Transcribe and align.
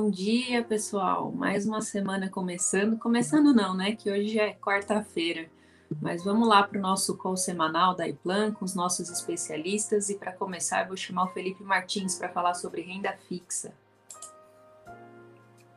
Bom 0.00 0.10
dia, 0.10 0.62
pessoal. 0.62 1.32
Mais 1.32 1.66
uma 1.66 1.80
semana 1.80 2.30
começando. 2.30 2.96
Começando 2.96 3.52
não, 3.52 3.76
né? 3.76 3.96
Que 3.96 4.08
hoje 4.08 4.28
já 4.28 4.44
é 4.44 4.52
quarta-feira. 4.52 5.48
Mas 6.00 6.22
vamos 6.22 6.46
lá 6.46 6.62
para 6.62 6.78
o 6.78 6.80
nosso 6.80 7.16
call 7.16 7.36
semanal 7.36 7.96
da 7.96 8.06
iPlan 8.06 8.52
com 8.52 8.64
os 8.64 8.76
nossos 8.76 9.10
especialistas. 9.10 10.08
E 10.08 10.14
para 10.14 10.30
começar, 10.32 10.82
eu 10.82 10.86
vou 10.86 10.96
chamar 10.96 11.24
o 11.24 11.32
Felipe 11.32 11.64
Martins 11.64 12.14
para 12.14 12.28
falar 12.28 12.54
sobre 12.54 12.80
renda 12.80 13.12
fixa. 13.28 13.72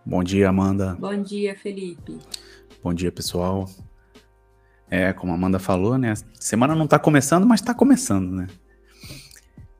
Bom 0.06 0.24
dia, 0.24 0.50
Amanda. 0.50 0.96
Bom 1.00 1.20
dia, 1.20 1.56
Felipe. 1.56 2.20
Bom 2.84 2.94
dia, 2.94 3.12
pessoal. 3.12 3.68
É, 4.88 5.12
como 5.14 5.32
a 5.32 5.36
Amanda 5.36 5.58
falou, 5.58 5.98
né? 5.98 6.14
Semana 6.40 6.76
não 6.76 6.86
está 6.86 7.00
começando, 7.00 7.48
mas 7.48 7.60
está 7.60 7.74
começando, 7.74 8.30
né? 8.32 8.48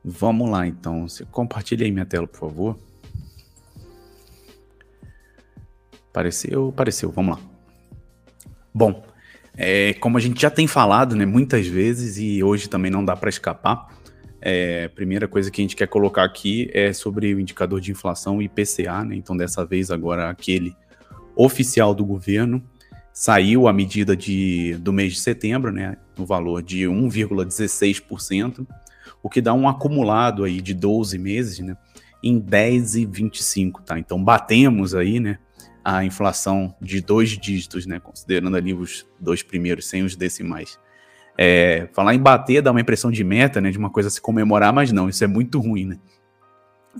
Vamos 0.04 0.50
lá, 0.50 0.66
então. 0.66 1.08
Você 1.08 1.24
compartilha 1.26 1.86
aí 1.86 1.92
minha 1.92 2.04
tela, 2.04 2.26
por 2.26 2.40
favor. 2.40 2.91
Apareceu, 6.12 6.68
apareceu. 6.68 7.10
Vamos 7.10 7.38
lá. 7.38 7.42
Bom, 8.72 9.02
é, 9.56 9.94
como 9.94 10.18
a 10.18 10.20
gente 10.20 10.40
já 10.40 10.50
tem 10.50 10.66
falado, 10.66 11.16
né, 11.16 11.24
muitas 11.24 11.66
vezes 11.66 12.18
e 12.18 12.42
hoje 12.42 12.68
também 12.68 12.90
não 12.90 13.02
dá 13.02 13.16
para 13.16 13.30
escapar. 13.30 13.88
É, 14.40 14.84
a 14.84 14.90
primeira 14.90 15.26
coisa 15.26 15.50
que 15.50 15.60
a 15.60 15.64
gente 15.64 15.74
quer 15.74 15.86
colocar 15.86 16.24
aqui 16.24 16.70
é 16.74 16.92
sobre 16.92 17.32
o 17.34 17.40
indicador 17.40 17.80
de 17.80 17.90
inflação 17.90 18.42
IPCA, 18.42 19.04
né? 19.04 19.16
Então 19.16 19.36
dessa 19.36 19.64
vez 19.64 19.90
agora 19.90 20.28
aquele 20.28 20.76
oficial 21.34 21.94
do 21.94 22.04
governo 22.04 22.62
saiu 23.12 23.68
a 23.68 23.72
medida 23.72 24.16
de, 24.16 24.76
do 24.80 24.92
mês 24.92 25.14
de 25.14 25.20
setembro, 25.20 25.70
né, 25.70 25.96
no 26.16 26.24
valor 26.26 26.62
de 26.62 26.84
1,16%, 26.84 28.66
o 29.22 29.28
que 29.28 29.40
dá 29.40 29.52
um 29.52 29.68
acumulado 29.68 30.44
aí 30.44 30.60
de 30.60 30.74
12 30.74 31.18
meses, 31.18 31.58
né, 31.60 31.76
em 32.22 32.40
10,25, 32.40 33.82
tá? 33.84 33.98
Então 33.98 34.22
batemos 34.22 34.94
aí, 34.94 35.20
né, 35.20 35.38
a 35.84 36.04
inflação 36.04 36.74
de 36.80 37.00
dois 37.00 37.30
dígitos, 37.30 37.86
né, 37.86 37.98
considerando 37.98 38.56
ali 38.56 38.72
os 38.72 39.06
dois 39.18 39.42
primeiros 39.42 39.86
sem 39.86 40.02
os 40.02 40.14
decimais. 40.14 40.78
É, 41.36 41.88
falar 41.92 42.14
em 42.14 42.20
bater 42.20 42.62
dá 42.62 42.70
uma 42.70 42.80
impressão 42.80 43.10
de 43.10 43.24
meta, 43.24 43.60
né, 43.60 43.70
de 43.70 43.78
uma 43.78 43.90
coisa 43.90 44.10
se 44.10 44.20
comemorar, 44.20 44.72
mas 44.72 44.92
não, 44.92 45.08
isso 45.08 45.24
é 45.24 45.26
muito 45.26 45.58
ruim, 45.58 45.86
né? 45.86 45.98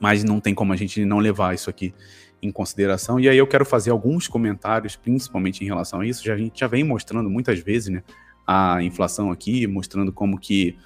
Mas 0.00 0.24
não 0.24 0.40
tem 0.40 0.54
como 0.54 0.72
a 0.72 0.76
gente 0.76 1.04
não 1.04 1.18
levar 1.18 1.54
isso 1.54 1.68
aqui 1.68 1.94
em 2.42 2.50
consideração. 2.50 3.20
E 3.20 3.28
aí 3.28 3.36
eu 3.36 3.46
quero 3.46 3.64
fazer 3.64 3.90
alguns 3.90 4.26
comentários, 4.26 4.96
principalmente 4.96 5.62
em 5.62 5.66
relação 5.66 6.00
a 6.00 6.06
isso. 6.06 6.24
Já, 6.24 6.34
a 6.34 6.36
gente 6.36 6.58
já 6.58 6.66
vem 6.66 6.82
mostrando 6.82 7.30
muitas 7.30 7.60
vezes, 7.60 7.88
né, 7.90 8.02
a 8.46 8.82
inflação 8.82 9.30
aqui, 9.30 9.66
mostrando 9.66 10.12
como 10.12 10.38
que, 10.38 10.76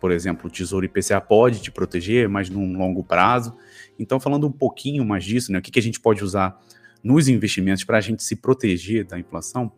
por 0.00 0.10
exemplo, 0.10 0.48
o 0.48 0.50
Tesouro 0.50 0.84
IPCA 0.84 1.20
pode 1.20 1.60
te 1.60 1.70
proteger, 1.70 2.28
mas 2.28 2.50
num 2.50 2.76
longo 2.76 3.04
prazo. 3.04 3.54
Então, 3.98 4.18
falando 4.18 4.48
um 4.48 4.52
pouquinho 4.52 5.04
mais 5.04 5.22
disso, 5.22 5.52
né, 5.52 5.58
o 5.58 5.62
que, 5.62 5.70
que 5.70 5.78
a 5.78 5.82
gente 5.82 6.00
pode 6.00 6.24
usar 6.24 6.58
nos 7.06 7.28
investimentos 7.28 7.84
para 7.84 7.98
a 7.98 8.00
gente 8.00 8.24
se 8.24 8.34
proteger 8.34 9.06
da 9.06 9.16
inflação, 9.16 9.70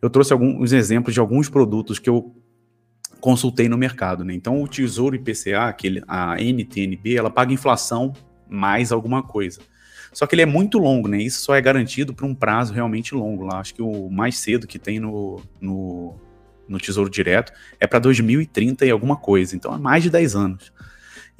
eu 0.00 0.08
trouxe 0.08 0.32
alguns 0.32 0.72
exemplos 0.72 1.12
de 1.12 1.20
alguns 1.20 1.48
produtos 1.48 1.98
que 1.98 2.08
eu 2.08 2.34
consultei 3.20 3.68
no 3.68 3.76
mercado. 3.76 4.24
Né? 4.24 4.32
Então, 4.32 4.62
o 4.62 4.66
Tesouro 4.66 5.14
IPCA, 5.14 5.68
aquele, 5.68 6.02
a 6.08 6.40
NTNB, 6.40 7.16
ela 7.16 7.28
paga 7.28 7.52
inflação 7.52 8.14
mais 8.48 8.90
alguma 8.92 9.22
coisa. 9.22 9.60
Só 10.10 10.26
que 10.26 10.34
ele 10.34 10.42
é 10.42 10.46
muito 10.46 10.78
longo, 10.78 11.06
né? 11.06 11.22
Isso 11.22 11.42
só 11.42 11.54
é 11.54 11.60
garantido 11.60 12.12
por 12.12 12.24
um 12.24 12.34
prazo 12.34 12.72
realmente 12.72 13.14
longo. 13.14 13.44
Lá, 13.44 13.60
acho 13.60 13.74
que 13.74 13.82
o 13.82 14.10
mais 14.10 14.38
cedo 14.38 14.66
que 14.66 14.76
tem 14.76 14.98
no, 14.98 15.40
no, 15.60 16.16
no 16.66 16.78
Tesouro 16.78 17.08
Direto 17.08 17.52
é 17.78 17.86
para 17.86 18.00
2030 18.00 18.86
e 18.86 18.90
alguma 18.90 19.16
coisa. 19.16 19.54
Então, 19.54 19.72
é 19.72 19.78
mais 19.78 20.02
de 20.02 20.10
10 20.10 20.34
anos. 20.34 20.72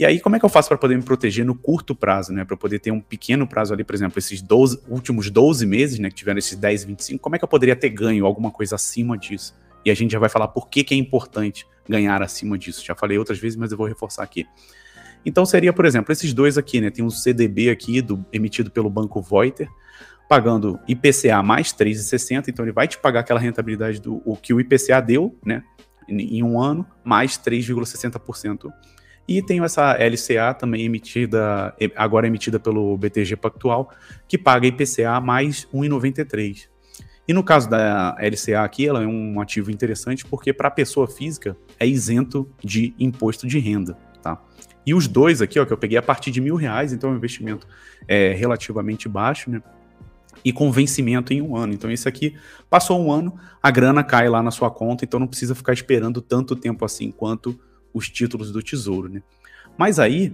E 0.00 0.04
aí, 0.06 0.18
como 0.18 0.34
é 0.34 0.38
que 0.38 0.44
eu 0.46 0.48
faço 0.48 0.66
para 0.66 0.78
poder 0.78 0.96
me 0.96 1.02
proteger 1.02 1.44
no 1.44 1.54
curto 1.54 1.94
prazo, 1.94 2.32
né? 2.32 2.42
Para 2.42 2.56
poder 2.56 2.78
ter 2.78 2.90
um 2.90 3.02
pequeno 3.02 3.46
prazo 3.46 3.74
ali, 3.74 3.84
por 3.84 3.94
exemplo, 3.94 4.18
esses 4.18 4.40
12, 4.40 4.80
últimos 4.88 5.28
12 5.28 5.66
meses, 5.66 5.98
né? 5.98 6.08
Que 6.08 6.14
tiveram 6.14 6.38
esses 6.38 6.56
10, 6.56 6.84
25, 6.84 7.22
como 7.22 7.36
é 7.36 7.38
que 7.38 7.44
eu 7.44 7.48
poderia 7.48 7.76
ter 7.76 7.90
ganho 7.90 8.24
alguma 8.24 8.50
coisa 8.50 8.76
acima 8.76 9.18
disso? 9.18 9.54
E 9.84 9.90
a 9.90 9.94
gente 9.94 10.12
já 10.12 10.18
vai 10.18 10.30
falar 10.30 10.48
por 10.48 10.70
que, 10.70 10.82
que 10.82 10.94
é 10.94 10.96
importante 10.96 11.66
ganhar 11.86 12.22
acima 12.22 12.56
disso. 12.56 12.82
Já 12.82 12.94
falei 12.94 13.18
outras 13.18 13.38
vezes, 13.38 13.58
mas 13.58 13.72
eu 13.72 13.76
vou 13.76 13.86
reforçar 13.86 14.22
aqui. 14.22 14.46
Então 15.22 15.44
seria, 15.44 15.70
por 15.70 15.84
exemplo, 15.84 16.10
esses 16.12 16.32
dois 16.32 16.56
aqui, 16.56 16.80
né? 16.80 16.88
Tem 16.88 17.04
um 17.04 17.10
CDB 17.10 17.68
aqui 17.68 18.00
do, 18.00 18.24
emitido 18.32 18.70
pelo 18.70 18.88
Banco 18.88 19.20
Voiter, 19.20 19.68
pagando 20.30 20.80
IPCA 20.88 21.42
mais 21.42 21.74
3,60, 21.74 22.48
então 22.48 22.64
ele 22.64 22.72
vai 22.72 22.88
te 22.88 22.96
pagar 22.96 23.20
aquela 23.20 23.38
rentabilidade 23.38 24.00
do 24.00 24.22
o 24.24 24.34
que 24.34 24.54
o 24.54 24.60
IPCA 24.60 25.02
deu, 25.02 25.38
né? 25.44 25.62
Em, 26.08 26.42
um 26.42 26.58
ano, 26.58 26.86
mais 27.04 27.32
3,60% 27.36 28.72
e 29.30 29.40
tenho 29.40 29.62
essa 29.62 29.92
LCA 29.92 30.52
também 30.52 30.84
emitida, 30.84 31.72
agora 31.94 32.26
emitida 32.26 32.58
pelo 32.58 32.98
BTG 32.98 33.36
Pactual, 33.36 33.88
que 34.26 34.36
paga 34.36 34.66
IPCA 34.66 35.20
mais 35.20 35.68
1,93. 35.72 36.66
E 37.28 37.32
no 37.32 37.44
caso 37.44 37.70
da 37.70 38.16
LCA 38.20 38.64
aqui, 38.64 38.88
ela 38.88 39.04
é 39.04 39.06
um 39.06 39.40
ativo 39.40 39.70
interessante 39.70 40.26
porque 40.26 40.52
para 40.52 40.66
a 40.66 40.70
pessoa 40.70 41.06
física 41.06 41.56
é 41.78 41.86
isento 41.86 42.50
de 42.60 42.92
imposto 42.98 43.46
de 43.46 43.60
renda, 43.60 43.96
tá? 44.20 44.42
E 44.84 44.92
os 44.92 45.06
dois 45.06 45.40
aqui, 45.40 45.60
ó, 45.60 45.64
que 45.64 45.72
eu 45.72 45.78
peguei 45.78 45.96
a 45.96 46.02
partir 46.02 46.32
de 46.32 46.40
mil 46.40 46.56
reais, 46.56 46.92
então 46.92 47.10
é 47.10 47.12
um 47.12 47.16
investimento 47.16 47.68
é, 48.08 48.32
relativamente 48.32 49.08
baixo, 49.08 49.48
né? 49.48 49.62
E 50.44 50.52
com 50.52 50.72
vencimento 50.72 51.32
em 51.32 51.40
um 51.40 51.54
ano. 51.54 51.72
Então, 51.72 51.88
esse 51.88 52.08
aqui 52.08 52.34
passou 52.68 53.00
um 53.00 53.12
ano, 53.12 53.38
a 53.62 53.70
grana 53.70 54.02
cai 54.02 54.28
lá 54.28 54.42
na 54.42 54.50
sua 54.50 54.72
conta, 54.72 55.04
então 55.04 55.20
não 55.20 55.28
precisa 55.28 55.54
ficar 55.54 55.72
esperando 55.72 56.20
tanto 56.20 56.56
tempo 56.56 56.84
assim 56.84 57.12
quanto 57.12 57.56
os 57.92 58.08
títulos 58.08 58.52
do 58.52 58.62
tesouro, 58.62 59.08
né? 59.08 59.22
Mas 59.76 59.98
aí 59.98 60.32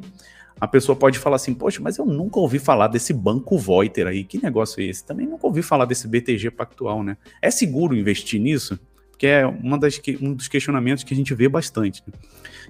a 0.61 0.67
pessoa 0.67 0.97
pode 0.97 1.19
falar 1.19 1.37
assim, 1.37 1.55
poxa, 1.55 1.81
mas 1.83 1.99
eu 1.99 2.07
nunca 2.07 2.41
ouvi 2.41 2.59
falar 2.59 2.89
desse 2.89 3.13
banco 3.13 3.59
Voiter 3.59 4.07
aí, 4.07 4.25
que 4.25 4.43
negócio 4.43 4.81
é 4.81 4.87
esse? 4.87 5.05
Também 5.05 5.27
nunca 5.27 5.47
ouvi 5.47 5.63
falar 5.63 5.85
desse 5.85 6.09
BTG 6.09 6.51
Pactual, 6.51 7.03
né? 7.03 7.17
É 7.43 7.51
seguro 7.51 7.95
investir 7.95 8.41
nisso? 8.41 8.79
Porque 9.11 9.27
é 9.27 9.47
uma 9.47 9.79
das, 9.79 10.01
um 10.21 10.35
dos 10.35 10.49
questionamentos 10.49 11.03
que 11.03 11.13
a 11.13 11.17
gente 11.17 11.35
vê 11.35 11.49
bastante. 11.49 12.03
Né? 12.07 12.13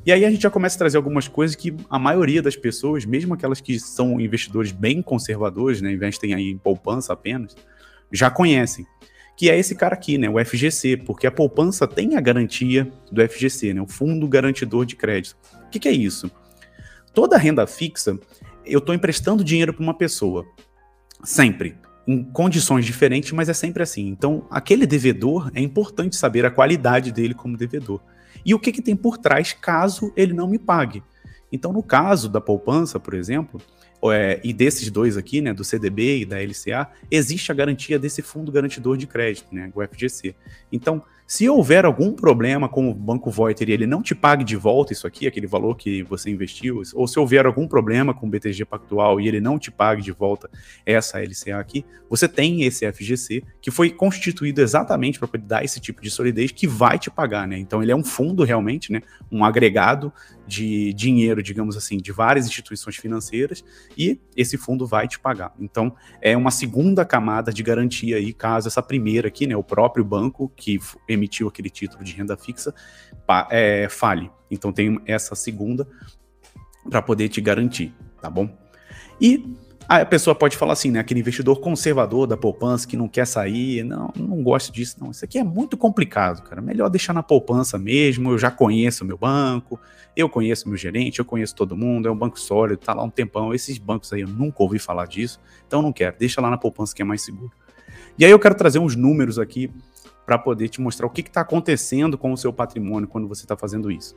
E 0.04 0.12
aí 0.12 0.24
a 0.24 0.30
gente 0.30 0.42
já 0.42 0.50
começa 0.50 0.76
a 0.76 0.78
trazer 0.78 0.96
algumas 0.96 1.26
coisas 1.26 1.56
que 1.56 1.74
a 1.90 1.98
maioria 1.98 2.40
das 2.40 2.54
pessoas, 2.54 3.04
mesmo 3.04 3.34
aquelas 3.34 3.60
que 3.60 3.78
são 3.80 4.20
investidores 4.20 4.70
bem 4.70 5.02
conservadores, 5.02 5.80
né, 5.80 5.92
investem 5.92 6.34
aí 6.34 6.50
em 6.50 6.58
poupança 6.58 7.12
apenas, 7.12 7.56
já 8.12 8.30
conhecem 8.30 8.86
que 9.36 9.50
é 9.50 9.58
esse 9.58 9.74
cara 9.74 9.94
aqui, 9.94 10.16
né, 10.16 10.28
o 10.30 10.42
FGC, 10.42 10.96
porque 10.96 11.26
a 11.26 11.30
poupança 11.30 11.86
tem 11.86 12.16
a 12.16 12.20
garantia 12.20 12.90
do 13.12 13.20
FGC, 13.28 13.74
né, 13.74 13.82
o 13.82 13.86
Fundo 13.86 14.26
Garantidor 14.26 14.86
de 14.86 14.96
Crédito. 14.96 15.36
O 15.66 15.68
que, 15.70 15.78
que 15.78 15.88
é 15.88 15.92
isso? 15.92 16.30
Toda 17.12 17.36
renda 17.36 17.66
fixa, 17.66 18.18
eu 18.64 18.78
estou 18.78 18.94
emprestando 18.94 19.44
dinheiro 19.44 19.74
para 19.74 19.82
uma 19.82 19.94
pessoa, 19.94 20.46
sempre, 21.22 21.76
em 22.06 22.22
condições 22.22 22.86
diferentes, 22.86 23.32
mas 23.32 23.48
é 23.48 23.54
sempre 23.54 23.82
assim. 23.82 24.06
Então, 24.08 24.46
aquele 24.50 24.86
devedor, 24.86 25.50
é 25.54 25.60
importante 25.60 26.16
saber 26.16 26.46
a 26.46 26.50
qualidade 26.50 27.12
dele 27.12 27.34
como 27.34 27.56
devedor. 27.56 28.00
E 28.44 28.54
o 28.54 28.60
que, 28.60 28.72
que 28.72 28.80
tem 28.80 28.94
por 28.94 29.18
trás 29.18 29.52
caso 29.52 30.12
ele 30.16 30.32
não 30.32 30.48
me 30.48 30.58
pague. 30.58 31.02
Então, 31.50 31.72
no 31.72 31.82
caso 31.82 32.28
da 32.28 32.40
poupança, 32.40 32.98
por 33.00 33.14
exemplo, 33.14 33.60
é, 34.12 34.40
e 34.42 34.52
desses 34.52 34.90
dois 34.90 35.16
aqui, 35.16 35.40
né, 35.40 35.52
do 35.52 35.64
CDB 35.64 36.20
e 36.20 36.24
da 36.24 36.36
LCA, 36.40 36.88
existe 37.10 37.50
a 37.50 37.54
garantia 37.54 37.98
desse 37.98 38.22
fundo 38.22 38.50
garantidor 38.52 38.96
de 38.96 39.06
crédito, 39.06 39.54
né, 39.54 39.70
o 39.74 39.82
FGC. 39.82 40.34
Então, 40.70 41.02
se 41.26 41.48
houver 41.48 41.84
algum 41.84 42.12
problema 42.12 42.68
com 42.68 42.88
o 42.88 42.94
Banco 42.94 43.30
Voiter 43.30 43.68
e 43.68 43.72
ele 43.72 43.86
não 43.86 44.00
te 44.00 44.14
pague 44.14 44.44
de 44.44 44.54
volta 44.54 44.92
isso 44.92 45.06
aqui, 45.06 45.26
aquele 45.26 45.46
valor 45.46 45.76
que 45.76 46.04
você 46.04 46.30
investiu, 46.30 46.80
ou 46.94 47.08
se 47.08 47.18
houver 47.18 47.46
algum 47.46 47.66
problema 47.66 48.14
com 48.14 48.26
o 48.26 48.30
BTG 48.30 48.64
Pactual 48.64 49.20
e 49.20 49.26
ele 49.26 49.40
não 49.40 49.58
te 49.58 49.70
pague 49.70 50.02
de 50.02 50.12
volta 50.12 50.48
essa 50.84 51.18
LCA 51.18 51.58
aqui, 51.58 51.84
você 52.08 52.28
tem 52.28 52.62
esse 52.62 52.90
FGC 52.90 53.42
que 53.60 53.72
foi 53.72 53.90
constituído 53.90 54.60
exatamente 54.60 55.18
para 55.18 55.28
dar 55.40 55.64
esse 55.64 55.80
tipo 55.80 56.00
de 56.00 56.10
solidez 56.10 56.52
que 56.52 56.66
vai 56.66 56.98
te 56.98 57.10
pagar, 57.10 57.48
né? 57.48 57.58
Então 57.58 57.82
ele 57.82 57.90
é 57.90 57.96
um 57.96 58.04
fundo 58.04 58.44
realmente, 58.44 58.92
né? 58.92 59.02
Um 59.30 59.44
agregado 59.44 60.12
de 60.46 60.92
dinheiro, 60.92 61.42
digamos 61.42 61.76
assim, 61.76 61.96
de 61.96 62.12
várias 62.12 62.46
instituições 62.46 62.96
financeiras 62.96 63.64
e 63.98 64.20
esse 64.36 64.56
fundo 64.56 64.86
vai 64.86 65.08
te 65.08 65.18
pagar. 65.18 65.52
Então 65.58 65.92
é 66.22 66.36
uma 66.36 66.52
segunda 66.52 67.04
camada 67.04 67.52
de 67.52 67.62
garantia 67.64 68.16
aí 68.16 68.32
caso 68.32 68.68
essa 68.68 68.82
primeira 68.82 69.26
aqui, 69.26 69.46
né? 69.46 69.56
O 69.56 69.64
próprio 69.64 70.04
banco 70.04 70.52
que 70.54 70.78
emitiu 71.16 71.48
aquele 71.48 71.70
título 71.70 72.04
de 72.04 72.12
renda 72.12 72.36
fixa 72.36 72.74
é, 73.50 73.88
fale. 73.88 74.30
Então 74.50 74.72
tem 74.72 75.00
essa 75.06 75.34
segunda 75.34 75.86
para 76.88 77.02
poder 77.02 77.28
te 77.28 77.40
garantir, 77.40 77.92
tá 78.20 78.30
bom? 78.30 78.48
E 79.20 79.56
a 79.88 80.04
pessoa 80.04 80.34
pode 80.34 80.56
falar 80.56 80.72
assim, 80.72 80.90
né? 80.90 80.98
Aquele 80.98 81.20
investidor 81.20 81.60
conservador 81.60 82.26
da 82.26 82.36
poupança 82.36 82.88
que 82.88 82.96
não 82.96 83.08
quer 83.08 83.24
sair, 83.24 83.84
não, 83.84 84.12
não 84.16 84.42
gosto 84.42 84.72
disso, 84.72 84.96
não. 85.00 85.12
Isso 85.12 85.24
aqui 85.24 85.38
é 85.38 85.44
muito 85.44 85.76
complicado, 85.76 86.42
cara. 86.42 86.60
Melhor 86.60 86.88
deixar 86.88 87.12
na 87.12 87.22
poupança 87.22 87.78
mesmo. 87.78 88.32
Eu 88.32 88.38
já 88.38 88.50
conheço 88.50 89.04
meu 89.04 89.16
banco, 89.16 89.78
eu 90.16 90.28
conheço 90.28 90.68
meu 90.68 90.76
gerente, 90.76 91.20
eu 91.20 91.24
conheço 91.24 91.54
todo 91.54 91.76
mundo, 91.76 92.08
é 92.08 92.10
um 92.10 92.16
banco 92.16 92.38
sólido, 92.38 92.78
tá 92.78 92.92
lá 92.92 93.04
um 93.04 93.10
tempão. 93.10 93.54
Esses 93.54 93.78
bancos 93.78 94.12
aí 94.12 94.22
eu 94.22 94.28
nunca 94.28 94.60
ouvi 94.60 94.78
falar 94.78 95.06
disso, 95.06 95.40
então 95.66 95.80
não 95.80 95.92
quero. 95.92 96.16
Deixa 96.18 96.40
lá 96.40 96.50
na 96.50 96.58
poupança 96.58 96.94
que 96.94 97.00
é 97.00 97.04
mais 97.04 97.22
seguro. 97.22 97.52
E 98.18 98.24
aí 98.24 98.30
eu 98.30 98.38
quero 98.38 98.56
trazer 98.56 98.80
uns 98.80 98.96
números 98.96 99.38
aqui 99.38 99.70
para 100.26 100.36
poder 100.36 100.68
te 100.68 100.80
mostrar 100.80 101.06
o 101.06 101.10
que 101.10 101.20
está 101.20 101.40
acontecendo 101.40 102.18
com 102.18 102.32
o 102.32 102.36
seu 102.36 102.52
patrimônio 102.52 103.08
quando 103.08 103.28
você 103.28 103.44
está 103.44 103.56
fazendo 103.56 103.90
isso. 103.90 104.16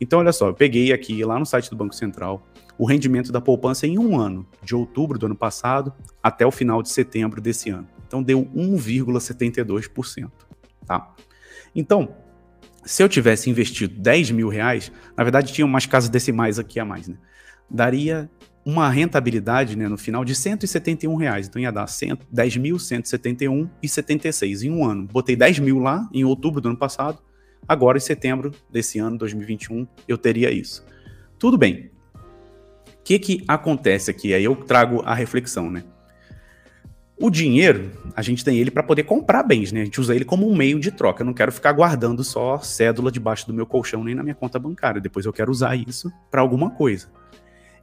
Então, 0.00 0.18
olha 0.18 0.32
só, 0.32 0.48
eu 0.48 0.54
peguei 0.54 0.92
aqui 0.92 1.24
lá 1.24 1.38
no 1.38 1.46
site 1.46 1.70
do 1.70 1.76
Banco 1.76 1.94
Central 1.94 2.44
o 2.76 2.84
rendimento 2.84 3.30
da 3.30 3.40
poupança 3.40 3.86
em 3.86 3.96
um 3.96 4.18
ano, 4.18 4.44
de 4.60 4.74
outubro 4.74 5.16
do 5.16 5.26
ano 5.26 5.36
passado 5.36 5.94
até 6.20 6.44
o 6.44 6.50
final 6.50 6.82
de 6.82 6.90
setembro 6.90 7.40
desse 7.40 7.70
ano. 7.70 7.86
Então, 8.04 8.20
deu 8.20 8.44
1,72%. 8.46 10.30
Tá? 10.84 11.14
Então, 11.74 12.14
se 12.84 13.02
eu 13.02 13.08
tivesse 13.08 13.48
investido 13.48 13.94
10 13.98 14.32
mil 14.32 14.48
reais, 14.48 14.92
na 15.16 15.24
verdade 15.24 15.52
tinha 15.52 15.64
umas 15.64 15.86
casas 15.86 16.10
decimais 16.10 16.58
aqui 16.58 16.78
a 16.78 16.84
mais, 16.84 17.08
né? 17.08 17.16
Daria 17.70 18.30
uma 18.64 18.88
rentabilidade 18.88 19.76
né, 19.76 19.88
no 19.88 19.98
final 19.98 20.24
de 20.24 20.34
171 20.34 21.14
reais. 21.16 21.46
Então 21.46 21.60
ia 21.60 21.70
dar 21.70 21.84
10.171 21.86 23.68
e 23.82 23.88
76 23.88 24.62
em 24.62 24.70
um 24.70 24.84
ano. 24.84 25.06
Botei 25.12 25.36
10 25.36 25.58
mil 25.58 25.78
lá 25.78 26.08
em 26.12 26.24
outubro 26.24 26.60
do 26.60 26.68
ano 26.68 26.78
passado. 26.78 27.18
Agora, 27.68 27.98
em 27.98 28.00
setembro 28.00 28.52
desse 28.70 28.98
ano, 28.98 29.16
2021, 29.18 29.86
eu 30.06 30.18
teria 30.18 30.50
isso. 30.50 30.84
Tudo 31.38 31.58
bem. 31.58 31.90
O 32.88 33.04
que, 33.04 33.18
que 33.18 33.44
acontece 33.46 34.10
aqui? 34.10 34.32
Aí 34.32 34.44
eu 34.44 34.56
trago 34.56 35.02
a 35.04 35.14
reflexão, 35.14 35.70
né? 35.70 35.84
O 37.18 37.30
dinheiro, 37.30 37.92
a 38.16 38.22
gente 38.22 38.44
tem 38.44 38.58
ele 38.58 38.70
para 38.70 38.82
poder 38.82 39.04
comprar 39.04 39.42
bens, 39.42 39.70
né? 39.70 39.82
A 39.82 39.84
gente 39.84 40.00
usa 40.00 40.14
ele 40.14 40.24
como 40.24 40.50
um 40.50 40.56
meio 40.56 40.80
de 40.80 40.90
troca. 40.90 41.22
Eu 41.22 41.26
não 41.26 41.32
quero 41.32 41.52
ficar 41.52 41.72
guardando 41.72 42.24
só 42.24 42.58
cédula 42.58 43.10
debaixo 43.10 43.46
do 43.46 43.54
meu 43.54 43.66
colchão 43.66 44.02
nem 44.02 44.14
na 44.14 44.22
minha 44.22 44.34
conta 44.34 44.58
bancária. 44.58 45.00
Depois 45.00 45.24
eu 45.24 45.32
quero 45.32 45.50
usar 45.50 45.76
isso 45.76 46.12
para 46.30 46.40
alguma 46.40 46.70
coisa. 46.70 47.08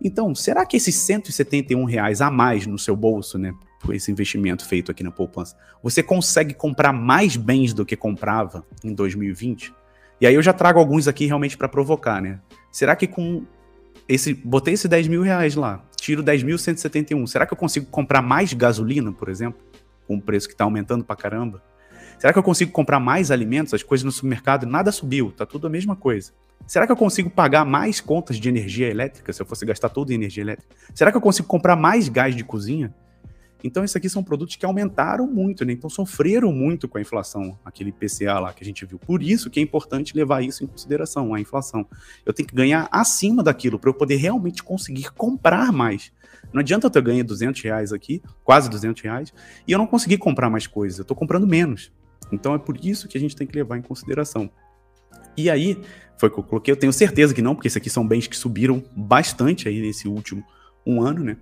Então, 0.03 0.33
será 0.33 0.65
que 0.65 0.77
esses 0.77 0.95
171 0.95 1.83
reais 1.85 2.21
a 2.21 2.31
mais 2.31 2.65
no 2.65 2.79
seu 2.79 2.95
bolso, 2.95 3.37
né, 3.37 3.53
por 3.79 3.93
esse 3.93 4.11
investimento 4.11 4.67
feito 4.67 4.91
aqui 4.91 5.03
na 5.03 5.11
poupança, 5.11 5.55
você 5.81 6.01
consegue 6.01 6.53
comprar 6.53 6.91
mais 6.91 7.35
bens 7.35 7.73
do 7.73 7.85
que 7.85 7.95
comprava 7.95 8.65
em 8.83 8.93
2020? 8.93 9.73
E 10.19 10.25
aí 10.25 10.33
eu 10.33 10.41
já 10.41 10.53
trago 10.53 10.79
alguns 10.79 11.07
aqui 11.07 11.25
realmente 11.25 11.57
para 11.57 11.67
provocar, 11.67 12.21
né? 12.21 12.39
Será 12.71 12.95
que 12.95 13.07
com 13.07 13.45
esse, 14.07 14.33
botei 14.33 14.73
esse 14.73 14.87
10 14.87 15.07
mil 15.07 15.21
reais 15.21 15.55
lá, 15.55 15.83
tiro 15.95 16.23
10.171, 16.23 17.27
será 17.27 17.45
que 17.45 17.53
eu 17.53 17.57
consigo 17.57 17.85
comprar 17.87 18.21
mais 18.21 18.53
gasolina, 18.53 19.11
por 19.11 19.29
exemplo, 19.29 19.61
com 20.07 20.15
o 20.15 20.21
preço 20.21 20.47
que 20.47 20.53
está 20.53 20.63
aumentando 20.63 21.03
para 21.03 21.15
caramba? 21.15 21.63
Será 22.21 22.31
que 22.31 22.37
eu 22.37 22.43
consigo 22.43 22.71
comprar 22.71 22.99
mais 22.99 23.31
alimentos? 23.31 23.73
As 23.73 23.81
coisas 23.81 24.05
no 24.05 24.11
supermercado, 24.11 24.67
nada 24.67 24.91
subiu, 24.91 25.31
tá 25.31 25.43
tudo 25.43 25.65
a 25.65 25.69
mesma 25.71 25.95
coisa. 25.95 26.31
Será 26.67 26.85
que 26.85 26.91
eu 26.91 26.95
consigo 26.95 27.31
pagar 27.31 27.65
mais 27.65 27.99
contas 27.99 28.37
de 28.37 28.47
energia 28.47 28.87
elétrica 28.87 29.33
se 29.33 29.41
eu 29.41 29.45
fosse 29.47 29.65
gastar 29.65 29.89
tudo 29.89 30.11
em 30.11 30.13
energia 30.13 30.43
elétrica? 30.43 30.71
Será 30.93 31.09
que 31.09 31.17
eu 31.17 31.21
consigo 31.21 31.47
comprar 31.47 31.75
mais 31.75 32.07
gás 32.09 32.35
de 32.35 32.43
cozinha? 32.43 32.93
Então, 33.63 33.83
esses 33.83 33.95
aqui 33.95 34.07
são 34.07 34.23
produtos 34.23 34.55
que 34.55 34.63
aumentaram 34.63 35.25
muito, 35.25 35.65
né? 35.65 35.73
Então, 35.73 35.89
sofreram 35.89 36.53
muito 36.53 36.87
com 36.87 36.99
a 36.99 37.01
inflação, 37.01 37.57
aquele 37.65 37.91
PCA 37.91 38.37
lá 38.37 38.53
que 38.53 38.63
a 38.63 38.65
gente 38.67 38.85
viu. 38.85 38.99
Por 38.99 39.23
isso 39.23 39.49
que 39.49 39.59
é 39.59 39.63
importante 39.63 40.15
levar 40.15 40.43
isso 40.43 40.63
em 40.63 40.67
consideração, 40.67 41.33
a 41.33 41.39
inflação. 41.39 41.87
Eu 42.23 42.33
tenho 42.33 42.47
que 42.47 42.53
ganhar 42.53 42.87
acima 42.91 43.41
daquilo 43.41 43.79
para 43.79 43.89
eu 43.89 43.95
poder 43.95 44.17
realmente 44.17 44.61
conseguir 44.61 45.11
comprar 45.13 45.71
mais. 45.71 46.11
Não 46.53 46.59
adianta 46.59 46.85
eu 46.85 46.91
ter 46.91 47.01
ganho 47.01 47.23
200 47.23 47.59
reais 47.63 47.91
aqui, 47.91 48.21
quase 48.43 48.69
200 48.69 49.01
reais, 49.01 49.33
e 49.67 49.71
eu 49.71 49.79
não 49.79 49.87
conseguir 49.87 50.19
comprar 50.19 50.51
mais 50.51 50.67
coisas. 50.67 50.99
Eu 50.99 51.03
estou 51.03 51.17
comprando 51.17 51.47
menos. 51.47 51.91
Então, 52.31 52.53
é 52.53 52.57
por 52.57 52.77
isso 52.83 53.07
que 53.07 53.17
a 53.17 53.21
gente 53.21 53.35
tem 53.35 53.45
que 53.45 53.55
levar 53.55 53.77
em 53.77 53.81
consideração. 53.81 54.49
E 55.35 55.49
aí, 55.49 55.77
foi 56.17 56.29
o 56.29 56.31
que 56.31 56.39
eu 56.39 56.43
coloquei, 56.43 56.71
eu 56.71 56.77
tenho 56.77 56.93
certeza 56.93 57.33
que 57.33 57.41
não, 57.41 57.55
porque 57.55 57.67
esses 57.67 57.77
aqui 57.77 57.89
são 57.89 58.07
bens 58.07 58.27
que 58.27 58.37
subiram 58.37 58.83
bastante 58.95 59.67
aí 59.67 59.81
nesse 59.81 60.07
último 60.07 60.43
um 60.85 61.01
ano, 61.01 61.23
né? 61.23 61.37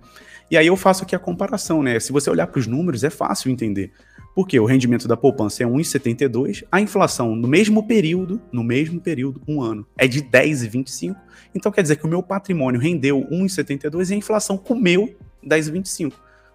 E 0.50 0.56
aí 0.56 0.66
eu 0.66 0.76
faço 0.76 1.04
aqui 1.04 1.14
a 1.14 1.18
comparação, 1.18 1.82
né? 1.82 1.98
Se 2.00 2.12
você 2.12 2.28
olhar 2.28 2.46
para 2.46 2.58
os 2.58 2.66
números, 2.66 3.04
é 3.04 3.10
fácil 3.10 3.50
entender. 3.50 3.92
Porque 4.34 4.58
o 4.58 4.64
rendimento 4.64 5.06
da 5.06 5.16
poupança 5.16 5.62
é 5.62 5.66
1,72, 5.66 6.64
a 6.70 6.80
inflação 6.80 7.34
no 7.34 7.48
mesmo 7.48 7.86
período, 7.86 8.40
no 8.52 8.62
mesmo 8.62 9.00
período, 9.00 9.40
um 9.46 9.60
ano, 9.60 9.86
é 9.96 10.06
de 10.06 10.22
10,25. 10.22 11.16
Então 11.54 11.70
quer 11.70 11.82
dizer 11.82 11.96
que 11.96 12.04
o 12.04 12.08
meu 12.08 12.22
patrimônio 12.22 12.80
rendeu 12.80 13.26
1,72 13.30 14.10
e 14.10 14.14
a 14.14 14.16
inflação 14.16 14.56
comeu 14.56 15.14
10,25. 15.44 16.12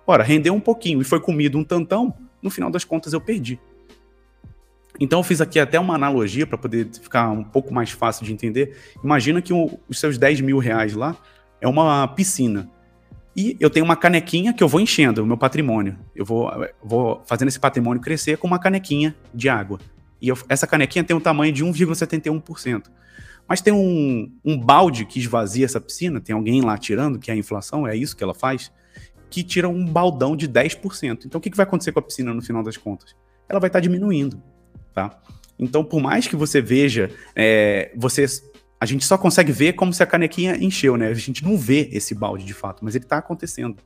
Ora, 0.08 0.24
rendeu 0.24 0.54
um 0.54 0.60
pouquinho 0.60 1.02
e 1.02 1.04
foi 1.04 1.20
comido 1.20 1.58
um 1.58 1.64
tantão, 1.64 2.14
no 2.42 2.50
final 2.50 2.70
das 2.70 2.84
contas 2.84 3.14
eu 3.14 3.22
perdi. 3.22 3.60
Então 5.00 5.20
eu 5.20 5.24
fiz 5.24 5.42
aqui 5.42 5.60
até 5.60 5.80
uma 5.80 5.96
analogia 5.96 6.48
para 6.48 6.58
poder 6.58 6.88
ficar 7.02 7.30
um 7.30 7.44
pouco 7.44 7.74
mais 7.74 7.92
fácil 7.92 8.26
de 8.26 8.32
entender. 8.32 8.78
Imagina 9.04 9.42
que 9.42 9.54
o, 9.54 9.80
os 9.90 10.00
seus 10.00 10.18
10 10.18 10.42
mil 10.42 10.58
reais 10.58 10.94
lá 10.94 11.16
é 11.60 11.68
uma 11.68 12.08
piscina. 12.08 12.70
E 13.36 13.58
eu 13.60 13.70
tenho 13.70 13.84
uma 13.84 13.98
canequinha 13.98 14.54
que 14.54 14.64
eu 14.64 14.68
vou 14.68 14.80
enchendo, 14.80 15.22
o 15.22 15.26
meu 15.26 15.38
patrimônio. 15.38 15.98
Eu 16.16 16.24
vou, 16.24 16.50
vou 16.82 17.22
fazendo 17.26 17.50
esse 17.50 17.60
patrimônio 17.60 18.02
crescer 18.02 18.38
com 18.38 18.48
uma 18.48 18.58
canequinha 18.58 19.14
de 19.34 19.50
água. 19.50 19.80
E 20.22 20.30
eu, 20.30 20.38
essa 20.48 20.66
canequinha 20.66 21.04
tem 21.04 21.16
um 21.16 21.20
tamanho 21.20 21.52
de 21.52 21.64
1,71%. 21.64 22.84
Mas 23.48 23.60
tem 23.60 23.74
um, 23.74 24.32
um 24.44 24.58
balde 24.58 25.06
que 25.06 25.20
esvazia 25.20 25.66
essa 25.66 25.82
piscina, 25.82 26.22
tem 26.22 26.34
alguém 26.34 26.62
lá 26.62 26.78
tirando, 26.78 27.20
que 27.20 27.30
é 27.30 27.34
a 27.34 27.38
inflação, 27.38 27.86
é 27.86 27.96
isso 27.96 28.16
que 28.16 28.24
ela 28.24 28.34
faz, 28.34 28.72
que 29.30 29.44
tira 29.44 29.68
um 29.68 29.86
baldão 29.86 30.36
de 30.36 30.48
10%. 30.48 31.26
Então 31.26 31.38
o 31.38 31.42
que, 31.42 31.50
que 31.50 31.58
vai 31.58 31.66
acontecer 31.66 31.92
com 31.92 32.00
a 32.00 32.02
piscina 32.02 32.34
no 32.34 32.42
final 32.42 32.64
das 32.64 32.78
contas? 32.78 33.16
Ela 33.50 33.60
vai 33.60 33.68
estar 33.68 33.78
tá 33.78 33.84
diminuindo 33.84 34.42
tá? 34.96 35.20
Então, 35.60 35.84
por 35.84 36.02
mais 36.02 36.28
que 36.28 36.36
você 36.36 36.62
veja, 36.62 37.12
é, 37.36 37.92
você, 37.96 38.26
a 38.80 38.86
gente 38.86 39.06
só 39.06 39.18
consegue 39.18 39.52
ver 39.52 39.74
como 39.74 39.94
se 39.94 40.02
a 40.02 40.06
canequinha 40.06 40.56
encheu, 40.56 40.98
né? 40.98 41.10
A 41.10 41.14
gente 41.14 41.44
não 41.44 41.58
vê 41.58 41.90
esse 41.92 42.16
balde 42.16 42.46
de 42.46 42.54
fato, 42.54 42.84
mas 42.84 42.96
ele 42.96 43.06
está 43.06 43.18
acontecendo. 43.18 43.78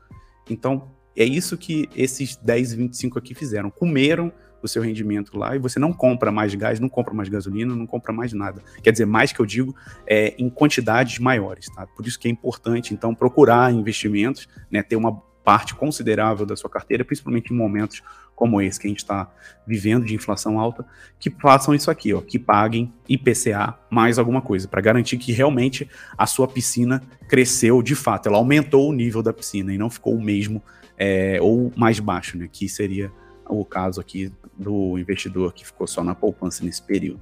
Então, 0.49 0.91
é 1.15 1.25
isso 1.25 1.57
que 1.57 1.89
esses 1.95 2.35
10, 2.37 2.73
25 2.73 3.19
aqui 3.19 3.35
fizeram. 3.35 3.69
Comeram 3.69 4.31
o 4.61 4.67
seu 4.67 4.81
rendimento 4.81 5.37
lá 5.37 5.55
e 5.55 5.59
você 5.59 5.79
não 5.79 5.93
compra 5.93 6.31
mais 6.31 6.53
gás, 6.53 6.79
não 6.79 6.89
compra 6.89 7.13
mais 7.13 7.29
gasolina, 7.29 7.75
não 7.75 7.85
compra 7.85 8.11
mais 8.11 8.33
nada. 8.33 8.61
Quer 8.83 8.91
dizer, 8.91 9.05
mais 9.05 9.31
que 9.31 9.39
eu 9.39 9.45
digo, 9.45 9.75
é, 10.07 10.33
em 10.37 10.49
quantidades 10.49 11.19
maiores, 11.19 11.67
tá? 11.73 11.87
Por 11.87 12.05
isso 12.05 12.19
que 12.19 12.27
é 12.27 12.31
importante, 12.31 12.93
então, 12.93 13.15
procurar 13.15 13.71
investimentos, 13.71 14.47
né? 14.71 14.83
Ter 14.83 14.95
uma 14.95 15.21
parte 15.43 15.73
considerável 15.73 16.45
da 16.45 16.55
sua 16.55 16.69
carteira, 16.69 17.03
principalmente 17.03 17.53
em 17.53 17.55
momentos 17.55 18.03
como 18.39 18.61
esse 18.61 18.79
que 18.79 18.87
a 18.87 18.89
gente 18.89 18.99
está 18.99 19.29
vivendo 19.67 20.05
de 20.05 20.15
inflação 20.15 20.57
alta, 20.57 20.85
que 21.19 21.29
façam 21.29 21.75
isso 21.75 21.91
aqui, 21.91 22.13
ó, 22.13 22.21
que 22.21 22.39
paguem 22.39 22.93
IPCA 23.09 23.77
mais 23.89 24.17
alguma 24.17 24.41
coisa, 24.41 24.65
para 24.65 24.79
garantir 24.79 25.17
que 25.17 25.33
realmente 25.33 25.89
a 26.17 26.25
sua 26.25 26.47
piscina 26.47 27.03
cresceu 27.27 27.83
de 27.83 27.95
fato, 27.95 28.29
ela 28.29 28.37
aumentou 28.37 28.87
o 28.87 28.93
nível 28.93 29.21
da 29.21 29.33
piscina 29.33 29.73
e 29.73 29.77
não 29.77 29.89
ficou 29.89 30.15
o 30.15 30.21
mesmo 30.21 30.63
é, 30.97 31.37
ou 31.41 31.73
mais 31.75 31.99
baixo, 31.99 32.37
né? 32.37 32.47
Que 32.49 32.69
seria 32.69 33.11
o 33.45 33.65
caso 33.65 33.99
aqui 33.99 34.31
do 34.57 34.97
investidor 34.97 35.51
que 35.51 35.65
ficou 35.65 35.85
só 35.85 36.01
na 36.01 36.15
poupança 36.15 36.63
nesse 36.63 36.81
período. 36.81 37.19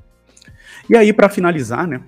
E 0.88 0.96
aí, 0.96 1.12
para 1.12 1.30
finalizar, 1.30 1.88
né? 1.88 2.00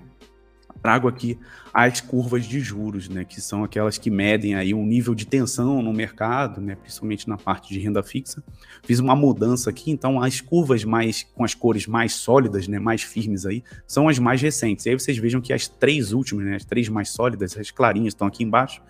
Trago 0.82 1.08
aqui 1.08 1.38
as 1.72 2.00
curvas 2.00 2.46
de 2.46 2.58
juros, 2.58 3.08
né, 3.08 3.24
que 3.24 3.40
são 3.40 3.62
aquelas 3.62 3.96
que 3.96 4.10
medem 4.10 4.54
aí 4.54 4.74
um 4.74 4.84
nível 4.84 5.14
de 5.14 5.24
tensão 5.24 5.80
no 5.80 5.92
mercado, 5.92 6.60
né, 6.60 6.74
principalmente 6.74 7.28
na 7.28 7.36
parte 7.36 7.72
de 7.72 7.78
renda 7.78 8.02
fixa. 8.02 8.42
Fiz 8.82 8.98
uma 8.98 9.14
mudança 9.14 9.70
aqui, 9.70 9.90
então 9.90 10.20
as 10.20 10.40
curvas 10.40 10.84
mais 10.84 11.22
com 11.34 11.44
as 11.44 11.54
cores 11.54 11.86
mais 11.86 12.14
sólidas, 12.14 12.66
né, 12.66 12.78
mais 12.78 13.02
firmes 13.02 13.46
aí, 13.46 13.62
são 13.86 14.08
as 14.08 14.18
mais 14.18 14.42
recentes. 14.42 14.86
E 14.86 14.90
aí 14.90 14.98
vocês 14.98 15.16
vejam 15.16 15.40
que 15.40 15.52
as 15.52 15.68
três 15.68 16.12
últimas, 16.12 16.44
né, 16.44 16.56
as 16.56 16.64
três 16.64 16.88
mais 16.88 17.10
sólidas, 17.10 17.56
as 17.56 17.70
clarinhas 17.70 18.14
estão 18.14 18.26
aqui 18.26 18.42
embaixo, 18.42 18.82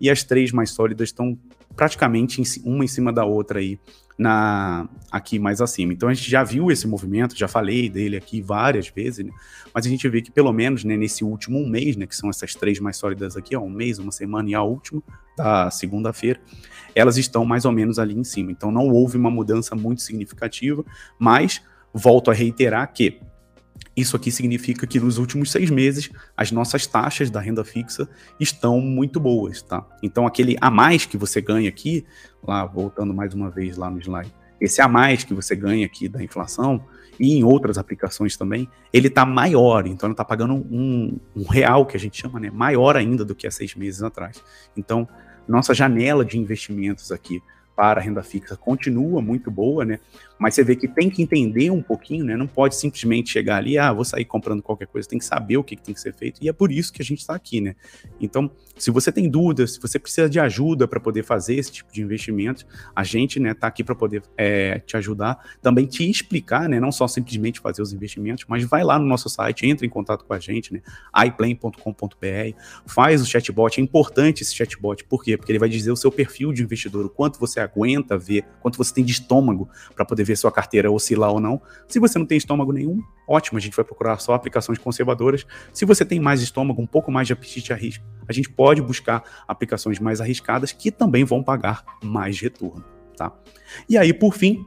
e 0.00 0.10
as 0.10 0.22
três 0.22 0.52
mais 0.52 0.70
sólidas 0.70 1.08
estão 1.08 1.38
praticamente 1.78 2.42
uma 2.64 2.84
em 2.84 2.88
cima 2.88 3.12
da 3.12 3.24
outra 3.24 3.60
aí 3.60 3.78
na 4.18 4.88
aqui 5.12 5.38
mais 5.38 5.60
acima. 5.60 5.92
Então 5.92 6.08
a 6.08 6.12
gente 6.12 6.28
já 6.28 6.42
viu 6.42 6.72
esse 6.72 6.88
movimento, 6.88 7.38
já 7.38 7.46
falei 7.46 7.88
dele 7.88 8.16
aqui 8.16 8.42
várias 8.42 8.88
vezes, 8.88 9.24
né? 9.24 9.30
mas 9.72 9.86
a 9.86 9.88
gente 9.88 10.08
vê 10.08 10.20
que 10.20 10.28
pelo 10.28 10.52
menos 10.52 10.82
né, 10.82 10.96
nesse 10.96 11.22
último 11.22 11.64
mês, 11.64 11.96
né, 11.96 12.04
que 12.04 12.16
são 12.16 12.28
essas 12.28 12.52
três 12.52 12.80
mais 12.80 12.96
sólidas 12.96 13.36
aqui, 13.36 13.54
ó, 13.54 13.60
um 13.60 13.70
mês, 13.70 14.00
uma 14.00 14.10
semana 14.10 14.50
e 14.50 14.56
a 14.56 14.62
última, 14.62 15.00
da 15.36 15.70
segunda-feira, 15.70 16.40
elas 16.96 17.16
estão 17.16 17.44
mais 17.44 17.64
ou 17.64 17.70
menos 17.70 18.00
ali 18.00 18.18
em 18.18 18.24
cima. 18.24 18.50
Então 18.50 18.72
não 18.72 18.88
houve 18.88 19.16
uma 19.16 19.30
mudança 19.30 19.76
muito 19.76 20.02
significativa, 20.02 20.84
mas 21.16 21.62
volto 21.94 22.28
a 22.28 22.34
reiterar 22.34 22.92
que 22.92 23.20
isso 24.00 24.16
aqui 24.16 24.30
significa 24.30 24.86
que 24.86 25.00
nos 25.00 25.18
últimos 25.18 25.50
seis 25.50 25.70
meses 25.70 26.10
as 26.36 26.52
nossas 26.52 26.86
taxas 26.86 27.30
da 27.30 27.40
renda 27.40 27.64
fixa 27.64 28.08
estão 28.38 28.80
muito 28.80 29.18
boas, 29.18 29.62
tá? 29.62 29.86
Então 30.02 30.26
aquele 30.26 30.56
a 30.60 30.70
mais 30.70 31.06
que 31.06 31.16
você 31.16 31.40
ganha 31.40 31.68
aqui, 31.68 32.06
lá 32.42 32.64
voltando 32.64 33.12
mais 33.12 33.34
uma 33.34 33.50
vez 33.50 33.76
lá 33.76 33.90
no 33.90 33.98
slide, 33.98 34.32
esse 34.60 34.80
a 34.80 34.88
mais 34.88 35.24
que 35.24 35.34
você 35.34 35.54
ganha 35.54 35.86
aqui 35.86 36.08
da 36.08 36.22
inflação 36.22 36.84
e 37.18 37.34
em 37.34 37.44
outras 37.44 37.78
aplicações 37.78 38.36
também, 38.36 38.68
ele 38.92 39.08
está 39.08 39.24
maior, 39.24 39.86
então 39.86 40.08
ele 40.08 40.14
está 40.14 40.24
pagando 40.24 40.54
um, 40.54 41.18
um, 41.34 41.42
real 41.44 41.86
que 41.86 41.96
a 41.96 42.00
gente 42.00 42.20
chama, 42.20 42.38
né? 42.38 42.50
Maior 42.50 42.96
ainda 42.96 43.24
do 43.24 43.34
que 43.34 43.46
há 43.46 43.50
seis 43.50 43.74
meses 43.74 44.02
atrás. 44.02 44.42
Então 44.76 45.08
nossa 45.46 45.72
janela 45.72 46.24
de 46.24 46.38
investimentos 46.38 47.10
aqui 47.10 47.42
para 47.74 48.00
renda 48.00 48.22
fixa 48.22 48.56
continua 48.56 49.22
muito 49.22 49.50
boa, 49.50 49.84
né? 49.84 50.00
Mas 50.38 50.54
você 50.54 50.62
vê 50.62 50.76
que 50.76 50.86
tem 50.86 51.10
que 51.10 51.22
entender 51.22 51.70
um 51.70 51.82
pouquinho, 51.82 52.24
né? 52.24 52.36
Não 52.36 52.46
pode 52.46 52.76
simplesmente 52.76 53.30
chegar 53.30 53.56
ali, 53.56 53.76
ah, 53.76 53.92
vou 53.92 54.04
sair 54.04 54.24
comprando 54.24 54.62
qualquer 54.62 54.86
coisa, 54.86 55.08
tem 55.08 55.18
que 55.18 55.24
saber 55.24 55.56
o 55.56 55.64
que, 55.64 55.76
tem 55.76 55.94
que 55.94 56.00
ser 56.00 56.14
feito, 56.14 56.42
e 56.42 56.48
é 56.48 56.52
por 56.52 56.70
isso 56.70 56.92
que 56.92 57.02
a 57.02 57.04
gente 57.04 57.18
está 57.18 57.34
aqui, 57.34 57.60
né? 57.60 57.74
Então, 58.20 58.50
se 58.76 58.90
você 58.90 59.10
tem 59.10 59.28
dúvidas, 59.28 59.74
se 59.74 59.80
você 59.80 59.98
precisa 59.98 60.28
de 60.28 60.38
ajuda 60.38 60.86
para 60.86 61.00
poder 61.00 61.24
fazer 61.24 61.56
esse 61.56 61.72
tipo 61.72 61.92
de 61.92 62.00
investimento, 62.00 62.64
a 62.94 63.02
gente, 63.02 63.40
né, 63.40 63.52
tá 63.52 63.66
aqui 63.66 63.82
para 63.82 63.94
poder 63.94 64.22
é, 64.36 64.78
te 64.80 64.96
ajudar, 64.96 65.38
também 65.60 65.86
te 65.86 66.08
explicar, 66.08 66.68
né? 66.68 66.78
Não 66.78 66.92
só 66.92 67.08
simplesmente 67.08 67.60
fazer 67.60 67.82
os 67.82 67.92
investimentos, 67.92 68.44
mas 68.48 68.64
vai 68.64 68.84
lá 68.84 68.98
no 68.98 69.04
nosso 69.04 69.28
site, 69.28 69.66
entra 69.66 69.84
em 69.84 69.88
contato 69.88 70.24
com 70.24 70.32
a 70.32 70.38
gente, 70.38 70.72
né? 70.72 70.80
iplane.com.br, 71.26 72.56
faz 72.86 73.20
o 73.20 73.26
chatbot, 73.26 73.80
é 73.80 73.82
importante 73.82 74.42
esse 74.42 74.54
chatbot, 74.54 75.04
por 75.04 75.24
quê? 75.24 75.36
Porque 75.36 75.50
ele 75.50 75.58
vai 75.58 75.68
dizer 75.68 75.90
o 75.90 75.96
seu 75.96 76.12
perfil 76.12 76.52
de 76.52 76.62
investidor, 76.62 77.04
o 77.06 77.10
quanto 77.10 77.40
você 77.40 77.60
aguenta 77.60 78.16
ver, 78.16 78.44
quanto 78.60 78.78
você 78.78 78.94
tem 78.94 79.04
de 79.04 79.12
estômago 79.12 79.68
para 79.94 80.04
poder 80.04 80.24
ver 80.28 80.36
sua 80.36 80.52
carteira 80.52 80.90
oscilar 80.90 81.32
ou 81.32 81.40
não. 81.40 81.60
Se 81.88 81.98
você 81.98 82.18
não 82.18 82.26
tem 82.26 82.38
estômago 82.38 82.72
nenhum, 82.72 83.02
ótimo, 83.26 83.58
a 83.58 83.60
gente 83.60 83.74
vai 83.74 83.84
procurar 83.84 84.18
só 84.18 84.34
aplicações 84.34 84.78
conservadoras. 84.78 85.46
Se 85.72 85.84
você 85.84 86.04
tem 86.04 86.20
mais 86.20 86.40
estômago, 86.40 86.80
um 86.80 86.86
pouco 86.86 87.10
mais 87.10 87.26
de 87.26 87.32
apetite 87.32 87.72
a 87.72 87.76
risco, 87.76 88.04
a 88.28 88.32
gente 88.32 88.48
pode 88.48 88.80
buscar 88.80 89.22
aplicações 89.48 89.98
mais 89.98 90.20
arriscadas 90.20 90.70
que 90.70 90.90
também 90.90 91.24
vão 91.24 91.42
pagar 91.42 91.82
mais 92.02 92.40
retorno, 92.40 92.84
tá? 93.16 93.32
E 93.88 93.96
aí, 93.96 94.12
por 94.12 94.34
fim, 94.34 94.64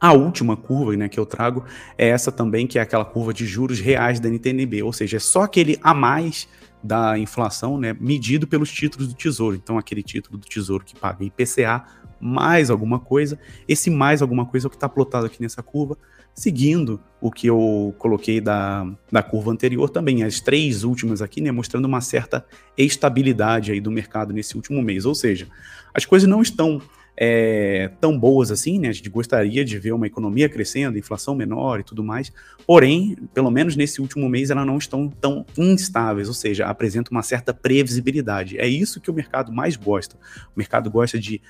a 0.00 0.12
última 0.12 0.56
curva 0.56 0.94
né, 0.96 1.08
que 1.08 1.18
eu 1.18 1.24
trago 1.24 1.64
é 1.96 2.08
essa 2.08 2.30
também, 2.30 2.66
que 2.66 2.78
é 2.78 2.82
aquela 2.82 3.04
curva 3.04 3.32
de 3.32 3.46
juros 3.46 3.80
reais 3.80 4.20
da 4.20 4.28
NTNB, 4.28 4.82
ou 4.82 4.92
seja, 4.92 5.16
é 5.16 5.20
só 5.20 5.42
aquele 5.42 5.78
a 5.82 5.94
mais 5.94 6.48
da 6.82 7.18
inflação, 7.18 7.78
né, 7.78 7.96
medido 7.98 8.46
pelos 8.46 8.70
títulos 8.70 9.08
do 9.08 9.14
Tesouro. 9.14 9.56
Então, 9.56 9.78
aquele 9.78 10.02
título 10.02 10.38
do 10.38 10.46
Tesouro 10.46 10.84
que 10.84 10.94
paga 10.94 11.24
IPCA 11.24 11.84
mais 12.20 12.70
alguma 12.70 12.98
coisa. 12.98 13.38
Esse 13.68 13.90
mais 13.90 14.22
alguma 14.22 14.46
coisa 14.46 14.66
é 14.66 14.68
o 14.68 14.70
que 14.70 14.76
está 14.76 14.88
plotado 14.88 15.26
aqui 15.26 15.40
nessa 15.40 15.62
curva, 15.62 15.96
seguindo 16.34 17.00
o 17.20 17.30
que 17.30 17.46
eu 17.46 17.94
coloquei 17.98 18.40
da, 18.40 18.86
da 19.10 19.22
curva 19.22 19.50
anterior 19.50 19.88
também, 19.88 20.22
as 20.22 20.40
três 20.40 20.84
últimas 20.84 21.22
aqui, 21.22 21.40
né, 21.40 21.50
mostrando 21.50 21.86
uma 21.86 22.00
certa 22.00 22.44
estabilidade 22.76 23.72
aí 23.72 23.80
do 23.80 23.90
mercado 23.90 24.32
nesse 24.32 24.54
último 24.56 24.82
mês. 24.82 25.06
Ou 25.06 25.14
seja, 25.14 25.48
as 25.94 26.04
coisas 26.04 26.28
não 26.28 26.42
estão 26.42 26.80
é, 27.16 27.90
tão 28.00 28.18
boas 28.18 28.50
assim, 28.50 28.78
né? 28.78 28.88
A 28.88 28.92
gente 28.92 29.08
gostaria 29.08 29.64
de 29.64 29.78
ver 29.78 29.92
uma 29.92 30.06
economia 30.06 30.48
crescendo, 30.48 30.98
inflação 30.98 31.34
menor 31.34 31.80
e 31.80 31.82
tudo 31.82 32.04
mais. 32.04 32.30
Porém, 32.66 33.16
pelo 33.32 33.50
menos 33.50 33.74
nesse 33.74 34.00
último 34.00 34.28
mês, 34.28 34.50
elas 34.50 34.66
não 34.66 34.76
estão 34.76 35.08
tão 35.08 35.46
instáveis, 35.56 36.28
ou 36.28 36.34
seja, 36.34 36.66
apresenta 36.66 37.10
uma 37.10 37.22
certa 37.22 37.54
previsibilidade. 37.54 38.58
É 38.58 38.66
isso 38.66 39.00
que 39.00 39.10
o 39.10 39.14
mercado 39.14 39.50
mais 39.52 39.76
gosta. 39.76 40.16
O 40.54 40.58
mercado 40.58 40.90
gosta 40.90 41.18
de, 41.18 41.40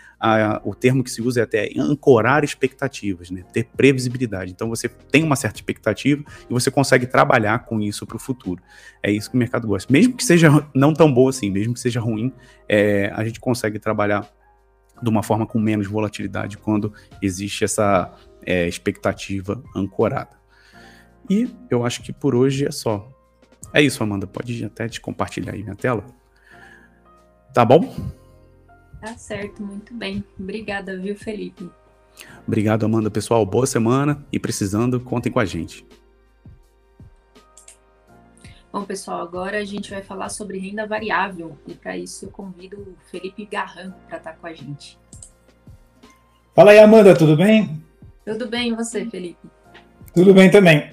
o 0.63 0.75
termo 0.75 1.03
que 1.03 1.11
se 1.11 1.21
usa 1.21 1.41
é 1.41 1.43
até 1.43 1.71
ancorar 1.77 2.45
expectativas, 2.45 3.31
né? 3.31 3.43
Ter 3.53 3.65
previsibilidade. 3.77 4.53
Então 4.53 4.69
você 4.69 4.89
tem 4.89 5.25
uma 5.25 5.37
certa 5.37 5.57
expectativa 5.57 6.23
e 6.49 6.53
você 6.53 6.71
consegue 6.71 7.07
trabalhar 7.07 7.65
com 7.65 7.81
isso 7.81 8.07
para 8.07 8.17
o 8.17 8.21
futuro. 8.21 8.63
É 9.03 9.11
isso 9.11 9.31
que 9.31 9.37
o 9.37 9.39
mercado 9.39 9.67
gosta. 9.67 9.93
Mesmo 9.93 10.15
que 10.15 10.25
seja 10.25 10.49
não 10.75 10.93
tão 10.93 11.13
boa 11.13 11.31
assim, 11.31 11.51
mesmo 11.51 11.75
que 11.75 11.81
seja 11.81 11.99
ruim, 11.99 12.33
é, 12.69 13.11
a 13.15 13.25
gente 13.25 13.41
consegue 13.41 13.79
trabalhar 13.79 14.29
de 15.03 15.09
uma 15.09 15.23
forma 15.23 15.47
com 15.47 15.59
menos 15.59 15.87
volatilidade 15.87 16.59
quando 16.59 16.93
existe 17.21 17.65
essa 17.65 18.13
é, 18.45 18.67
expectativa 18.67 19.63
ancorada. 19.75 20.37
E 21.29 21.51
eu 21.71 21.85
acho 21.85 22.03
que 22.03 22.13
por 22.13 22.35
hoje 22.35 22.67
é 22.67 22.71
só. 22.71 23.09
É 23.73 23.83
isso, 23.83 24.03
Amanda. 24.03 24.27
Pode 24.27 24.65
até 24.65 24.89
te 24.89 25.01
compartilhar 25.01 25.53
aí 25.53 25.63
minha 25.63 25.75
tela. 25.75 26.05
Tá 27.53 27.65
bom? 27.65 27.95
Tá 29.01 29.17
certo, 29.17 29.63
muito 29.63 29.93
bem. 29.95 30.25
Obrigada, 30.39 30.97
viu, 30.97 31.17
Felipe? 31.17 31.69
Obrigado, 32.47 32.85
Amanda. 32.87 33.11
Pessoal, 33.11 33.45
boa 33.45 33.67
semana 33.67 34.25
e 34.33 34.39
precisando, 34.39 35.01
contem 35.01 35.31
com 35.31 35.41
a 35.41 35.45
gente. 35.45 35.85
Bom, 38.73 38.85
pessoal, 38.85 39.23
agora 39.23 39.59
a 39.59 39.65
gente 39.65 39.91
vai 39.91 40.03
falar 40.03 40.29
sobre 40.29 40.59
renda 40.59 40.87
variável 40.87 41.57
e 41.67 41.75
para 41.75 41.97
isso 41.97 42.27
eu 42.27 42.31
convido 42.31 42.77
o 42.77 43.11
Felipe 43.11 43.47
Garran 43.47 43.93
para 44.09 44.19
estar 44.19 44.33
tá 44.33 44.37
com 44.39 44.47
a 44.47 44.53
gente. 44.53 44.99
Fala 46.55 46.73
aí, 46.73 46.79
Amanda, 46.79 47.15
tudo 47.15 47.37
bem? 47.37 47.83
Tudo 48.25 48.49
bem, 48.49 48.71
e 48.71 48.75
você, 48.75 49.05
Felipe? 49.07 49.49
Tudo 50.15 50.35
bem 50.35 50.51
também. 50.51 50.91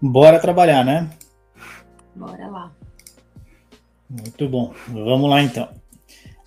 Bora 0.00 0.38
trabalhar, 0.38 0.84
né? 0.84 1.08
Bora 2.14 2.46
lá. 2.48 2.72
Muito 4.08 4.48
bom. 4.48 4.72
Vamos 4.88 5.28
lá 5.28 5.42
então. 5.42 5.68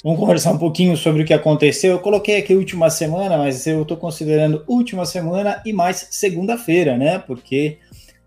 Vamos 0.03 0.19
conversar 0.19 0.51
um 0.51 0.57
pouquinho 0.57 0.97
sobre 0.97 1.21
o 1.21 1.25
que 1.25 1.33
aconteceu. 1.33 1.91
Eu 1.91 1.99
coloquei 1.99 2.37
aqui 2.37 2.55
última 2.55 2.89
semana, 2.89 3.37
mas 3.37 3.67
eu 3.67 3.83
estou 3.83 3.95
considerando 3.95 4.63
última 4.67 5.05
semana 5.05 5.61
e 5.65 5.71
mais 5.71 6.07
segunda-feira, 6.09 6.97
né? 6.97 7.19
Porque 7.19 7.77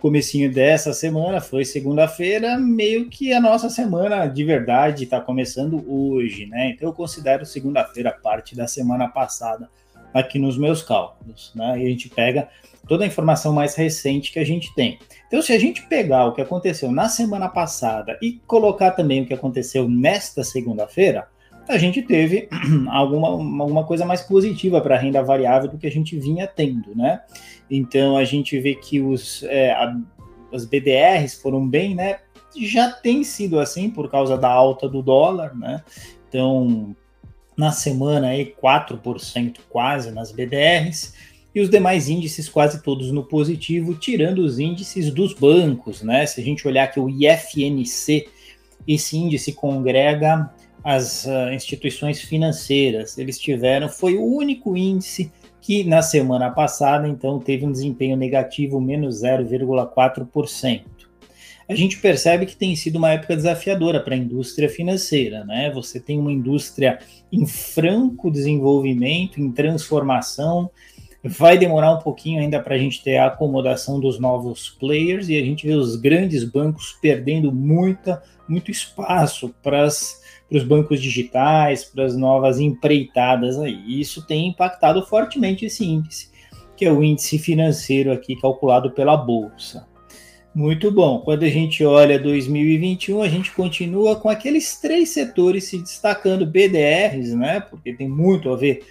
comecinho 0.05 0.53
dessa 0.53 0.93
semana, 0.93 1.41
foi 1.41 1.65
segunda-feira, 1.65 2.59
meio 2.59 3.09
que 3.09 3.33
a 3.33 3.41
nossa 3.41 3.71
semana 3.71 4.27
de 4.27 4.45
verdade 4.45 5.05
está 5.05 5.19
começando 5.19 5.83
hoje, 5.91 6.45
né? 6.45 6.69
Então 6.69 6.87
eu 6.87 6.93
considero 6.93 7.47
segunda-feira 7.47 8.13
parte 8.13 8.55
da 8.55 8.67
semana 8.67 9.09
passada 9.09 9.67
aqui 10.13 10.39
nos 10.39 10.59
meus 10.59 10.83
cálculos, 10.83 11.53
né? 11.55 11.81
E 11.81 11.87
a 11.87 11.89
gente 11.89 12.11
pega 12.11 12.51
toda 12.87 13.03
a 13.03 13.07
informação 13.07 13.55
mais 13.55 13.75
recente 13.77 14.31
que 14.31 14.39
a 14.39 14.45
gente 14.45 14.75
tem. 14.75 14.99
Então, 15.27 15.41
se 15.41 15.55
a 15.55 15.59
gente 15.59 15.81
pegar 15.87 16.27
o 16.27 16.35
que 16.35 16.43
aconteceu 16.43 16.93
na 16.93 17.09
semana 17.09 17.49
passada 17.49 18.19
e 18.21 18.33
colocar 18.47 18.91
também 18.91 19.23
o 19.23 19.27
que 19.27 19.33
aconteceu 19.33 19.89
nesta 19.89 20.45
segunda-feira, 20.45 21.27
a 21.69 21.79
gente 21.79 22.03
teve 22.03 22.49
alguma, 22.91 23.29
alguma 23.29 23.85
coisa 23.85 24.05
mais 24.05 24.23
positiva 24.23 24.81
para 24.81 24.97
a 24.97 24.99
renda 24.99 25.23
variável 25.23 25.71
do 25.71 25.79
que 25.79 25.87
a 25.87 25.91
gente 25.91 26.19
vinha 26.19 26.47
tendo, 26.47 26.95
né? 26.95 27.21
Então 27.71 28.17
a 28.17 28.25
gente 28.25 28.59
vê 28.61 28.75
que 28.75 29.01
os, 29.01 29.43
é, 29.45 29.73
a, 29.73 29.97
as 30.53 30.65
BDRs 30.65 31.35
foram 31.35 31.67
bem, 31.67 31.95
né? 31.95 32.19
Já 32.57 32.91
tem 32.91 33.25
sido 33.25 33.59
assim 33.59 33.91
por 33.91 34.11
causa 34.11 34.37
da 34.37 34.51
alta 34.51 34.89
do 34.89 35.03
dólar, 35.03 35.57
né? 35.57 35.83
Então, 36.29 36.95
na 37.57 37.73
semana 37.73 38.29
aí 38.29 38.55
4% 38.63 39.57
quase 39.69 40.11
nas 40.11 40.33
BDRs 40.33 41.15
e 41.55 41.61
os 41.61 41.71
demais 41.71 42.09
índices 42.09 42.49
quase 42.49 42.83
todos 42.83 43.13
no 43.13 43.23
positivo, 43.25 43.95
tirando 43.95 44.41
os 44.41 44.59
índices 44.59 45.13
dos 45.13 45.33
bancos, 45.33 46.03
né? 46.03 46.27
Se 46.27 46.41
a 46.41 46.45
gente 46.45 46.67
olhar 46.67 46.85
aqui 46.85 46.99
o 46.99 47.09
IFNC, 47.09 48.29
esse 48.87 49.17
índice 49.17 49.53
congrega 49.53 50.53
as 50.85 51.25
uh, 51.25 51.51
instituições 51.53 52.21
financeiras. 52.21 53.17
Eles 53.17 53.39
tiveram, 53.39 53.89
foi 53.89 54.17
o 54.17 54.25
único 54.25 54.77
índice 54.77 55.33
que 55.61 55.83
na 55.83 56.03
semana 56.03 56.51
passada, 56.51 57.09
então, 57.09 57.39
teve 57.39 57.65
um 57.65 57.73
desempenho 57.73 58.19
negativo, 58.19 58.79
menos 58.79 59.23
0,4%. 59.23 60.83
A 61.67 61.75
gente 61.75 61.99
percebe 61.99 62.45
que 62.45 62.55
tem 62.55 62.77
sido 62.77 62.97
uma 62.97 63.13
época 63.13 63.35
desafiadora 63.35 63.99
para 63.99 64.15
a 64.15 64.19
indústria 64.19 64.69
financeira, 64.69 65.43
né? 65.45 65.71
Você 65.71 65.99
tem 65.99 66.19
uma 66.19 66.31
indústria 66.31 66.99
em 67.33 67.47
franco 67.47 68.31
desenvolvimento, 68.31 69.41
em 69.41 69.51
transformação, 69.51 70.71
vai 71.25 71.57
demorar 71.57 71.95
um 71.95 72.01
pouquinho 72.01 72.43
ainda 72.43 72.61
para 72.61 72.75
a 72.75 72.79
gente 72.79 73.03
ter 73.03 73.17
a 73.17 73.29
acomodação 73.29 73.99
dos 73.99 74.21
novos 74.21 74.69
players 74.69 75.31
e 75.31 75.39
a 75.39 75.43
gente 75.43 75.67
vê 75.67 75.73
os 75.73 75.97
grandes 75.97 76.45
bancos 76.45 76.99
perdendo 77.01 77.51
muita, 77.51 78.23
muito 78.47 78.71
espaço 78.71 79.55
para 79.63 79.85
as 79.85 80.23
para 80.49 80.59
os 80.59 80.65
bancos 80.65 81.01
digitais, 81.01 81.85
para 81.85 82.05
as 82.05 82.17
novas 82.17 82.59
empreitadas 82.61 83.59
aí. 83.59 84.01
Isso 84.01 84.27
tem 84.27 84.49
impactado 84.49 85.05
fortemente 85.07 85.65
esse 85.65 85.85
índice, 85.85 86.31
que 86.77 86.85
é 86.85 86.93
o 86.93 87.03
índice 87.03 87.39
financeiro 87.39 88.13
aqui 88.13 88.37
calculado 88.37 88.91
pela 88.91 89.17
bolsa. 89.17 89.87
Muito 90.55 90.89
bom. 90.93 91.19
Quando 91.19 91.43
a 91.43 91.49
gente 91.49 91.85
olha 91.85 92.17
2021, 92.17 93.23
a 93.23 93.29
gente 93.29 93.51
continua 93.51 94.15
com 94.15 94.29
aqueles 94.29 94.81
três 94.81 95.09
setores 95.09 95.65
se 95.65 95.79
destacando, 95.79 96.47
BDRs, 96.47 97.35
né? 97.35 97.59
Porque 97.59 97.93
tem 97.93 98.09
muito 98.09 98.51
a 98.51 98.57
ver 98.57 98.85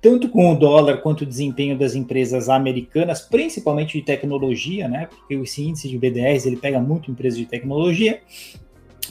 tanto 0.00 0.28
com 0.28 0.52
o 0.52 0.56
dólar 0.56 0.98
quanto 0.98 1.22
o 1.22 1.26
desempenho 1.26 1.78
das 1.78 1.94
empresas 1.94 2.48
americanas, 2.48 3.20
principalmente 3.20 3.98
de 3.98 4.04
tecnologia, 4.04 4.88
né? 4.88 5.06
Porque 5.06 5.34
esse 5.34 5.62
índice 5.62 5.88
de 5.88 5.96
BDRs 5.96 6.44
ele 6.44 6.56
pega 6.56 6.80
muito 6.80 7.10
empresas 7.10 7.38
de 7.38 7.46
tecnologia. 7.46 8.20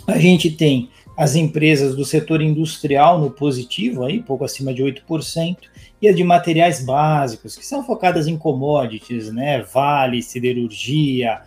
A 0.06 0.20
gente 0.20 0.52
tem 0.52 0.90
as 1.18 1.36
empresas 1.36 1.96
do 1.96 2.04
setor 2.04 2.42
industrial 2.42 3.20
no 3.20 3.32
positivo, 3.32 4.04
aí, 4.04 4.22
pouco 4.22 4.44
acima 4.44 4.74
de 4.74 4.84
8%, 4.84 5.58
e 6.02 6.10
a 6.10 6.14
de 6.14 6.24
materiais 6.24 6.84
básicos, 6.84 7.56
que 7.56 7.66
são 7.66 7.84
focadas 7.84 8.28
em 8.28 8.38
commodities, 8.38 9.32
né? 9.32 9.64
Vale, 9.64 10.22
siderurgia, 10.22 11.42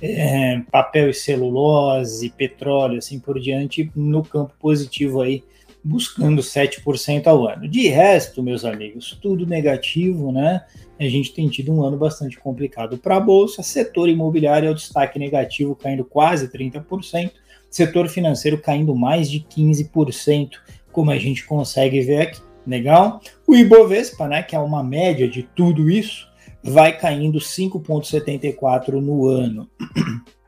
é, 0.00 0.62
papel 0.70 1.10
e 1.10 1.14
celulose, 1.14 2.30
petróleo, 2.30 2.98
assim 2.98 3.18
por 3.18 3.38
diante, 3.38 3.90
no 3.94 4.24
campo 4.24 4.54
positivo 4.58 5.20
aí, 5.20 5.44
buscando 5.84 6.40
7% 6.40 7.26
ao 7.26 7.46
ano. 7.46 7.68
De 7.68 7.88
resto, 7.88 8.42
meus 8.42 8.64
amigos, 8.64 9.18
tudo 9.20 9.46
negativo, 9.46 10.32
né? 10.32 10.64
A 10.98 11.04
gente 11.04 11.32
tem 11.32 11.48
tido 11.48 11.72
um 11.72 11.82
ano 11.82 11.96
bastante 11.96 12.38
complicado 12.38 12.98
para 12.98 13.16
a 13.16 13.20
Bolsa. 13.20 13.62
Setor 13.62 14.08
imobiliário 14.08 14.68
é 14.68 14.70
o 14.70 14.74
destaque 14.74 15.18
negativo, 15.18 15.74
caindo 15.74 16.04
quase 16.04 16.48
30% 16.48 17.32
setor 17.70 18.08
financeiro 18.08 18.58
caindo 18.58 18.94
mais 18.94 19.30
de 19.30 19.40
15%, 19.40 20.50
como 20.92 21.10
a 21.10 21.18
gente 21.18 21.46
consegue 21.46 22.00
ver 22.00 22.22
aqui. 22.22 22.40
Legal? 22.66 23.20
O 23.46 23.54
Ibovespa, 23.54 24.28
né, 24.28 24.42
que 24.42 24.54
é 24.54 24.58
uma 24.58 24.82
média 24.82 25.28
de 25.28 25.42
tudo 25.42 25.90
isso, 25.90 26.28
vai 26.62 26.96
caindo 26.96 27.38
5,74 27.38 29.00
no 29.00 29.26
ano. 29.26 29.68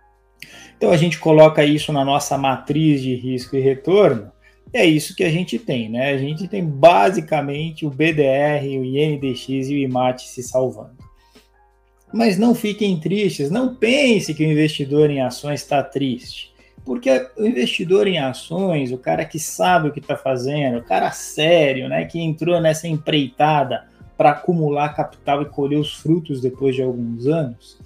Então 0.77 0.91
a 0.91 0.97
gente 0.97 1.17
coloca 1.21 1.65
isso 1.65 1.93
na 1.93 2.05
nossa 2.05 2.37
matriz 2.37 3.01
de 3.01 3.15
risco 3.15 3.55
e 3.55 3.61
retorno, 3.61 4.33
é 4.73 4.87
isso 4.87 5.15
que 5.15 5.23
a 5.23 5.31
gente 5.31 5.59
tem, 5.59 5.89
né? 5.89 6.11
A 6.11 6.19
gente 6.19 6.49
tem 6.49 6.65
basicamente 6.65 7.85
o 7.85 7.91
BDR, 7.91 8.65
o 8.79 8.85
INDX 8.85 9.69
e 9.69 9.75
o 9.75 9.79
IMAT 9.79 10.23
se 10.23 10.43
salvando. 10.43 10.97
Mas 12.13 12.39
não 12.39 12.55
fiquem 12.55 12.99
tristes, 12.99 13.51
não 13.51 13.75
pense 13.75 14.35
que 14.35 14.45
o 14.45 14.51
investidor 14.51 15.11
em 15.11 15.21
ações 15.21 15.61
está 15.61 15.83
triste. 15.83 16.52
Porque 16.85 17.11
o 17.37 17.47
investidor 17.47 18.07
em 18.07 18.19
ações, 18.19 18.91
o 18.91 18.99
cara 18.99 19.25
que 19.25 19.39
sabe 19.39 19.89
o 19.89 19.93
que 19.93 20.01
está 20.01 20.17
fazendo, 20.17 20.79
o 20.79 20.85
cara 20.85 21.11
sério, 21.13 21.89
né, 21.89 22.05
que 22.05 22.21
entrou 22.21 22.61
nessa 22.61 22.89
empreitada 22.89 23.87
para 24.17 24.31
acumular 24.31 24.95
capital 24.95 25.43
e 25.43 25.47
colher 25.47 25.79
os 25.79 25.95
frutos 25.95 26.41
depois 26.41 26.75
de 26.75 26.83
alguns 26.83 27.27
anos, 27.27 27.79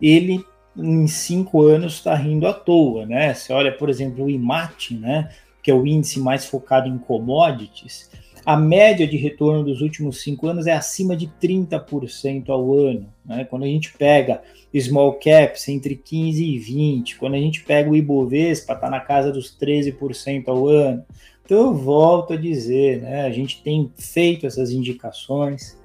ele 0.00 0.44
em 0.76 1.06
cinco 1.06 1.62
anos 1.62 1.94
está 1.94 2.14
rindo 2.14 2.46
à 2.46 2.52
toa, 2.52 3.04
né? 3.04 3.34
Você 3.34 3.52
olha, 3.52 3.72
por 3.72 3.90
exemplo, 3.90 4.24
o 4.24 4.30
IMAT, 4.30 4.94
né, 4.94 5.28
que 5.62 5.70
é 5.70 5.74
o 5.74 5.86
índice 5.86 6.20
mais 6.20 6.46
focado 6.46 6.88
em 6.88 6.96
commodities, 6.96 8.07
a 8.48 8.56
média 8.56 9.06
de 9.06 9.18
retorno 9.18 9.62
dos 9.62 9.82
últimos 9.82 10.22
cinco 10.22 10.46
anos 10.46 10.66
é 10.66 10.72
acima 10.72 11.14
de 11.14 11.26
30% 11.26 12.48
ao 12.48 12.72
ano. 12.72 13.12
Né? 13.22 13.44
Quando 13.44 13.64
a 13.64 13.66
gente 13.66 13.92
pega 13.92 14.40
small 14.74 15.18
caps 15.22 15.68
entre 15.68 15.94
15 15.94 16.42
e 16.42 16.58
20, 16.58 17.18
quando 17.18 17.34
a 17.34 17.38
gente 17.38 17.62
pega 17.62 17.90
o 17.90 17.94
Ibovespa, 17.94 18.72
está 18.72 18.88
na 18.88 19.00
casa 19.00 19.30
dos 19.30 19.54
13% 19.54 20.48
ao 20.48 20.66
ano. 20.66 21.04
Então 21.44 21.58
eu 21.58 21.74
volto 21.74 22.32
a 22.32 22.36
dizer, 22.38 23.02
né? 23.02 23.26
a 23.26 23.30
gente 23.30 23.62
tem 23.62 23.92
feito 23.98 24.46
essas 24.46 24.70
indicações. 24.70 25.78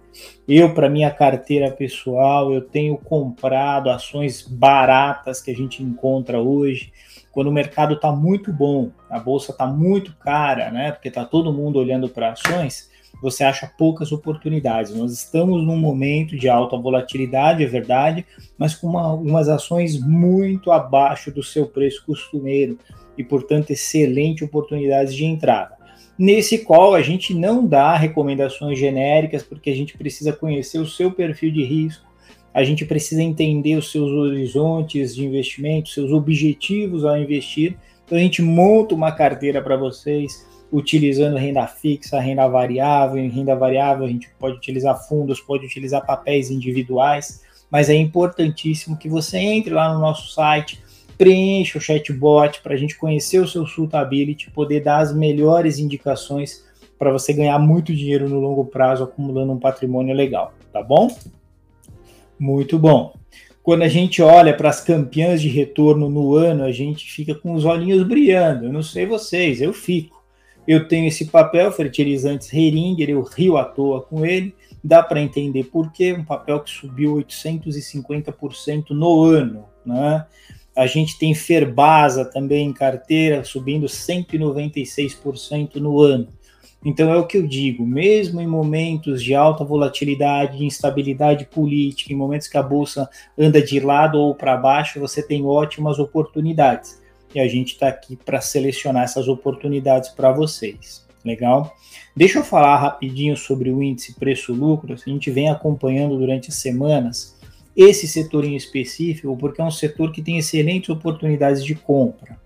Eu, 0.47 0.73
para 0.73 0.89
minha 0.89 1.11
carteira 1.11 1.69
pessoal, 1.69 2.53
eu 2.53 2.61
tenho 2.61 2.95
comprado 2.95 3.89
ações 3.89 4.41
baratas 4.41 5.41
que 5.41 5.51
a 5.51 5.55
gente 5.55 5.83
encontra 5.83 6.39
hoje 6.39 6.93
quando 7.33 7.47
o 7.47 7.51
mercado 7.51 7.95
está 7.95 8.11
muito 8.11 8.53
bom, 8.53 8.91
a 9.09 9.19
bolsa 9.19 9.51
está 9.51 9.65
muito 9.65 10.15
cara, 10.17 10.69
né? 10.69 10.91
Porque 10.91 11.07
está 11.07 11.25
todo 11.25 11.51
mundo 11.51 11.79
olhando 11.79 12.07
para 12.07 12.31
ações, 12.31 12.91
você 13.19 13.43
acha 13.43 13.71
poucas 13.75 14.11
oportunidades. 14.11 14.95
Nós 14.95 15.11
estamos 15.11 15.65
num 15.65 15.77
momento 15.77 16.37
de 16.37 16.47
alta 16.47 16.77
volatilidade, 16.77 17.63
é 17.63 17.67
verdade, 17.67 18.23
mas 18.55 18.75
com 18.75 18.87
uma, 18.87 19.01
algumas 19.01 19.49
ações 19.49 19.99
muito 19.99 20.71
abaixo 20.71 21.31
do 21.31 21.41
seu 21.41 21.65
preço 21.65 22.05
costumeiro 22.05 22.77
e, 23.17 23.23
portanto, 23.23 23.71
excelente 23.71 24.43
oportunidades 24.43 25.15
de 25.15 25.25
entrada. 25.25 25.75
Nesse 26.17 26.59
qual 26.59 26.93
a 26.93 27.01
gente 27.01 27.33
não 27.33 27.65
dá 27.65 27.95
recomendações 27.95 28.77
genéricas, 28.77 29.41
porque 29.41 29.71
a 29.71 29.75
gente 29.75 29.97
precisa 29.97 30.31
conhecer 30.31 30.77
o 30.77 30.85
seu 30.85 31.11
perfil 31.11 31.51
de 31.51 31.63
risco 31.63 32.12
a 32.53 32.63
gente 32.63 32.85
precisa 32.85 33.23
entender 33.23 33.75
os 33.75 33.91
seus 33.91 34.11
horizontes 34.11 35.15
de 35.15 35.25
investimento, 35.25 35.89
seus 35.89 36.11
objetivos 36.11 37.03
ao 37.03 37.17
investir. 37.17 37.75
Então 38.05 38.17
a 38.17 38.21
gente 38.21 38.41
monta 38.41 38.93
uma 38.93 39.11
carteira 39.11 39.61
para 39.61 39.75
vocês 39.75 40.45
utilizando 40.71 41.37
renda 41.37 41.65
fixa, 41.65 42.19
renda 42.19 42.47
variável. 42.47 43.17
Em 43.17 43.29
renda 43.29 43.55
variável 43.55 44.05
a 44.05 44.09
gente 44.09 44.29
pode 44.39 44.57
utilizar 44.57 45.07
fundos, 45.07 45.39
pode 45.39 45.65
utilizar 45.65 46.05
papéis 46.05 46.51
individuais, 46.51 47.41
mas 47.71 47.89
é 47.89 47.95
importantíssimo 47.95 48.97
que 48.97 49.09
você 49.09 49.37
entre 49.37 49.73
lá 49.73 49.91
no 49.91 49.99
nosso 49.99 50.31
site, 50.31 50.79
preencha 51.17 51.77
o 51.77 51.81
chatbot 51.81 52.61
para 52.61 52.73
a 52.73 52.77
gente 52.77 52.97
conhecer 52.97 53.39
o 53.39 53.47
seu 53.47 53.65
suitability, 53.65 54.51
poder 54.51 54.81
dar 54.81 54.99
as 54.99 55.15
melhores 55.15 55.79
indicações 55.79 56.63
para 56.99 57.11
você 57.11 57.33
ganhar 57.33 57.57
muito 57.59 57.93
dinheiro 57.93 58.29
no 58.29 58.39
longo 58.39 58.65
prazo 58.65 59.03
acumulando 59.03 59.53
um 59.53 59.59
patrimônio 59.59 60.15
legal, 60.15 60.53
tá 60.71 60.81
bom? 60.83 61.07
Muito 62.39 62.77
bom. 62.77 63.13
Quando 63.63 63.83
a 63.83 63.87
gente 63.87 64.21
olha 64.21 64.55
para 64.55 64.69
as 64.69 64.81
campeãs 64.81 65.41
de 65.41 65.47
retorno 65.47 66.09
no 66.09 66.35
ano, 66.35 66.63
a 66.65 66.71
gente 66.71 67.09
fica 67.09 67.33
com 67.33 67.53
os 67.53 67.63
olhinhos 67.63 68.03
brilhando. 68.03 68.65
Eu 68.65 68.73
não 68.73 68.83
sei 68.83 69.05
vocês, 69.05 69.61
eu 69.61 69.71
fico. 69.71 70.21
Eu 70.67 70.87
tenho 70.87 71.07
esse 71.07 71.25
papel, 71.25 71.71
fertilizantes 71.71 72.53
Heringer, 72.53 73.09
eu 73.09 73.21
rio 73.21 73.57
à 73.57 73.63
toa 73.63 74.01
com 74.01 74.25
ele. 74.25 74.53
Dá 74.83 75.01
para 75.01 75.21
entender 75.21 75.65
por 75.65 75.91
quê. 75.93 76.13
Um 76.13 76.25
papel 76.25 76.59
que 76.59 76.71
subiu 76.71 77.15
850% 77.15 78.89
no 78.89 79.23
ano. 79.23 79.65
Né? 79.85 80.25
A 80.75 80.85
gente 80.85 81.17
tem 81.17 81.33
Ferbasa 81.33 82.25
também 82.25 82.67
em 82.67 82.73
carteira, 82.73 83.43
subindo 83.45 83.85
196% 83.85 85.75
no 85.75 86.01
ano. 86.01 86.27
Então 86.85 87.11
é 87.11 87.17
o 87.17 87.25
que 87.25 87.37
eu 87.37 87.47
digo, 87.47 87.85
mesmo 87.85 88.41
em 88.41 88.47
momentos 88.47 89.23
de 89.23 89.33
alta 89.33 89.63
volatilidade, 89.63 90.57
de 90.57 90.65
instabilidade 90.65 91.45
política, 91.45 92.11
em 92.11 92.15
momentos 92.15 92.47
que 92.47 92.57
a 92.57 92.63
bolsa 92.63 93.09
anda 93.37 93.61
de 93.61 93.79
lado 93.79 94.19
ou 94.19 94.35
para 94.35 94.57
baixo, 94.57 94.99
você 94.99 95.25
tem 95.25 95.45
ótimas 95.45 95.97
oportunidades. 95.97 97.01
E 97.33 97.39
a 97.39 97.47
gente 97.47 97.73
está 97.73 97.87
aqui 97.87 98.15
para 98.15 98.41
selecionar 98.41 99.03
essas 99.03 99.27
oportunidades 99.27 100.09
para 100.09 100.31
vocês. 100.31 101.03
Legal? 101.25 101.73
Deixa 102.13 102.39
eu 102.39 102.43
falar 102.43 102.75
rapidinho 102.75 103.37
sobre 103.37 103.71
o 103.71 103.81
índice 103.81 104.13
preço-lucro. 104.15 104.93
A 104.93 105.09
gente 105.09 105.31
vem 105.31 105.49
acompanhando 105.49 106.17
durante 106.17 106.49
as 106.49 106.55
semanas 106.55 107.33
esse 107.75 108.07
setor 108.07 108.43
em 108.43 108.55
específico, 108.55 109.35
porque 109.37 109.61
é 109.61 109.63
um 109.63 109.71
setor 109.71 110.11
que 110.11 110.21
tem 110.21 110.37
excelentes 110.37 110.89
oportunidades 110.89 111.63
de 111.63 111.73
compra. 111.75 112.37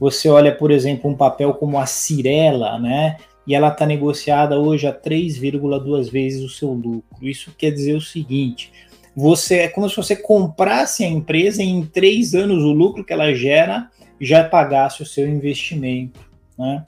Você 0.00 0.28
olha, 0.28 0.52
por 0.52 0.70
exemplo, 0.70 1.08
um 1.10 1.16
papel 1.16 1.54
como 1.54 1.78
a 1.78 1.86
Cirela, 1.86 2.78
né? 2.78 3.16
E 3.46 3.54
ela 3.54 3.68
está 3.68 3.84
negociada 3.84 4.58
hoje 4.58 4.86
a 4.86 4.92
3,2 4.92 6.10
vezes 6.10 6.42
o 6.42 6.48
seu 6.48 6.72
lucro. 6.72 7.02
Isso 7.20 7.52
quer 7.56 7.70
dizer 7.70 7.94
o 7.94 8.00
seguinte: 8.00 8.72
você 9.14 9.56
é 9.60 9.68
como 9.68 9.88
se 9.88 9.96
você 9.96 10.16
comprasse 10.16 11.04
a 11.04 11.08
empresa 11.08 11.62
e 11.62 11.66
em 11.66 11.84
três 11.84 12.34
anos 12.34 12.62
o 12.62 12.72
lucro 12.72 13.04
que 13.04 13.12
ela 13.12 13.34
gera 13.34 13.90
já 14.20 14.44
pagasse 14.44 15.02
o 15.02 15.06
seu 15.06 15.28
investimento. 15.28 16.20
Né? 16.58 16.84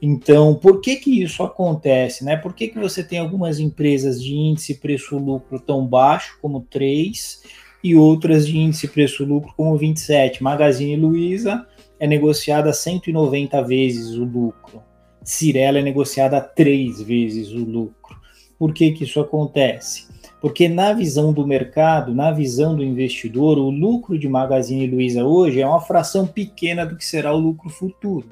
Então, 0.00 0.54
por 0.54 0.80
que 0.80 0.96
que 0.96 1.22
isso 1.22 1.42
acontece? 1.42 2.24
Né? 2.24 2.36
Por 2.36 2.52
que, 2.52 2.68
que 2.68 2.78
você 2.78 3.02
tem 3.02 3.18
algumas 3.18 3.58
empresas 3.58 4.22
de 4.22 4.34
índice 4.34 4.74
preço-lucro 4.74 5.58
tão 5.58 5.86
baixo, 5.86 6.38
como 6.42 6.60
3, 6.60 7.42
e 7.82 7.96
outras 7.96 8.46
de 8.46 8.58
índice 8.58 8.86
preço-lucro 8.86 9.54
como 9.56 9.76
27? 9.78 10.42
Magazine 10.42 10.96
Luiza 10.96 11.66
é 11.98 12.06
negociada 12.06 12.70
a 12.70 12.74
190 12.74 13.62
vezes 13.62 14.10
o 14.16 14.24
lucro. 14.24 14.82
Cirela 15.24 15.78
é 15.78 15.82
negociada 15.82 16.40
três 16.40 17.00
vezes 17.00 17.50
o 17.50 17.64
lucro. 17.64 18.16
Por 18.58 18.72
que, 18.72 18.92
que 18.92 19.04
isso 19.04 19.18
acontece? 19.18 20.06
Porque 20.40 20.68
na 20.68 20.92
visão 20.92 21.32
do 21.32 21.46
mercado, 21.46 22.14
na 22.14 22.30
visão 22.30 22.76
do 22.76 22.84
investidor, 22.84 23.58
o 23.58 23.70
lucro 23.70 24.18
de 24.18 24.28
Magazine 24.28 24.86
Luiza 24.86 25.24
hoje 25.24 25.60
é 25.62 25.66
uma 25.66 25.80
fração 25.80 26.26
pequena 26.26 26.84
do 26.84 26.96
que 26.96 27.04
será 27.04 27.32
o 27.34 27.38
lucro 27.38 27.70
futuro. 27.70 28.28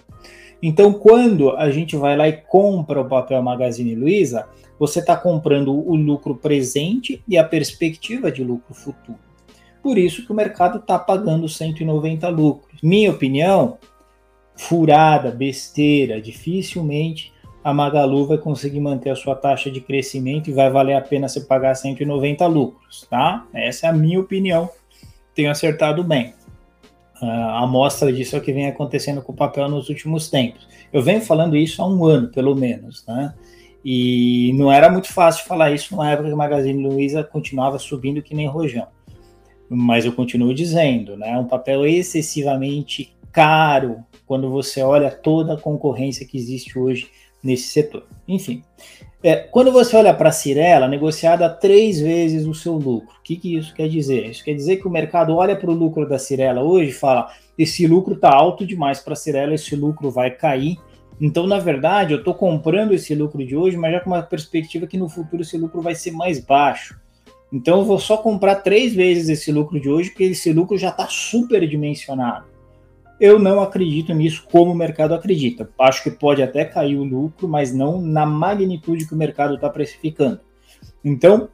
Então, 0.62 0.92
quando 0.92 1.50
a 1.57 1.70
gente 1.70 1.96
vai 1.96 2.16
lá 2.16 2.28
e 2.28 2.35
compra 2.35 3.00
o 3.00 3.09
papel 3.09 3.42
Magazine 3.42 3.94
Luiza, 3.94 4.46
você 4.78 5.00
está 5.00 5.16
comprando 5.16 5.72
o 5.72 5.96
lucro 5.96 6.37
presente 6.37 7.22
e 7.26 7.38
a 7.38 7.44
perspectiva 7.44 8.31
de 8.31 8.44
lucro 8.44 8.74
futuro. 8.74 9.18
Por 9.83 9.98
isso 9.98 10.24
que 10.24 10.31
o 10.31 10.35
mercado 10.35 10.78
está 10.78 10.98
pagando 10.98 11.48
190 11.48 12.28
lucros. 12.28 12.78
Minha 12.81 13.11
opinião, 13.11 13.78
furada, 14.57 15.31
besteira, 15.31 16.21
dificilmente 16.21 17.33
a 17.65 17.73
Magalu 17.73 18.27
vai 18.27 18.38
conseguir 18.38 18.81
manter 18.81 19.11
a 19.11 19.17
sua 19.17 19.37
taxa 19.37 19.71
de 19.71 19.81
crescimento 19.81 20.51
e 20.51 20.53
vai 20.53 20.69
valer 20.69 20.95
a 20.95 21.01
pena 21.01 21.29
você 21.29 21.41
pagar 21.41 21.75
190 21.75 22.45
lucros, 22.47 23.07
tá? 23.09 23.47
Essa 23.55 23.87
é 23.87 23.91
a 23.91 23.93
minha 23.93 24.19
opinião. 24.19 24.69
Tenho 25.35 25.51
acertado 25.51 26.03
bem. 26.03 26.35
Uh, 27.21 27.27
a 27.27 27.62
amostra 27.62 28.12
disso 28.12 28.35
é 28.35 28.41
o 28.41 28.43
que 28.43 28.53
vem 28.53 28.67
acontecendo 28.67 29.23
com 29.23 29.33
o 29.33 29.37
papel 29.37 29.69
nos 29.69 29.88
últimos 29.88 30.29
tempos. 30.29 30.67
Eu 30.93 31.03
venho 31.03 31.21
falando 31.21 31.57
isso 31.57 31.81
há 31.81 31.88
um 31.88 32.05
ano, 32.05 32.29
pelo 32.29 32.55
menos, 32.55 33.07
né? 33.07 33.33
E 33.85 34.53
não 34.55 34.71
era 34.71 34.91
muito 34.91 35.12
fácil 35.12 35.47
falar 35.47 35.71
isso 35.73 35.97
na 35.97 36.11
época 36.11 36.29
que 36.29 36.35
o 36.35 36.38
Magazine 36.38 36.83
Luiza 36.83 37.23
continuava 37.23 37.79
subindo 37.79 38.23
que 38.23 38.35
nem 38.35 38.49
rojão. 38.49 38.88
Mas 39.69 40.05
eu 40.05 40.12
continuo 40.12 40.53
dizendo, 40.53 41.17
né? 41.17 41.38
Um 41.38 41.47
papel 41.47 41.87
excessivamente 41.87 43.15
caro 43.33 44.05
quando 44.27 44.51
você 44.51 44.83
olha 44.83 45.11
toda 45.11 45.55
a 45.55 45.61
concorrência 45.61 46.27
que 46.27 46.37
existe 46.37 46.79
hoje 46.79 47.11
nesse 47.42 47.68
setor. 47.68 48.05
Enfim, 48.29 48.62
é, 49.23 49.37
quando 49.37 49.73
você 49.73 49.97
olha 49.97 50.14
para 50.14 50.29
a 50.29 50.33
Cirela, 50.33 50.88
negociada 50.88 51.49
três 51.49 52.01
vezes 52.01 52.47
o 52.47 52.55
seu 52.55 52.75
lucro, 52.75 53.16
o 53.18 53.23
que, 53.23 53.37
que 53.37 53.57
isso 53.57 53.75
quer 53.75 53.88
dizer? 53.88 54.27
Isso 54.27 54.45
quer 54.45 54.55
dizer 54.55 54.77
que 54.77 54.87
o 54.87 54.90
mercado 54.90 55.35
olha 55.35 55.57
para 55.57 55.71
o 55.71 55.75
lucro 55.75 56.09
da 56.09 56.18
Cirela 56.18 56.62
hoje 56.62 56.90
e 56.90 56.95
fala: 56.95 57.31
esse 57.59 57.87
lucro 57.87 58.14
está 58.14 58.33
alto 58.33 58.66
demais 58.66 59.01
para 59.01 59.14
a 59.14 59.16
Cirela, 59.16 59.55
esse 59.55 59.75
lucro 59.75 60.11
vai 60.11 60.31
cair. 60.31 60.77
Então, 61.21 61.47
na 61.47 61.59
verdade, 61.59 62.12
eu 62.12 62.18
estou 62.18 62.35
comprando 62.35 62.92
esse 62.92 63.14
lucro 63.14 63.45
de 63.47 63.57
hoje, 63.57 63.77
mas 63.77 63.92
já 63.92 64.01
com 64.01 64.11
uma 64.11 64.23
perspectiva 64.23 64.87
que 64.87 64.99
no 64.99 65.09
futuro 65.09 65.42
esse 65.42 65.57
lucro 65.57 65.81
vai 65.81 65.95
ser 65.95 66.11
mais 66.11 66.40
baixo. 66.40 67.01
Então, 67.53 67.81
eu 67.81 67.85
vou 67.85 67.99
só 67.99 68.16
comprar 68.16 68.57
três 68.57 68.95
vezes 68.95 69.29
esse 69.29 69.53
lucro 69.53 69.79
de 69.79 69.88
hoje, 69.88 70.11
porque 70.11 70.25
esse 70.25 70.53
lucro 70.53 70.77
já 70.77 70.88
está 70.88 71.07
superdimensionado 71.07 72.52
Eu 73.23 73.39
não 73.39 73.63
acredito 73.63 74.13
nisso 74.13 74.45
como 74.51 74.73
o 74.73 74.75
mercado 74.75 75.15
acredita. 75.15 75.71
Acho 75.79 76.03
que 76.03 76.11
pode 76.11 76.43
até 76.43 76.65
cair 76.65 76.97
o 76.97 77.05
lucro, 77.05 77.47
mas 77.47 77.73
não 77.73 78.01
na 78.01 78.27
magnitude 78.27 79.07
que 79.07 79.15
o 79.15 79.17
mercado 79.17 79.55
está 79.55 79.71
precificando. 79.71 80.41
Então, 81.05 81.49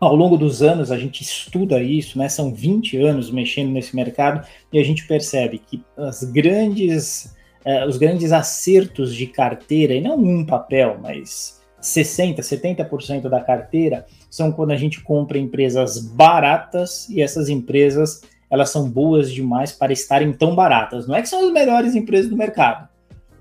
ao 0.00 0.16
longo 0.16 0.36
dos 0.36 0.60
anos, 0.60 0.90
a 0.90 0.98
gente 0.98 1.22
estuda 1.22 1.80
isso, 1.80 2.18
né? 2.18 2.28
São 2.28 2.52
20 2.52 2.96
anos 2.96 3.30
mexendo 3.30 3.70
nesse 3.70 3.94
mercado 3.94 4.44
e 4.72 4.78
a 4.80 4.82
gente 4.82 5.06
percebe 5.06 5.60
que 5.60 5.80
as 5.96 6.24
grandes, 6.24 7.32
eh, 7.64 7.86
os 7.86 7.96
grandes 7.96 8.32
acertos 8.32 9.14
de 9.14 9.28
carteira, 9.28 9.94
e 9.94 10.00
não 10.00 10.16
um 10.18 10.44
papel, 10.44 10.98
mas 11.00 11.62
60, 11.80 12.42
70% 12.42 13.28
da 13.28 13.40
carteira, 13.40 14.04
são 14.28 14.50
quando 14.50 14.72
a 14.72 14.76
gente 14.76 15.00
compra 15.00 15.38
empresas 15.38 15.96
baratas 16.00 17.08
e 17.08 17.22
essas 17.22 17.48
empresas 17.48 18.20
elas 18.50 18.70
são 18.70 18.88
boas 18.88 19.32
demais 19.32 19.72
para 19.72 19.92
estarem 19.92 20.32
tão 20.32 20.54
baratas. 20.54 21.06
Não 21.06 21.14
é 21.14 21.22
que 21.22 21.28
são 21.28 21.46
as 21.46 21.52
melhores 21.52 21.94
empresas 21.94 22.30
do 22.30 22.36
mercado, 22.36 22.88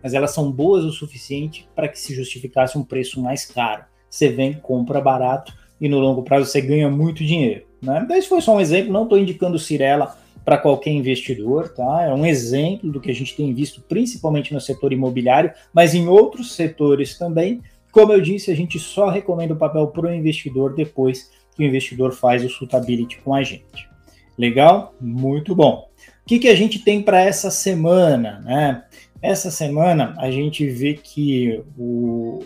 mas 0.01 0.13
elas 0.13 0.31
são 0.31 0.51
boas 0.51 0.83
o 0.83 0.91
suficiente 0.91 1.67
para 1.75 1.87
que 1.87 1.99
se 1.99 2.13
justificasse 2.13 2.77
um 2.77 2.83
preço 2.83 3.21
mais 3.21 3.45
caro. 3.45 3.85
Você 4.09 4.29
vem, 4.29 4.53
compra 4.53 5.01
barato 5.01 5.53
e 5.79 5.87
no 5.87 5.99
longo 5.99 6.23
prazo 6.23 6.45
você 6.45 6.61
ganha 6.61 6.89
muito 6.89 7.23
dinheiro. 7.23 7.65
Né? 7.81 8.01
Então, 8.03 8.15
esse 8.15 8.27
foi 8.27 8.41
só 8.41 8.55
um 8.55 8.61
exemplo, 8.61 8.91
não 8.91 9.03
estou 9.03 9.17
indicando 9.17 9.59
Cirela 9.59 10.17
para 10.43 10.57
qualquer 10.57 10.91
investidor, 10.91 11.69
tá? 11.69 12.03
É 12.03 12.13
um 12.13 12.25
exemplo 12.25 12.89
do 12.89 13.01
que 13.01 13.11
a 13.11 13.13
gente 13.13 13.35
tem 13.35 13.53
visto 13.53 13.81
principalmente 13.81 14.53
no 14.53 14.61
setor 14.61 14.93
imobiliário, 14.93 15.51
mas 15.73 15.93
em 15.93 16.07
outros 16.07 16.53
setores 16.53 17.17
também. 17.17 17.61
Como 17.91 18.13
eu 18.13 18.21
disse, 18.21 18.49
a 18.49 18.55
gente 18.55 18.79
só 18.79 19.09
recomenda 19.09 19.53
o 19.53 19.57
papel 19.57 19.87
para 19.87 20.07
o 20.07 20.13
investidor 20.13 20.73
depois 20.73 21.29
que 21.53 21.63
o 21.63 21.65
investidor 21.65 22.13
faz 22.13 22.45
o 22.45 22.49
suitability 22.49 23.19
com 23.21 23.33
a 23.33 23.43
gente. 23.43 23.89
Legal? 24.37 24.93
Muito 25.01 25.55
bom. 25.55 25.89
O 26.23 26.27
que, 26.27 26.39
que 26.39 26.47
a 26.47 26.55
gente 26.55 26.79
tem 26.79 27.01
para 27.01 27.21
essa 27.21 27.49
semana? 27.49 28.39
Né? 28.43 28.83
Essa 29.21 29.49
semana 29.49 30.13
a 30.17 30.29
gente 30.29 30.67
vê 30.67 30.93
que 30.93 31.63
o 31.77 32.39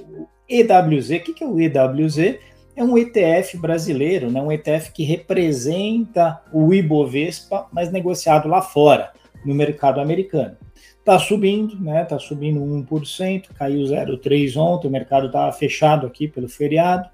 EWZ, 0.48 1.10
o 1.10 1.20
que, 1.20 1.34
que 1.34 1.44
é 1.44 1.48
o 1.48 1.60
EWZ? 1.60 2.38
É 2.76 2.84
um 2.84 2.98
ETF 2.98 3.58
brasileiro, 3.58 4.32
né? 4.32 4.42
um 4.42 4.52
ETF 4.52 4.92
que 4.94 5.04
representa 5.04 6.42
o 6.54 6.74
Ibovespa, 6.74 7.68
mas 7.72 7.92
negociado 7.92 8.48
lá 8.48 8.62
fora, 8.62 9.12
no 9.46 9.54
mercado 9.54 10.00
americano. 10.00 10.56
Está 11.00 11.18
subindo, 11.18 11.80
né? 11.80 12.04
Está 12.04 12.20
subindo 12.20 12.60
1%, 12.62 13.50
caiu 13.56 13.84
0,3% 13.84 14.56
ontem, 14.58 14.88
o 14.88 14.92
mercado 14.92 15.26
estava 15.26 15.52
fechado 15.52 16.06
aqui 16.06 16.28
pelo 16.28 16.48
feriado. 16.48 17.10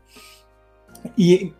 E 1.17 1.53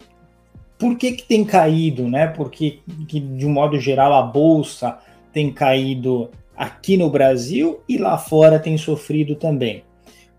por 0.78 0.96
que, 0.98 1.14
que 1.14 1.24
tem 1.24 1.44
caído, 1.44 2.08
né? 2.08 2.28
Porque, 2.28 2.80
que, 3.08 3.20
de 3.20 3.46
um 3.46 3.52
modo 3.52 3.80
geral, 3.80 4.14
a 4.14 4.22
bolsa 4.22 4.98
tem 5.34 5.52
caído 5.52 6.30
aqui 6.56 6.98
no 6.98 7.10
Brasil 7.10 7.82
e 7.88 7.98
lá 7.98 8.18
fora 8.18 8.60
tem 8.60 8.78
sofrido 8.78 9.36
também, 9.36 9.84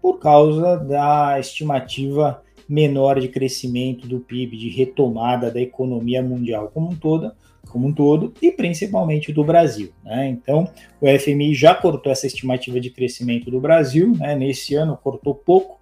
por 0.02 0.18
causa 0.18 0.76
da 0.76 1.38
estimativa 1.38 2.42
menor 2.68 3.18
de 3.18 3.28
crescimento 3.28 4.06
do 4.06 4.20
PIB, 4.20 4.56
de 4.56 4.68
retomada 4.68 5.50
da 5.50 5.60
economia 5.60 6.22
mundial 6.22 6.70
como 6.72 6.90
um 6.90 6.96
todo, 6.96 7.32
como 7.68 7.86
um 7.86 7.92
todo 7.92 8.34
e 8.42 8.50
principalmente 8.50 9.32
do 9.32 9.42
Brasil. 9.42 9.90
Né? 10.04 10.28
Então, 10.28 10.68
o 11.00 11.06
FMI 11.06 11.54
já 11.54 11.74
cortou 11.74 12.12
essa 12.12 12.26
estimativa 12.26 12.78
de 12.80 12.90
crescimento 12.90 13.50
do 13.50 13.60
Brasil, 13.60 14.12
né? 14.16 14.34
nesse 14.34 14.74
ano 14.74 14.98
cortou 15.02 15.34
pouco, 15.34 15.77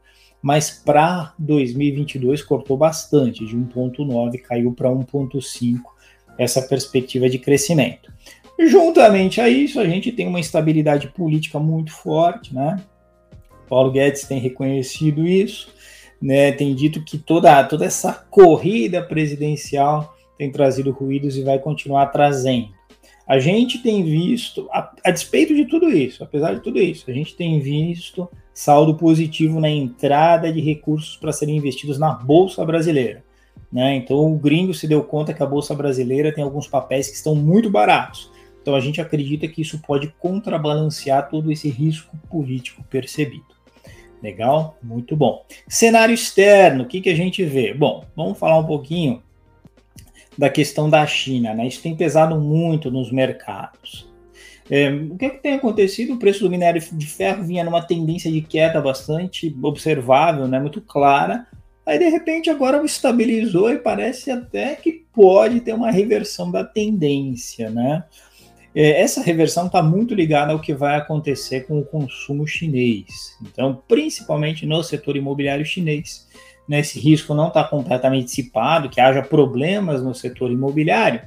mas 0.47 0.71
para 0.71 1.35
2022 1.41 2.41
cortou 2.41 2.77
bastante, 2.77 3.45
de 3.45 3.57
1,9 3.57 4.41
caiu 4.43 4.73
para 4.73 4.89
1,5 4.89 5.81
essa 6.39 6.63
perspectiva 6.63 7.29
de 7.29 7.37
crescimento. 7.37 8.13
Juntamente 8.57 9.41
a 9.41 9.49
isso, 9.49 9.81
a 9.81 9.85
gente 9.85 10.13
tem 10.13 10.25
uma 10.25 10.39
instabilidade 10.39 11.09
política 11.09 11.59
muito 11.59 11.91
forte, 11.91 12.55
né? 12.55 12.81
Paulo 13.69 13.91
Guedes 13.91 14.23
tem 14.23 14.39
reconhecido 14.39 15.27
isso, 15.27 15.69
né? 16.23 16.53
Tem 16.53 16.77
dito 16.77 17.03
que 17.03 17.19
toda, 17.19 17.65
toda 17.65 17.85
essa 17.85 18.13
corrida 18.13 19.03
presidencial 19.03 20.17
tem 20.39 20.53
trazido 20.53 20.93
ruídos 20.93 21.37
e 21.37 21.43
vai 21.43 21.59
continuar 21.59 22.07
trazendo. 22.07 22.69
A 23.27 23.41
gente 23.41 23.81
tem 23.83 24.05
visto, 24.05 24.69
a, 24.71 24.95
a 25.05 25.11
despeito 25.11 25.57
de 25.57 25.65
tudo 25.65 25.91
isso, 25.91 26.23
apesar 26.23 26.55
de 26.55 26.61
tudo 26.61 26.79
isso, 26.79 27.11
a 27.11 27.13
gente 27.13 27.35
tem 27.35 27.59
visto 27.59 28.31
saldo 28.57 28.95
positivo 28.95 29.61
na 29.61 29.69
entrada 29.69 30.51
de 30.51 30.63
recursos 30.63 31.15
para 31.15 31.31
serem 31.31 31.59
investidos 31.59 31.99
na 31.99 32.13
Bolsa 32.13 32.65
Brasileira. 32.65 33.23
Né? 33.71 33.97
Então 33.97 34.33
o 34.33 34.39
gringo 34.39 34.73
se 34.73 34.89
deu 34.89 35.05
conta 35.05 35.35
que 35.35 35.43
a 35.43 35.47
Bolsa 35.47 35.75
Brasileira 35.75 36.33
tem 36.33 36.43
alguns 36.43 36.67
papéis 36.67 37.07
que 37.07 37.17
estão 37.17 37.35
muito 37.35 37.69
baratos. 37.69 38.33
Então 38.63 38.75
a 38.75 38.81
gente 38.81 38.99
acredita 38.99 39.47
que 39.47 39.61
isso 39.61 39.83
pode 39.87 40.09
contrabalancear 40.19 41.29
todo 41.29 41.53
esse 41.53 41.69
risco 41.69 42.17
político 42.31 42.83
percebido. 42.85 43.45
Legal? 44.23 44.79
Muito 44.83 45.15
bom. 45.15 45.45
Cenário 45.69 46.15
externo, 46.15 46.85
o 46.85 46.87
que, 46.87 47.03
que 47.03 47.11
a 47.11 47.15
gente 47.15 47.45
vê? 47.45 47.75
Bom, 47.75 48.07
vamos 48.17 48.39
falar 48.39 48.59
um 48.59 48.67
pouquinho 48.67 49.23
da 50.37 50.49
questão 50.49 50.89
da 50.89 51.07
China. 51.07 51.53
Né? 51.53 51.67
Isso 51.67 51.83
tem 51.83 51.95
pesado 51.95 52.41
muito 52.41 52.91
nos 52.91 53.13
mercados. 53.13 54.06
É, 54.71 54.91
o 54.91 55.17
que, 55.17 55.25
é 55.25 55.31
que, 55.31 55.43
tem 55.43 55.55
acontecido? 55.55 56.15
O 56.15 56.19
preço 56.19 56.41
do 56.41 56.51
minério 56.51 56.83
de 56.93 57.07
ferro 57.07 57.45
vinha 57.45 57.65
numa 57.65 57.83
tendência 57.83 58.31
de 58.31 58.41
queda 58.41 58.81
bastante 58.81 59.57
observável, 59.63 60.49
né, 60.49 60.59
muito 60.59 60.81
clara. 60.81 61.47
Aí, 61.85 61.99
de 62.01 62.09
repente, 62.09 62.51
agora 62.51 62.85
estabilizou 62.85 63.71
e 63.71 63.79
parece 63.79 64.31
até 64.31 64.75
que 64.75 65.05
pode 65.13 65.61
ter 65.61 65.73
uma 65.73 65.91
reversão 65.91 66.51
da 66.51 66.65
tendência. 66.65 67.71
Né? 67.71 68.03
É, 68.75 69.01
essa 69.01 69.23
reversão 69.23 69.67
está 69.67 69.81
muito 69.81 70.13
ligada 70.13 70.53
ao 70.53 70.61
que 70.61 70.75
vai 70.75 70.97
acontecer 70.97 71.67
com 71.67 71.79
o 71.79 71.85
consumo 71.85 72.45
chinês. 72.45 73.37
Então, 73.41 73.81
principalmente 73.87 74.67
no 74.67 74.83
setor 74.83 75.17
imobiliário 75.17 75.65
chinês. 75.65 76.27
Né, 76.69 76.81
esse 76.81 76.99
risco 76.99 77.33
não 77.33 77.47
está 77.47 77.63
completamente 77.63 78.25
dissipado, 78.25 78.89
que 78.89 79.01
haja 79.01 79.23
problemas 79.23 80.03
no 80.03 80.13
setor 80.13 80.51
imobiliário. 80.51 81.21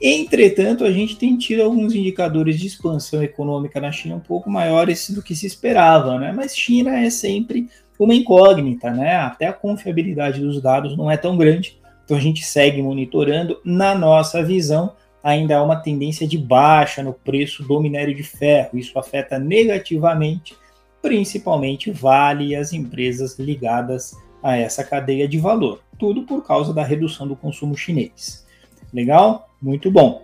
Entretanto, 0.00 0.84
a 0.84 0.90
gente 0.90 1.16
tem 1.16 1.36
tido 1.36 1.62
alguns 1.62 1.94
indicadores 1.94 2.58
de 2.58 2.66
expansão 2.66 3.22
econômica 3.22 3.78
na 3.80 3.92
China 3.92 4.16
um 4.16 4.20
pouco 4.20 4.48
maiores 4.48 5.10
do 5.10 5.22
que 5.22 5.36
se 5.36 5.46
esperava, 5.46 6.18
né? 6.18 6.32
Mas 6.32 6.56
China 6.56 6.98
é 6.98 7.10
sempre 7.10 7.68
uma 7.98 8.14
incógnita, 8.14 8.90
né? 8.90 9.16
Até 9.16 9.46
a 9.46 9.52
confiabilidade 9.52 10.40
dos 10.40 10.62
dados 10.62 10.96
não 10.96 11.10
é 11.10 11.18
tão 11.18 11.36
grande, 11.36 11.78
então 12.02 12.16
a 12.16 12.20
gente 12.20 12.42
segue 12.42 12.80
monitorando. 12.80 13.60
Na 13.62 13.94
nossa 13.94 14.42
visão, 14.42 14.94
ainda 15.22 15.58
há 15.58 15.62
uma 15.62 15.76
tendência 15.76 16.26
de 16.26 16.38
baixa 16.38 17.02
no 17.02 17.12
preço 17.12 17.62
do 17.62 17.78
minério 17.78 18.14
de 18.14 18.22
ferro. 18.22 18.78
Isso 18.78 18.98
afeta 18.98 19.38
negativamente, 19.38 20.56
principalmente 21.02 21.90
Vale 21.90 22.48
e 22.48 22.56
as 22.56 22.72
empresas 22.72 23.38
ligadas 23.38 24.16
a 24.42 24.56
essa 24.56 24.82
cadeia 24.82 25.28
de 25.28 25.38
valor. 25.38 25.82
Tudo 25.98 26.22
por 26.22 26.42
causa 26.42 26.72
da 26.72 26.82
redução 26.82 27.28
do 27.28 27.36
consumo 27.36 27.76
chinês. 27.76 28.48
Legal? 28.92 29.48
Muito 29.60 29.90
bom. 29.90 30.22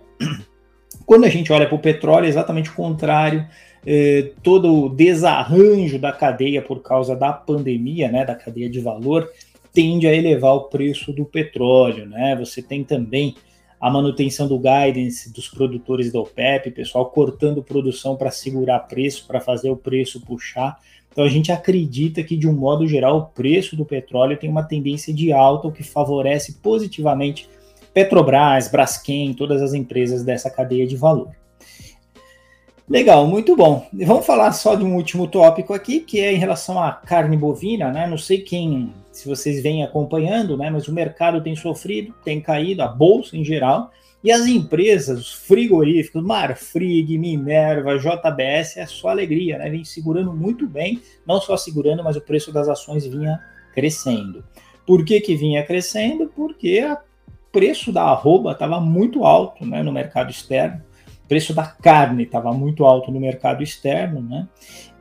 Quando 1.05 1.25
a 1.25 1.29
gente 1.29 1.51
olha 1.53 1.65
para 1.65 1.75
o 1.75 1.79
petróleo, 1.79 2.25
é 2.25 2.29
exatamente 2.29 2.69
o 2.69 2.73
contrário. 2.73 3.47
É, 3.85 4.31
todo 4.43 4.85
o 4.85 4.89
desarranjo 4.89 5.97
da 5.97 6.11
cadeia 6.11 6.61
por 6.61 6.81
causa 6.81 7.15
da 7.15 7.31
pandemia, 7.31 8.11
né, 8.11 8.25
da 8.25 8.35
cadeia 8.35 8.69
de 8.69 8.81
valor, 8.81 9.29
tende 9.73 10.07
a 10.07 10.13
elevar 10.13 10.55
o 10.55 10.63
preço 10.65 11.13
do 11.13 11.23
petróleo. 11.23 12.05
Né? 12.05 12.35
Você 12.37 12.61
tem 12.61 12.83
também 12.83 13.35
a 13.79 13.89
manutenção 13.89 14.47
do 14.47 14.57
guidance 14.57 15.31
dos 15.31 15.47
produtores 15.47 16.11
da 16.11 16.19
OPEP, 16.19 16.71
pessoal 16.71 17.05
cortando 17.05 17.61
produção 17.61 18.15
para 18.15 18.31
segurar 18.31 18.79
preço, 18.79 19.25
para 19.27 19.39
fazer 19.39 19.69
o 19.69 19.77
preço 19.77 20.19
puxar. 20.21 20.79
Então 21.11 21.23
a 21.23 21.29
gente 21.29 21.51
acredita 21.51 22.23
que, 22.23 22.35
de 22.35 22.47
um 22.47 22.53
modo 22.53 22.87
geral, 22.87 23.17
o 23.17 23.25
preço 23.25 23.75
do 23.75 23.85
petróleo 23.85 24.37
tem 24.37 24.49
uma 24.49 24.63
tendência 24.63 25.13
de 25.13 25.31
alta, 25.31 25.67
o 25.67 25.71
que 25.71 25.83
favorece 25.83 26.53
positivamente 26.61 27.47
Petrobras, 27.97 28.67
Braskem, 28.67 29.33
todas 29.33 29.59
as 29.59 29.73
empresas 29.73 30.23
dessa 30.23 30.51
cadeia 30.51 30.85
de 30.85 30.95
valor. 30.95 31.31
Legal, 32.87 33.25
muito 33.25 33.55
bom. 33.55 33.87
Vamos 33.91 34.23
falar 34.23 34.51
só 34.51 34.75
de 34.75 34.83
um 34.83 34.93
último 34.93 35.27
tópico 35.27 35.73
aqui, 35.73 36.01
que 36.01 36.19
é 36.19 36.31
em 36.31 36.37
relação 36.37 36.79
à 36.79 36.91
carne 36.91 37.35
bovina, 37.35 37.91
né? 37.91 38.05
Não 38.05 38.15
sei 38.15 38.41
quem, 38.41 38.93
se 39.11 39.27
vocês 39.27 39.63
vêm 39.63 39.83
acompanhando, 39.83 40.55
né? 40.55 40.69
Mas 40.69 40.87
o 40.87 40.93
mercado 40.93 41.41
tem 41.41 41.55
sofrido, 41.55 42.13
tem 42.23 42.39
caído, 42.39 42.83
a 42.83 42.87
bolsa 42.87 43.35
em 43.35 43.43
geral, 43.43 43.89
e 44.23 44.31
as 44.31 44.45
empresas, 44.45 45.19
os 45.19 45.33
frigoríficos, 45.33 46.23
Marfrig, 46.23 47.17
Minerva, 47.17 47.97
JBS, 47.97 48.77
é 48.77 48.85
só 48.85 49.09
alegria, 49.09 49.57
né? 49.57 49.71
Vem 49.71 49.83
segurando 49.83 50.31
muito 50.31 50.67
bem, 50.67 51.01
não 51.25 51.41
só 51.41 51.57
segurando, 51.57 52.03
mas 52.03 52.15
o 52.15 52.21
preço 52.21 52.51
das 52.51 52.69
ações 52.69 53.07
vinha 53.07 53.39
crescendo. 53.73 54.43
Por 54.85 55.03
que, 55.03 55.19
que 55.19 55.35
vinha 55.35 55.65
crescendo? 55.65 56.31
Porque 56.35 56.77
a 56.77 56.95
preço 57.51 57.91
da 57.91 58.03
arroba 58.03 58.51
estava 58.51 58.79
muito 58.79 59.23
alto 59.23 59.65
né, 59.65 59.83
no 59.83 59.91
mercado 59.91 60.29
externo, 60.29 60.81
o 61.23 61.27
preço 61.27 61.53
da 61.53 61.65
carne 61.65 62.23
estava 62.23 62.53
muito 62.53 62.85
alto 62.85 63.11
no 63.11 63.19
mercado 63.19 63.61
externo, 63.61 64.21
né? 64.21 64.47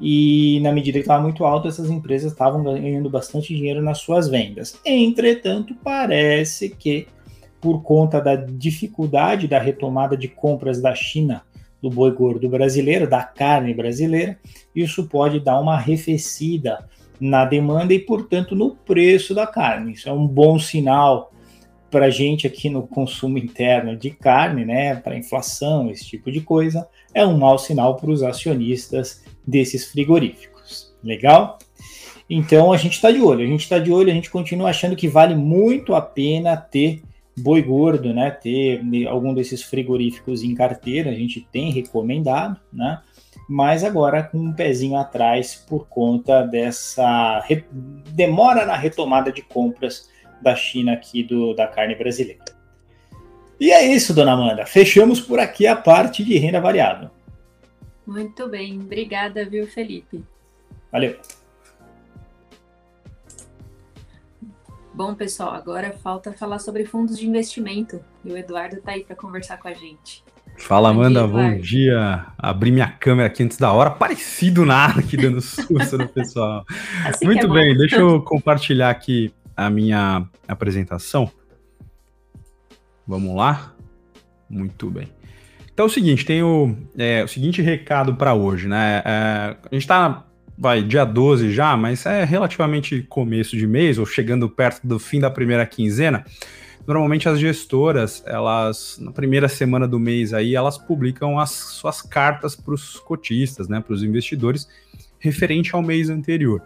E 0.00 0.58
na 0.60 0.72
medida 0.72 0.98
que 0.98 1.04
estava 1.04 1.22
muito 1.22 1.44
alto, 1.44 1.68
essas 1.68 1.88
empresas 1.88 2.32
estavam 2.32 2.64
ganhando 2.64 3.08
bastante 3.08 3.54
dinheiro 3.54 3.80
nas 3.80 3.98
suas 3.98 4.28
vendas. 4.28 4.78
Entretanto, 4.84 5.74
parece 5.84 6.68
que 6.68 7.06
por 7.60 7.82
conta 7.82 8.20
da 8.20 8.34
dificuldade 8.34 9.46
da 9.46 9.58
retomada 9.58 10.16
de 10.16 10.28
compras 10.28 10.80
da 10.80 10.94
China 10.94 11.42
do 11.80 11.90
boi 11.90 12.10
gordo 12.10 12.48
brasileiro, 12.48 13.08
da 13.08 13.22
carne 13.22 13.74
brasileira. 13.74 14.38
Isso 14.74 15.06
pode 15.08 15.40
dar 15.40 15.60
uma 15.60 15.74
arrefecida 15.74 16.88
na 17.20 17.44
demanda 17.44 17.94
e, 17.94 17.98
portanto, 17.98 18.54
no 18.54 18.74
preço 18.74 19.34
da 19.34 19.46
carne. 19.46 19.92
Isso 19.92 20.08
é 20.08 20.12
um 20.12 20.26
bom 20.26 20.58
sinal 20.58 21.32
para 21.90 22.06
a 22.06 22.10
gente 22.10 22.46
aqui 22.46 22.68
no 22.68 22.86
consumo 22.86 23.38
interno 23.38 23.96
de 23.96 24.10
carne, 24.10 24.64
né, 24.64 24.96
para 24.96 25.16
inflação, 25.16 25.90
esse 25.90 26.04
tipo 26.04 26.30
de 26.30 26.40
coisa, 26.40 26.86
é 27.14 27.24
um 27.24 27.38
mau 27.38 27.58
sinal 27.58 27.96
para 27.96 28.10
os 28.10 28.22
acionistas 28.22 29.24
desses 29.46 29.86
frigoríficos. 29.86 30.94
Legal? 31.02 31.58
Então 32.28 32.72
a 32.72 32.76
gente 32.76 32.94
está 32.94 33.10
de 33.10 33.20
olho, 33.20 33.44
a 33.44 33.46
gente 33.46 33.60
está 33.60 33.78
de 33.78 33.92
olho, 33.92 34.10
a 34.10 34.14
gente 34.14 34.30
continua 34.30 34.70
achando 34.70 34.96
que 34.96 35.08
vale 35.08 35.34
muito 35.34 35.94
a 35.94 36.00
pena 36.00 36.56
ter 36.56 37.02
boi 37.38 37.62
gordo, 37.62 38.12
né? 38.12 38.30
Ter 38.30 38.80
algum 39.06 39.32
desses 39.32 39.62
frigoríficos 39.62 40.42
em 40.42 40.54
carteira, 40.54 41.10
a 41.10 41.14
gente 41.14 41.46
tem 41.52 41.70
recomendado, 41.70 42.58
né? 42.72 43.00
Mas 43.48 43.84
agora 43.84 44.24
com 44.24 44.38
um 44.38 44.52
pezinho 44.52 44.96
atrás 44.96 45.54
por 45.68 45.86
conta 45.86 46.42
dessa 46.42 47.44
demora 48.08 48.66
na 48.66 48.76
retomada 48.76 49.30
de 49.30 49.42
compras 49.42 50.10
da 50.40 50.54
China 50.54 50.92
aqui 50.92 51.22
do, 51.22 51.54
da 51.54 51.66
carne 51.66 51.94
brasileira. 51.94 52.44
E 53.58 53.70
é 53.70 53.84
isso, 53.86 54.12
dona 54.12 54.32
Amanda. 54.32 54.66
Fechamos 54.66 55.20
por 55.20 55.38
aqui 55.38 55.66
a 55.66 55.74
parte 55.74 56.22
de 56.22 56.36
renda 56.36 56.60
variável. 56.60 57.10
Muito 58.06 58.48
bem, 58.48 58.78
obrigada, 58.80 59.44
viu, 59.44 59.66
Felipe? 59.66 60.22
Valeu. 60.92 61.16
Bom, 64.94 65.14
pessoal, 65.14 65.52
agora 65.52 65.92
falta 66.02 66.32
falar 66.32 66.58
sobre 66.58 66.86
fundos 66.86 67.18
de 67.18 67.26
investimento. 67.26 68.00
E 68.24 68.32
o 68.32 68.36
Eduardo 68.36 68.76
está 68.76 68.92
aí 68.92 69.04
para 69.04 69.16
conversar 69.16 69.58
com 69.58 69.68
a 69.68 69.74
gente. 69.74 70.24
Fala, 70.58 70.92
bom 70.92 71.00
Amanda, 71.00 71.20
dia, 71.20 71.28
bom 71.28 71.58
dia. 71.58 72.26
Abri 72.38 72.70
minha 72.70 72.88
câmera 72.88 73.26
aqui 73.26 73.42
antes 73.42 73.58
da 73.58 73.72
hora, 73.72 73.90
parecido 73.90 74.64
nada 74.64 75.00
aqui 75.00 75.16
dando 75.16 75.40
susto 75.42 75.98
no 75.98 76.08
pessoal. 76.08 76.64
Assim 77.04 77.26
Muito 77.26 77.46
é 77.46 77.48
bem, 77.48 77.76
deixa 77.76 77.96
eu 77.96 78.22
compartilhar 78.22 78.88
aqui 78.88 79.34
a 79.56 79.70
minha 79.70 80.28
apresentação. 80.46 81.30
Vamos 83.06 83.34
lá? 83.34 83.74
Muito 84.48 84.90
bem. 84.90 85.08
Então 85.72 85.86
é 85.86 85.88
o 85.88 85.92
seguinte, 85.92 86.24
tem 86.24 86.42
o, 86.42 86.76
é, 86.96 87.24
o 87.24 87.28
seguinte 87.28 87.60
recado 87.62 88.14
para 88.14 88.34
hoje, 88.34 88.66
né? 88.68 89.02
É, 89.04 89.56
a 89.70 89.74
gente 89.74 89.82
está 89.82 90.26
vai, 90.58 90.82
dia 90.82 91.04
12 91.04 91.52
já, 91.52 91.76
mas 91.76 92.06
é 92.06 92.24
relativamente 92.24 93.02
começo 93.02 93.56
de 93.56 93.66
mês, 93.66 93.98
ou 93.98 94.06
chegando 94.06 94.48
perto 94.48 94.86
do 94.86 94.98
fim 94.98 95.20
da 95.20 95.30
primeira 95.30 95.66
quinzena, 95.66 96.24
normalmente 96.86 97.28
as 97.28 97.38
gestoras, 97.38 98.22
elas, 98.26 98.98
na 99.00 99.12
primeira 99.12 99.48
semana 99.48 99.86
do 99.86 99.98
mês 99.98 100.32
aí, 100.32 100.54
elas 100.54 100.78
publicam 100.78 101.38
as 101.38 101.50
suas 101.50 102.00
cartas 102.00 102.56
para 102.56 102.72
os 102.72 102.98
cotistas, 102.98 103.68
né, 103.68 103.80
para 103.80 103.92
os 103.92 104.02
investidores, 104.02 104.68
referente 105.18 105.74
ao 105.74 105.82
mês 105.82 106.08
anterior. 106.08 106.62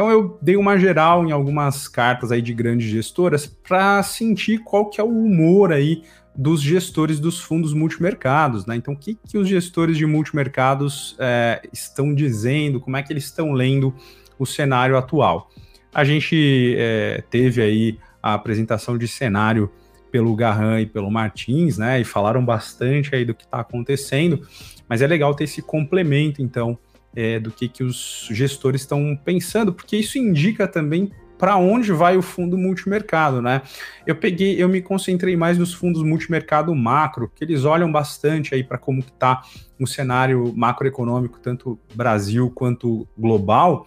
Então 0.00 0.10
eu 0.10 0.38
dei 0.40 0.56
uma 0.56 0.78
geral 0.78 1.26
em 1.26 1.30
algumas 1.30 1.86
cartas 1.86 2.32
aí 2.32 2.40
de 2.40 2.54
grandes 2.54 2.88
gestoras 2.88 3.46
para 3.46 4.02
sentir 4.02 4.60
qual 4.60 4.88
que 4.88 4.98
é 4.98 5.04
o 5.04 5.10
humor 5.10 5.74
aí 5.74 6.04
dos 6.34 6.62
gestores 6.62 7.20
dos 7.20 7.38
fundos 7.38 7.74
multimercados, 7.74 8.64
né? 8.64 8.76
Então, 8.76 8.94
o 8.94 8.96
que, 8.96 9.18
que 9.28 9.36
os 9.36 9.46
gestores 9.46 9.98
de 9.98 10.06
multimercados 10.06 11.14
é, 11.18 11.60
estão 11.70 12.14
dizendo, 12.14 12.80
como 12.80 12.96
é 12.96 13.02
que 13.02 13.12
eles 13.12 13.24
estão 13.24 13.52
lendo 13.52 13.94
o 14.38 14.46
cenário 14.46 14.96
atual? 14.96 15.50
A 15.92 16.02
gente 16.02 16.74
é, 16.78 17.22
teve 17.28 17.60
aí 17.60 17.98
a 18.22 18.32
apresentação 18.32 18.96
de 18.96 19.06
cenário 19.06 19.70
pelo 20.10 20.34
Garran 20.34 20.80
e 20.80 20.86
pelo 20.86 21.10
Martins, 21.10 21.76
né? 21.76 22.00
E 22.00 22.04
falaram 22.04 22.42
bastante 22.42 23.14
aí 23.14 23.26
do 23.26 23.34
que 23.34 23.44
está 23.44 23.60
acontecendo, 23.60 24.48
mas 24.88 25.02
é 25.02 25.06
legal 25.06 25.34
ter 25.34 25.44
esse 25.44 25.60
complemento, 25.60 26.40
então, 26.40 26.78
é, 27.14 27.40
do 27.40 27.50
que, 27.50 27.68
que 27.68 27.82
os 27.82 28.28
gestores 28.30 28.82
estão 28.82 29.18
pensando, 29.24 29.72
porque 29.72 29.96
isso 29.96 30.18
indica 30.18 30.66
também 30.68 31.10
para 31.40 31.56
onde 31.56 31.90
vai 31.90 32.18
o 32.18 32.22
fundo 32.22 32.58
multimercado, 32.58 33.40
né? 33.40 33.62
Eu 34.06 34.14
peguei, 34.14 34.62
eu 34.62 34.68
me 34.68 34.82
concentrei 34.82 35.36
mais 35.36 35.56
nos 35.56 35.72
fundos 35.72 36.02
multimercado 36.02 36.74
macro, 36.74 37.32
que 37.34 37.42
eles 37.42 37.64
olham 37.64 37.90
bastante 37.90 38.54
aí 38.54 38.62
para 38.62 38.76
como 38.76 39.00
está 39.00 39.40
o 39.80 39.86
cenário 39.86 40.52
macroeconômico, 40.54 41.40
tanto 41.40 41.80
Brasil 41.94 42.50
quanto 42.50 43.08
global. 43.16 43.86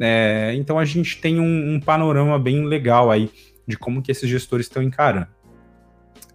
É, 0.00 0.52
então 0.56 0.76
a 0.76 0.84
gente 0.84 1.20
tem 1.20 1.38
um, 1.38 1.74
um, 1.74 1.80
panorama 1.80 2.36
bem 2.36 2.64
legal 2.64 3.12
aí 3.12 3.30
de 3.66 3.76
como 3.78 4.02
que 4.02 4.10
esses 4.10 4.28
gestores 4.28 4.66
estão 4.66 4.82
encarando. 4.82 5.28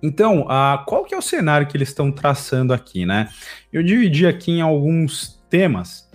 Então, 0.01 0.45
a, 0.49 0.83
qual 0.87 1.03
que 1.03 1.13
é 1.13 1.17
o 1.17 1.21
cenário 1.21 1.67
que 1.67 1.75
eles 1.75 1.89
estão 1.89 2.09
traçando 2.09 2.73
aqui, 2.73 3.05
né? 3.05 3.27
Eu 3.71 3.83
dividi 3.83 4.25
aqui 4.25 4.51
em 4.51 4.61
alguns 4.61 5.43
temas 5.49 6.09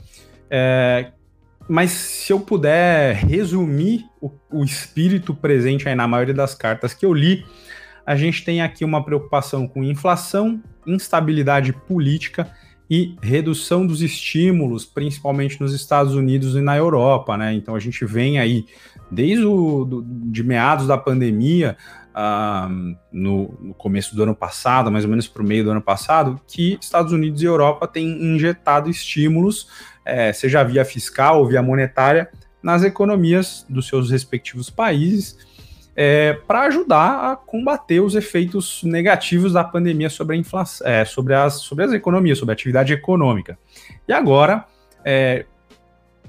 é, 0.50 1.12
mas 1.68 1.90
se 1.90 2.32
eu 2.32 2.40
puder 2.40 3.14
resumir 3.14 4.06
o, 4.20 4.30
o, 4.50 4.64
espírito 4.64 5.34
presente 5.34 5.88
aí 5.88 5.94
na 5.94 6.08
maioria 6.08 6.34
das 6.34 6.54
cartas 6.54 6.94
que 6.94 7.04
eu 7.04 7.12
li, 7.12 7.44
a 8.06 8.16
gente 8.16 8.44
tem 8.44 8.62
aqui 8.62 8.84
uma 8.84 9.04
preocupação 9.04 9.68
com 9.68 9.84
inflação, 9.84 10.62
instabilidade 10.86 11.72
política 11.72 12.50
e 12.90 13.14
redução 13.20 13.86
dos 13.86 14.00
estímulos, 14.00 14.86
principalmente 14.86 15.60
nos 15.60 15.74
Estados 15.74 16.14
Unidos 16.14 16.56
e 16.56 16.62
na 16.62 16.74
Europa, 16.74 17.36
né? 17.36 17.52
Então 17.52 17.74
a 17.74 17.78
gente 17.78 18.02
vem 18.06 18.38
aí 18.38 18.64
desde 19.10 19.44
o 19.44 19.84
do, 19.84 20.02
de 20.02 20.42
meados 20.42 20.86
da 20.86 20.96
pandemia, 20.96 21.76
uh, 22.18 22.96
no, 23.12 23.54
no, 23.60 23.74
começo 23.74 24.14
do 24.16 24.22
ano 24.22 24.34
passado, 24.34 24.90
mais 24.90 25.04
ou 25.04 25.10
menos 25.10 25.28
para 25.28 25.42
o 25.42 25.46
meio 25.46 25.64
do 25.64 25.70
ano 25.70 25.82
passado, 25.82 26.40
que 26.46 26.78
Estados 26.80 27.12
Unidos 27.12 27.42
e 27.42 27.44
Europa 27.44 27.86
têm 27.86 28.34
injetado 28.34 28.90
estímulos 28.90 29.68
é, 30.08 30.32
seja 30.32 30.64
via 30.64 30.84
fiscal 30.84 31.40
ou 31.40 31.46
via 31.46 31.62
monetária, 31.62 32.28
nas 32.62 32.82
economias 32.82 33.64
dos 33.68 33.86
seus 33.86 34.10
respectivos 34.10 34.70
países, 34.70 35.36
é, 35.94 36.32
para 36.46 36.62
ajudar 36.62 37.32
a 37.32 37.36
combater 37.36 38.00
os 38.00 38.14
efeitos 38.14 38.82
negativos 38.84 39.52
da 39.52 39.64
pandemia 39.64 40.08
sobre 40.08 40.36
a 40.36 40.38
inflação, 40.38 40.86
é, 40.86 41.04
sobre, 41.04 41.34
as, 41.34 41.54
sobre 41.54 41.84
as 41.84 41.92
economias, 41.92 42.38
sobre 42.38 42.52
a 42.52 42.54
atividade 42.54 42.92
econômica. 42.92 43.58
E 44.06 44.12
agora, 44.12 44.64
é, 45.04 45.44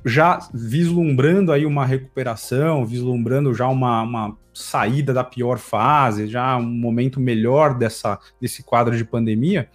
já 0.05 0.39
vislumbrando 0.53 1.51
aí 1.51 1.65
uma 1.65 1.85
recuperação, 1.85 2.85
vislumbrando 2.85 3.53
já 3.53 3.67
uma, 3.67 4.01
uma, 4.01 4.37
saída 4.51 5.13
da 5.13 5.23
pior 5.23 5.57
fase, 5.57 6.27
já 6.27 6.57
um 6.57 6.65
momento 6.65 7.19
melhor 7.19 7.77
dessa, 7.77 8.19
desse 8.41 8.61
quadro 8.61 8.97
de 8.97 9.05
pandemia, 9.05 9.69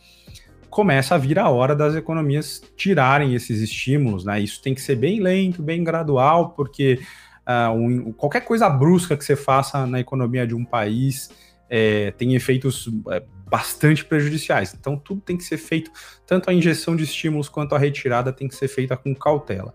começa 0.74 1.14
a 1.14 1.18
vir 1.18 1.38
a 1.38 1.48
hora 1.48 1.72
das 1.72 1.94
economias 1.94 2.60
tirarem 2.76 3.32
esses 3.32 3.60
estímulos, 3.60 4.24
né? 4.24 4.40
Isso 4.40 4.60
tem 4.60 4.74
que 4.74 4.80
ser 4.80 4.96
bem 4.96 5.20
lento, 5.20 5.62
bem 5.62 5.84
gradual, 5.84 6.50
porque 6.50 6.98
uh, 7.46 7.72
um, 7.72 8.12
qualquer 8.12 8.40
coisa 8.40 8.68
brusca 8.68 9.16
que 9.16 9.24
você 9.24 9.37
faça 9.37 9.87
na 9.87 10.00
economia 10.00 10.44
de 10.44 10.52
um 10.52 10.64
país 10.64 11.30
é, 11.70 12.10
tem 12.18 12.34
efeitos 12.34 12.90
é, 13.12 13.22
bastante 13.48 14.04
prejudiciais. 14.04 14.74
Então, 14.76 14.96
tudo 14.96 15.20
tem 15.20 15.37
que 15.37 15.44
ser 15.44 15.58
feito, 15.58 15.92
tanto 16.26 16.50
a 16.50 16.52
injeção 16.52 16.96
de 16.96 17.04
estímulos 17.04 17.48
quanto 17.48 17.76
a 17.76 17.78
retirada 17.78 18.32
tem 18.32 18.48
que 18.48 18.56
ser 18.56 18.66
feita 18.66 18.96
com 18.96 19.14
cautela. 19.14 19.72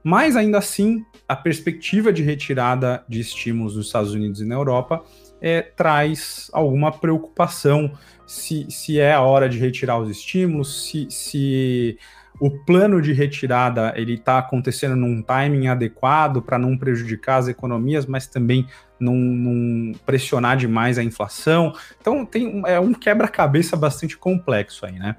Mas 0.00 0.36
ainda 0.36 0.58
assim, 0.58 1.04
a 1.28 1.34
perspectiva 1.34 2.12
de 2.12 2.22
retirada 2.22 3.04
de 3.08 3.18
estímulos 3.18 3.74
nos 3.74 3.86
Estados 3.86 4.12
Unidos 4.12 4.40
e 4.40 4.44
na 4.44 4.54
Europa 4.54 5.02
é, 5.40 5.62
traz 5.62 6.50
alguma 6.52 6.90
preocupação 6.90 7.92
se, 8.26 8.66
se 8.70 8.98
é 8.98 9.12
a 9.12 9.20
hora 9.20 9.48
de 9.48 9.58
retirar 9.58 9.98
os 9.98 10.10
estímulos, 10.10 10.88
se, 10.88 11.06
se 11.10 11.98
o 12.40 12.50
plano 12.50 13.00
de 13.00 13.12
retirada 13.12 13.94
ele 13.96 14.14
está 14.14 14.38
acontecendo 14.38 14.96
num 14.96 15.22
timing 15.22 15.68
adequado 15.68 16.42
para 16.42 16.58
não 16.58 16.76
prejudicar 16.76 17.36
as 17.36 17.48
economias, 17.48 18.04
mas 18.04 18.26
também 18.26 18.66
não, 18.98 19.14
não, 19.14 19.92
pressionar 20.04 20.56
demais 20.56 20.98
a 20.98 21.04
inflação. 21.04 21.72
Então 22.00 22.26
tem 22.26 22.62
é 22.66 22.78
um 22.80 22.92
quebra-cabeça 22.92 23.76
bastante 23.76 24.16
complexo 24.16 24.84
aí, 24.84 24.98
né? 24.98 25.16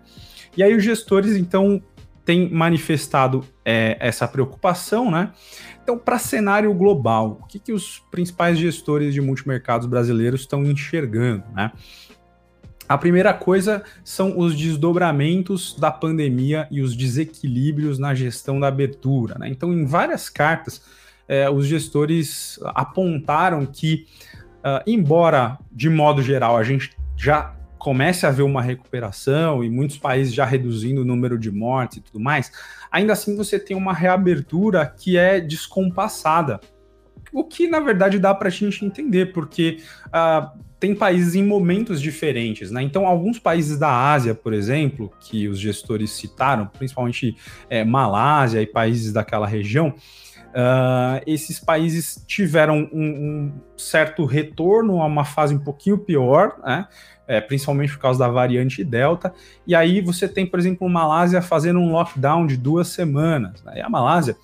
E 0.56 0.64
aí 0.64 0.76
os 0.76 0.84
gestores 0.84 1.36
então 1.36 1.82
têm 2.28 2.50
manifestado 2.50 3.46
é, 3.64 3.96
essa 4.02 4.28
preocupação, 4.28 5.10
né? 5.10 5.32
Então, 5.82 5.98
para 5.98 6.20
cenário 6.20 6.74
global, 6.74 7.40
o 7.42 7.48
que, 7.48 7.58
que 7.58 7.72
os 7.72 8.00
principais 8.12 8.60
gestores 8.60 9.14
de 9.14 9.22
multimercados 9.22 9.88
brasileiros 9.88 10.42
estão 10.42 10.62
enxergando, 10.66 11.46
né? 11.56 11.72
A 12.90 12.98
primeira 12.98 13.34
coisa 13.34 13.82
são 14.04 14.38
os 14.38 14.56
desdobramentos 14.58 15.78
da 15.80 15.90
pandemia 15.90 16.68
e 16.70 16.82
os 16.82 16.96
desequilíbrios 16.96 17.98
na 17.98 18.14
gestão 18.14 18.60
da 18.60 18.68
abertura. 18.68 19.38
Né? 19.38 19.50
Então, 19.50 19.74
em 19.74 19.86
várias 19.86 20.30
cartas, 20.30 20.82
eh, 21.28 21.50
os 21.50 21.66
gestores 21.66 22.58
apontaram 22.64 23.66
que, 23.66 24.06
uh, 24.60 24.82
embora 24.88 25.58
de 25.70 25.90
modo 25.90 26.22
geral 26.22 26.56
a 26.56 26.64
gente 26.64 26.96
já 27.18 27.57
comece 27.78 28.26
a 28.26 28.32
ver 28.32 28.44
uma 28.44 28.62
recuperação 28.62 29.64
e 29.64 29.70
muitos 29.70 29.98
países 29.98 30.34
já 30.34 30.46
reduzindo 30.46 31.02
o 31.02 31.06
número 31.06 31.38
de 31.38 31.52
mortes 31.52 31.98
e 31.98 32.02
tudo 32.02 32.20
mais, 32.20 32.52
ainda 32.92 33.14
assim 33.14 33.36
você 33.36 33.60
tem 33.60 33.76
uma 33.76 33.94
reabertura 33.94 34.86
que 34.86 35.18
é 35.18 35.40
descompassada 35.40 36.60
o 37.32 37.44
que 37.44 37.68
na 37.68 37.80
verdade 37.80 38.20
dá 38.20 38.34
para 38.34 38.48
a 38.48 38.52
gente 38.52 38.86
entender, 38.86 39.34
porque 39.34 39.80
uh, 40.08 40.50
tem 40.80 40.96
países 40.96 41.36
em 41.36 41.44
momentos 41.44 42.02
diferentes, 42.02 42.70
né? 42.72 42.82
Então, 42.82 43.08
alguns 43.08 43.40
países 43.40 43.80
da 43.80 44.12
Ásia, 44.12 44.36
por 44.36 44.54
exemplo, 44.54 45.12
que 45.20 45.48
os 45.48 45.60
gestores 45.60 46.12
citaram, 46.12 46.68
principalmente 46.68 47.36
é, 47.70 47.84
Malásia 47.84 48.62
e 48.62 48.68
países 48.68 49.12
daquela 49.12 49.48
região, 49.48 49.90
uh, 49.90 51.22
esses 51.26 51.60
países 51.60 52.24
tiveram 52.28 52.90
um, 52.94 53.06
um, 53.06 53.54
certo 53.76 54.26
retorno 54.26 55.02
a 55.02 55.06
uma 55.06 55.26
fase 55.26 55.56
um 55.56 55.60
pouquinho 55.60 55.98
pior, 55.98 56.60
né? 56.64 56.88
É, 57.28 57.42
principalmente 57.42 57.92
por 57.92 58.00
causa 58.00 58.20
da 58.20 58.30
variante 58.30 58.84
Delta. 58.84 59.34
E 59.66 59.76
aí 59.76 60.00
você 60.00 60.30
tem, 60.30 60.46
por 60.46 60.58
exemplo, 60.58 60.88
Malásia 60.88 61.42
fazendo 61.42 61.78
um 61.78 61.92
lockdown 61.92 62.48
de 62.48 62.56
duas 62.56 62.88
semanas. 62.88 63.62
Né? 63.64 63.74
E 63.78 63.82
a 63.82 63.90
Malásia 63.90 64.38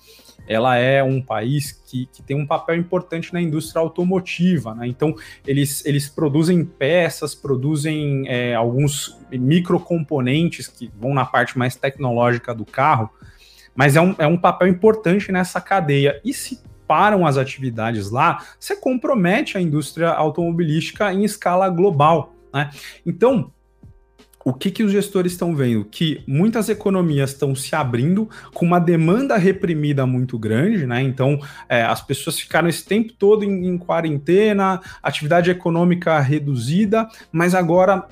ela 0.46 0.76
é 0.76 1.02
um 1.02 1.20
país 1.20 1.72
que, 1.72 2.06
que 2.06 2.22
tem 2.22 2.36
um 2.36 2.46
papel 2.46 2.76
importante 2.76 3.32
na 3.32 3.40
indústria 3.40 3.80
automotiva, 3.80 4.74
né? 4.74 4.86
Então, 4.86 5.14
eles, 5.46 5.84
eles 5.86 6.08
produzem 6.08 6.64
peças, 6.64 7.34
produzem 7.34 8.24
é, 8.28 8.54
alguns 8.54 9.18
microcomponentes 9.32 10.66
que 10.66 10.90
vão 10.98 11.14
na 11.14 11.24
parte 11.24 11.58
mais 11.58 11.76
tecnológica 11.76 12.54
do 12.54 12.64
carro, 12.64 13.10
mas 13.74 13.96
é 13.96 14.00
um, 14.00 14.14
é 14.18 14.26
um 14.26 14.36
papel 14.36 14.68
importante 14.68 15.32
nessa 15.32 15.60
cadeia. 15.60 16.20
E 16.24 16.32
se 16.34 16.60
param 16.86 17.26
as 17.26 17.38
atividades 17.38 18.10
lá, 18.10 18.44
você 18.60 18.76
compromete 18.76 19.56
a 19.56 19.60
indústria 19.60 20.10
automobilística 20.10 21.12
em 21.12 21.24
escala 21.24 21.68
global. 21.70 22.33
Né? 22.54 22.70
Então, 23.04 23.52
o 24.44 24.52
que, 24.52 24.70
que 24.70 24.82
os 24.82 24.92
gestores 24.92 25.32
estão 25.32 25.56
vendo? 25.56 25.84
Que 25.86 26.22
muitas 26.26 26.68
economias 26.68 27.30
estão 27.30 27.54
se 27.54 27.74
abrindo 27.74 28.28
com 28.52 28.66
uma 28.66 28.78
demanda 28.78 29.36
reprimida 29.38 30.06
muito 30.06 30.38
grande, 30.38 30.86
né? 30.86 31.02
Então, 31.02 31.40
é, 31.66 31.82
as 31.82 32.02
pessoas 32.02 32.38
ficaram 32.38 32.68
esse 32.68 32.84
tempo 32.84 33.14
todo 33.14 33.42
em, 33.42 33.66
em 33.66 33.78
quarentena, 33.78 34.80
atividade 35.02 35.50
econômica 35.50 36.20
reduzida, 36.20 37.08
mas 37.32 37.54
agora 37.54 38.06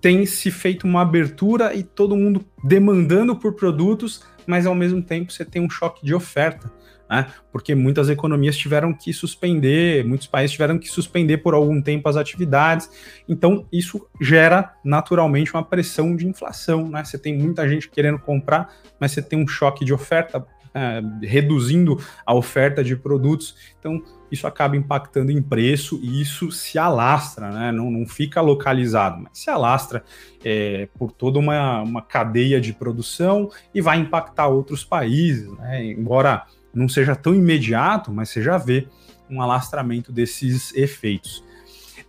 tem 0.00 0.24
se 0.24 0.50
feito 0.50 0.86
uma 0.86 1.02
abertura 1.02 1.74
e 1.74 1.82
todo 1.82 2.16
mundo 2.16 2.44
demandando 2.62 3.36
por 3.36 3.52
produtos, 3.52 4.22
mas 4.46 4.64
ao 4.66 4.74
mesmo 4.74 5.02
tempo 5.02 5.32
você 5.32 5.44
tem 5.44 5.62
um 5.62 5.70
choque 5.70 6.04
de 6.04 6.14
oferta 6.14 6.70
né? 7.08 7.26
Porque 7.52 7.74
muitas 7.74 8.08
economias 8.08 8.56
tiveram 8.56 8.92
que 8.92 9.12
suspender, 9.12 10.04
muitos 10.04 10.26
países 10.26 10.52
tiveram 10.52 10.78
que 10.78 10.88
suspender 10.88 11.38
por 11.38 11.54
algum 11.54 11.80
tempo 11.80 12.08
as 12.08 12.16
atividades. 12.16 12.90
Então, 13.28 13.66
isso 13.72 14.06
gera 14.20 14.74
naturalmente 14.84 15.52
uma 15.52 15.64
pressão 15.64 16.16
de 16.16 16.26
inflação, 16.26 16.88
né? 16.88 17.04
Você 17.04 17.18
tem 17.18 17.36
muita 17.36 17.68
gente 17.68 17.88
querendo 17.88 18.18
comprar, 18.18 18.72
mas 18.98 19.12
você 19.12 19.22
tem 19.22 19.38
um 19.38 19.46
choque 19.46 19.84
de 19.84 19.92
oferta, 19.92 20.44
é, 20.74 21.00
reduzindo 21.22 21.98
a 22.26 22.34
oferta 22.34 22.82
de 22.82 22.96
produtos. 22.96 23.54
Então, 23.78 24.02
isso 24.30 24.46
acaba 24.46 24.76
impactando 24.76 25.30
em 25.30 25.40
preço 25.40 26.00
e 26.02 26.20
isso 26.20 26.50
se 26.50 26.76
alastra, 26.76 27.50
né? 27.50 27.70
não, 27.70 27.90
não 27.90 28.04
fica 28.04 28.40
localizado, 28.40 29.22
mas 29.22 29.38
se 29.38 29.48
alastra 29.48 30.02
é, 30.44 30.88
por 30.98 31.12
toda 31.12 31.38
uma, 31.38 31.82
uma 31.82 32.02
cadeia 32.02 32.60
de 32.60 32.72
produção 32.72 33.48
e 33.72 33.80
vai 33.80 33.98
impactar 33.98 34.48
outros 34.48 34.82
países. 34.82 35.48
Né? 35.52 35.84
Embora 35.84 36.44
não 36.74 36.88
seja 36.88 37.14
tão 37.14 37.34
imediato, 37.34 38.12
mas 38.12 38.28
você 38.28 38.42
já 38.42 38.58
vê 38.58 38.88
um 39.30 39.40
alastramento 39.40 40.12
desses 40.12 40.74
efeitos. 40.74 41.44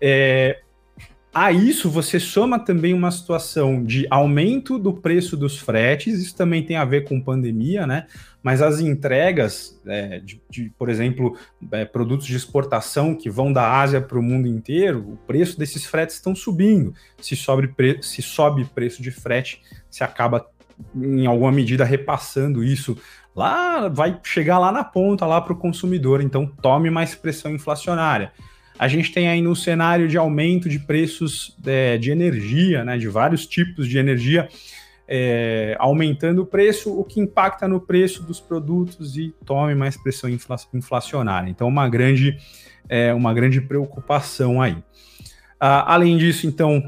É, 0.01 0.61
a 1.35 1.51
isso 1.51 1.89
você 1.89 2.17
soma 2.17 2.57
também 2.57 2.93
uma 2.93 3.11
situação 3.11 3.83
de 3.83 4.07
aumento 4.09 4.79
do 4.79 4.93
preço 4.93 5.35
dos 5.35 5.59
fretes, 5.59 6.21
isso 6.21 6.33
também 6.33 6.63
tem 6.63 6.77
a 6.77 6.85
ver 6.85 7.03
com 7.03 7.19
pandemia, 7.19 7.85
né? 7.85 8.07
Mas 8.41 8.61
as 8.61 8.79
entregas, 8.79 9.77
é, 9.85 10.19
de, 10.19 10.41
de, 10.49 10.71
por 10.77 10.87
exemplo, 10.87 11.37
é, 11.73 11.83
produtos 11.83 12.25
de 12.25 12.37
exportação 12.37 13.13
que 13.13 13.29
vão 13.29 13.51
da 13.51 13.79
Ásia 13.81 13.99
para 13.99 14.17
o 14.17 14.23
mundo 14.23 14.47
inteiro, 14.47 14.99
o 15.09 15.17
preço 15.27 15.59
desses 15.59 15.83
fretes 15.83 16.15
estão 16.15 16.33
subindo. 16.33 16.93
Se 17.19 17.35
sobe, 17.35 17.69
se 18.01 18.21
sobe 18.21 18.63
preço 18.63 19.01
de 19.01 19.11
frete, 19.11 19.61
se 19.91 20.05
acaba, 20.05 20.47
em 20.95 21.25
alguma 21.25 21.51
medida, 21.51 21.83
repassando 21.83 22.63
isso 22.63 22.97
lá 23.35 23.89
vai 23.89 24.17
chegar 24.23 24.57
lá 24.57 24.71
na 24.71 24.83
ponta, 24.83 25.25
lá 25.25 25.41
para 25.41 25.53
o 25.53 25.57
consumidor, 25.57 26.21
então 26.21 26.47
tome 26.61 26.89
mais 26.89 27.13
pressão 27.13 27.51
inflacionária. 27.51 28.31
A 28.79 28.87
gente 28.87 29.11
tem 29.11 29.27
aí 29.27 29.41
no 29.41 29.55
cenário 29.55 30.07
de 30.07 30.17
aumento 30.17 30.67
de 30.69 30.79
preços 30.79 31.55
é, 31.65 31.97
de 31.97 32.11
energia, 32.11 32.83
né, 32.83 32.97
de 32.97 33.07
vários 33.07 33.45
tipos 33.45 33.87
de 33.87 33.97
energia, 33.97 34.47
é, 35.07 35.75
aumentando 35.79 36.41
o 36.41 36.45
preço, 36.45 36.97
o 36.97 37.03
que 37.03 37.19
impacta 37.19 37.67
no 37.67 37.79
preço 37.79 38.23
dos 38.23 38.39
produtos 38.39 39.17
e 39.17 39.33
tome 39.45 39.75
mais 39.75 39.95
pressão 39.95 40.29
infla 40.29 40.57
inflacionária. 40.73 41.49
Então, 41.49 41.67
uma 41.67 41.87
grande, 41.87 42.37
é, 42.89 43.13
uma 43.13 43.33
grande 43.33 43.61
preocupação 43.61 44.61
aí. 44.61 44.77
Ah, 45.59 45.93
além 45.93 46.17
disso, 46.17 46.47
então, 46.47 46.83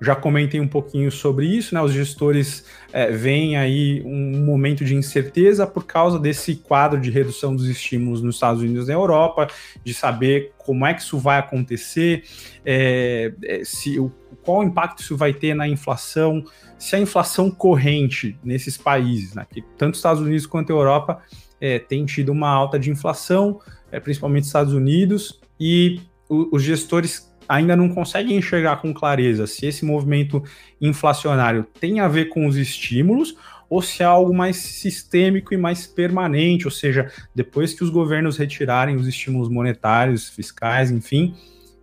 já 0.00 0.16
comentei 0.16 0.58
um 0.58 0.66
pouquinho 0.66 1.10
sobre 1.10 1.46
isso, 1.46 1.74
né? 1.74 1.82
Os 1.82 1.92
gestores 1.92 2.64
é, 2.90 3.10
veem 3.10 3.56
aí 3.56 4.02
um 4.04 4.42
momento 4.44 4.82
de 4.82 4.94
incerteza 4.94 5.66
por 5.66 5.84
causa 5.84 6.18
desse 6.18 6.56
quadro 6.56 6.98
de 6.98 7.10
redução 7.10 7.54
dos 7.54 7.68
estímulos 7.68 8.22
nos 8.22 8.36
Estados 8.36 8.62
Unidos 8.62 8.86
e 8.86 8.88
na 8.88 8.94
Europa, 8.94 9.48
de 9.84 9.92
saber 9.92 10.52
como 10.56 10.86
é 10.86 10.94
que 10.94 11.02
isso 11.02 11.18
vai 11.18 11.38
acontecer, 11.38 12.24
é, 12.64 13.32
é, 13.44 13.62
se 13.62 14.00
o, 14.00 14.10
qual 14.42 14.64
impacto 14.64 15.02
isso 15.02 15.16
vai 15.16 15.34
ter 15.34 15.54
na 15.54 15.68
inflação, 15.68 16.42
se 16.78 16.96
a 16.96 16.98
inflação 16.98 17.50
corrente 17.50 18.38
nesses 18.42 18.78
países, 18.78 19.34
né? 19.34 19.46
Que 19.52 19.62
tanto 19.76 19.94
os 19.94 19.98
Estados 19.98 20.22
Unidos 20.22 20.46
quanto 20.46 20.72
a 20.72 20.76
Europa 20.76 21.22
é, 21.60 21.78
tem 21.78 22.06
tido 22.06 22.32
uma 22.32 22.48
alta 22.48 22.78
de 22.78 22.90
inflação, 22.90 23.60
é, 23.92 24.00
principalmente 24.00 24.44
Estados 24.44 24.72
Unidos, 24.72 25.40
e 25.58 26.00
o, 26.26 26.56
os 26.56 26.62
gestores 26.62 27.29
ainda 27.50 27.74
não 27.74 27.88
conseguem 27.88 28.36
enxergar 28.36 28.76
com 28.76 28.94
clareza 28.94 29.44
se 29.44 29.66
esse 29.66 29.84
movimento 29.84 30.40
inflacionário 30.80 31.66
tem 31.80 31.98
a 31.98 32.06
ver 32.06 32.26
com 32.26 32.46
os 32.46 32.56
estímulos 32.56 33.34
ou 33.68 33.82
se 33.82 34.04
é 34.04 34.06
algo 34.06 34.32
mais 34.32 34.56
sistêmico 34.56 35.52
e 35.52 35.56
mais 35.56 35.84
permanente, 35.86 36.64
ou 36.64 36.70
seja, 36.70 37.10
depois 37.34 37.74
que 37.74 37.82
os 37.82 37.90
governos 37.90 38.36
retirarem 38.36 38.94
os 38.94 39.06
estímulos 39.06 39.48
monetários, 39.48 40.28
fiscais, 40.28 40.90
enfim, 40.92 41.34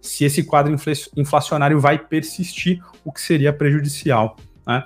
se 0.01 0.23
esse 0.23 0.43
quadro 0.43 0.75
inflacionário 1.15 1.79
vai 1.79 1.97
persistir, 1.97 2.81
o 3.03 3.11
que 3.11 3.21
seria 3.21 3.51
prejudicial. 3.51 4.37
Né? 4.65 4.83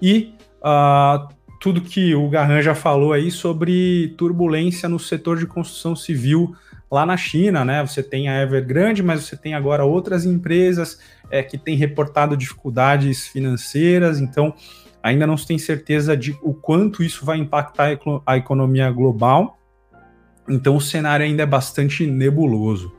E 0.00 0.34
uh, 0.60 1.28
tudo 1.60 1.80
que 1.80 2.14
o 2.14 2.28
Garran 2.28 2.60
já 2.60 2.74
falou 2.74 3.12
aí 3.12 3.30
sobre 3.30 4.14
turbulência 4.18 4.86
no 4.86 4.98
setor 4.98 5.38
de 5.38 5.46
construção 5.46 5.96
civil 5.96 6.54
lá 6.90 7.04
na 7.04 7.16
China, 7.16 7.64
né? 7.64 7.84
Você 7.84 8.02
tem 8.02 8.28
a 8.28 8.42
Evergrande, 8.42 9.02
mas 9.02 9.24
você 9.24 9.36
tem 9.36 9.54
agora 9.54 9.84
outras 9.84 10.24
empresas 10.24 10.98
é, 11.30 11.42
que 11.42 11.58
têm 11.58 11.76
reportado 11.76 12.36
dificuldades 12.36 13.26
financeiras, 13.26 14.20
então 14.20 14.54
ainda 15.02 15.26
não 15.26 15.36
se 15.36 15.46
tem 15.46 15.58
certeza 15.58 16.16
de 16.16 16.38
o 16.42 16.54
quanto 16.54 17.02
isso 17.02 17.24
vai 17.24 17.38
impactar 17.38 17.98
a 18.26 18.36
economia 18.36 18.90
global. 18.90 19.58
Então 20.48 20.76
o 20.76 20.80
cenário 20.80 21.24
ainda 21.24 21.42
é 21.42 21.46
bastante 21.46 22.06
nebuloso. 22.06 22.92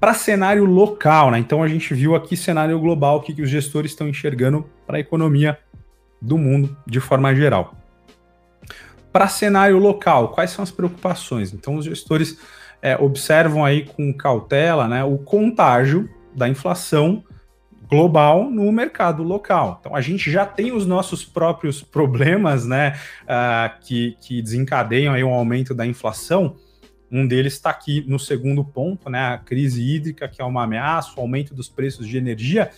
Para 0.00 0.14
cenário 0.14 0.64
local, 0.64 1.30
né? 1.30 1.38
Então 1.38 1.62
a 1.62 1.68
gente 1.68 1.94
viu 1.94 2.16
aqui 2.16 2.36
cenário 2.36 2.78
global, 2.80 3.18
o 3.18 3.20
que, 3.20 3.32
que 3.32 3.42
os 3.42 3.48
gestores 3.48 3.92
estão 3.92 4.08
enxergando 4.08 4.68
para 4.86 4.96
a 4.96 5.00
economia 5.00 5.58
do 6.20 6.36
mundo 6.36 6.76
de 6.86 7.00
forma 7.00 7.34
geral. 7.34 7.76
Para 9.12 9.28
cenário 9.28 9.78
local, 9.78 10.30
quais 10.30 10.50
são 10.50 10.62
as 10.62 10.70
preocupações? 10.70 11.52
Então 11.52 11.76
os 11.76 11.84
gestores 11.84 12.38
é, 12.82 12.96
observam 12.96 13.64
aí 13.64 13.86
com 13.86 14.12
cautela 14.12 14.88
né, 14.88 15.04
o 15.04 15.16
contágio 15.16 16.10
da 16.34 16.48
inflação 16.48 17.22
global 17.88 18.50
no 18.50 18.72
mercado 18.72 19.22
local. 19.22 19.76
Então 19.78 19.94
a 19.94 20.00
gente 20.00 20.30
já 20.30 20.44
tem 20.44 20.72
os 20.72 20.86
nossos 20.86 21.24
próprios 21.24 21.82
problemas, 21.82 22.66
né, 22.66 22.98
uh, 23.24 23.80
que, 23.82 24.16
que 24.20 24.42
desencadeiam 24.42 25.14
aí 25.14 25.22
um 25.22 25.32
aumento 25.32 25.74
da 25.74 25.86
inflação. 25.86 26.56
Um 27.10 27.26
deles 27.26 27.52
está 27.52 27.68
aqui 27.68 28.02
no 28.08 28.18
segundo 28.18 28.64
ponto, 28.64 29.10
né, 29.10 29.34
a 29.34 29.38
crise 29.38 29.82
hídrica, 29.82 30.26
que 30.26 30.40
é 30.40 30.44
uma 30.44 30.64
ameaça, 30.64 31.12
o 31.14 31.20
aumento 31.20 31.54
dos 31.54 31.68
preços 31.68 32.08
de 32.08 32.16
energia. 32.16 32.70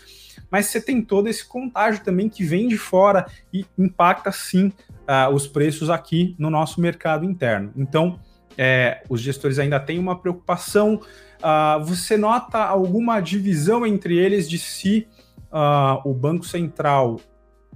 Mas 0.51 0.67
você 0.67 0.81
tem 0.81 1.01
todo 1.01 1.29
esse 1.29 1.47
contágio 1.47 2.03
também 2.03 2.29
que 2.29 2.43
vem 2.43 2.67
de 2.67 2.77
fora 2.77 3.25
e 3.53 3.64
impacta 3.79 4.33
sim 4.33 4.73
uh, 5.09 5.33
os 5.33 5.47
preços 5.47 5.88
aqui 5.88 6.35
no 6.37 6.51
nosso 6.51 6.81
mercado 6.81 7.25
interno. 7.25 7.73
Então, 7.77 8.19
é, 8.57 9.03
os 9.09 9.21
gestores 9.21 9.59
ainda 9.59 9.79
têm 9.81 9.99
uma 9.99 10.19
preocupação. 10.19 11.01
Uh, 11.40 11.85
você 11.85 12.17
nota 12.17 12.59
alguma 12.59 13.21
divisão 13.21 13.87
entre 13.87 14.17
eles 14.17 14.49
de 14.49 14.59
se 14.59 15.07
uh, 15.53 16.09
o 16.09 16.14
Banco 16.14 16.45
Central 16.45 17.21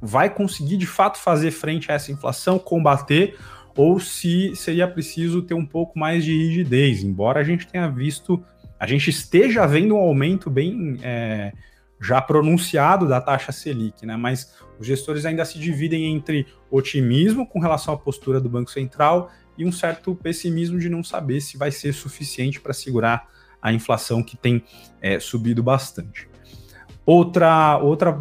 vai 0.00 0.30
conseguir 0.30 0.76
de 0.76 0.86
fato 0.86 1.18
fazer 1.18 1.50
frente 1.50 1.90
a 1.90 1.94
essa 1.94 2.12
inflação, 2.12 2.58
combater, 2.58 3.36
ou 3.76 4.00
se 4.00 4.54
seria 4.56 4.88
preciso 4.88 5.42
ter 5.42 5.54
um 5.54 5.66
pouco 5.66 5.98
mais 5.98 6.24
de 6.24 6.36
rigidez, 6.36 7.02
embora 7.02 7.40
a 7.40 7.44
gente 7.44 7.66
tenha 7.66 7.88
visto, 7.88 8.42
a 8.78 8.86
gente 8.86 9.10
esteja 9.10 9.66
vendo 9.66 9.94
um 9.94 9.98
aumento 9.98 10.48
bem 10.48 10.98
é, 11.02 11.52
já 12.00 12.20
pronunciado 12.20 13.08
da 13.08 13.20
taxa 13.20 13.52
Selic, 13.52 14.06
né? 14.06 14.16
Mas 14.16 14.54
os 14.78 14.86
gestores 14.86 15.24
ainda 15.24 15.44
se 15.44 15.58
dividem 15.58 16.06
entre 16.06 16.46
otimismo 16.70 17.46
com 17.46 17.58
relação 17.58 17.94
à 17.94 17.96
postura 17.96 18.40
do 18.40 18.48
Banco 18.48 18.70
Central 18.70 19.30
e 19.58 19.66
um 19.66 19.72
certo 19.72 20.14
pessimismo 20.14 20.78
de 20.78 20.88
não 20.88 21.02
saber 21.02 21.40
se 21.40 21.58
vai 21.58 21.70
ser 21.72 21.92
suficiente 21.92 22.60
para 22.60 22.72
segurar 22.72 23.28
a 23.60 23.72
inflação 23.72 24.22
que 24.22 24.36
tem 24.36 24.62
é, 25.02 25.18
subido 25.18 25.62
bastante. 25.62 26.28
Outra, 27.04 27.78
outra 27.78 28.16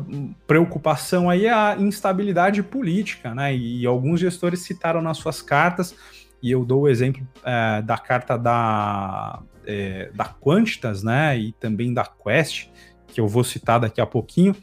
preocupação 0.48 1.30
aí 1.30 1.46
é 1.46 1.54
a 1.54 1.76
instabilidade 1.78 2.64
política, 2.64 3.36
né? 3.36 3.56
E 3.56 3.86
alguns 3.86 4.20
gestores 4.20 4.62
citaram 4.62 5.02
nas 5.02 5.18
suas 5.18 5.42
cartas, 5.42 5.94
e 6.42 6.52
eu 6.52 6.64
dou 6.64 6.84
o 6.84 6.88
exemplo 6.88 7.28
é, 7.44 7.82
da 7.82 7.98
carta 7.98 8.38
da, 8.38 9.42
é, 9.66 10.10
da 10.16 10.26
Quantitas, 10.26 11.04
né? 11.04 11.38
E 11.38 11.52
também 11.52 11.94
da 11.94 12.06
Quest, 12.06 12.70
que 13.08 13.20
eu 13.20 13.28
vou 13.28 13.44
citar 13.44 13.80
daqui 13.80 14.00
a 14.00 14.06
pouquinho, 14.06 14.56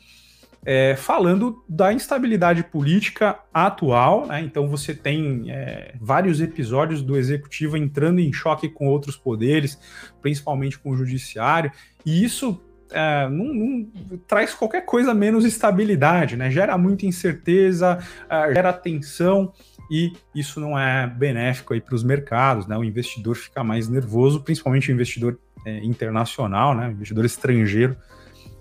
é, 0.64 0.96
falando 0.96 1.62
da 1.68 1.92
instabilidade 1.92 2.62
política 2.64 3.38
atual, 3.52 4.26
né? 4.26 4.40
Então 4.40 4.66
você 4.66 4.94
tem 4.94 5.50
é, 5.50 5.94
vários 6.00 6.40
episódios 6.40 7.02
do 7.02 7.16
executivo 7.16 7.76
entrando 7.76 8.18
em 8.18 8.32
choque 8.32 8.68
com 8.68 8.86
outros 8.88 9.16
poderes, 9.16 9.78
principalmente 10.22 10.78
com 10.78 10.90
o 10.90 10.96
judiciário, 10.96 11.70
e 12.04 12.24
isso 12.24 12.60
é, 12.90 13.28
não, 13.28 13.52
não, 13.52 13.86
traz 14.26 14.54
qualquer 14.54 14.86
coisa 14.86 15.12
menos 15.12 15.44
estabilidade, 15.44 16.36
né? 16.36 16.50
Gera 16.50 16.78
muita 16.78 17.04
incerteza, 17.04 17.98
é, 18.28 18.54
gera 18.54 18.72
tensão 18.72 19.52
e 19.90 20.12
isso 20.34 20.60
não 20.60 20.78
é 20.78 21.06
benéfico 21.06 21.78
para 21.80 21.94
os 21.94 22.02
mercados, 22.02 22.66
né? 22.66 22.76
O 22.78 22.84
investidor 22.84 23.36
fica 23.36 23.62
mais 23.62 23.88
nervoso, 23.88 24.40
principalmente 24.40 24.90
o 24.90 24.94
investidor 24.94 25.38
é, 25.66 25.84
internacional, 25.84 26.74
né? 26.74 26.88
O 26.88 26.92
investidor 26.92 27.24
estrangeiro 27.26 27.96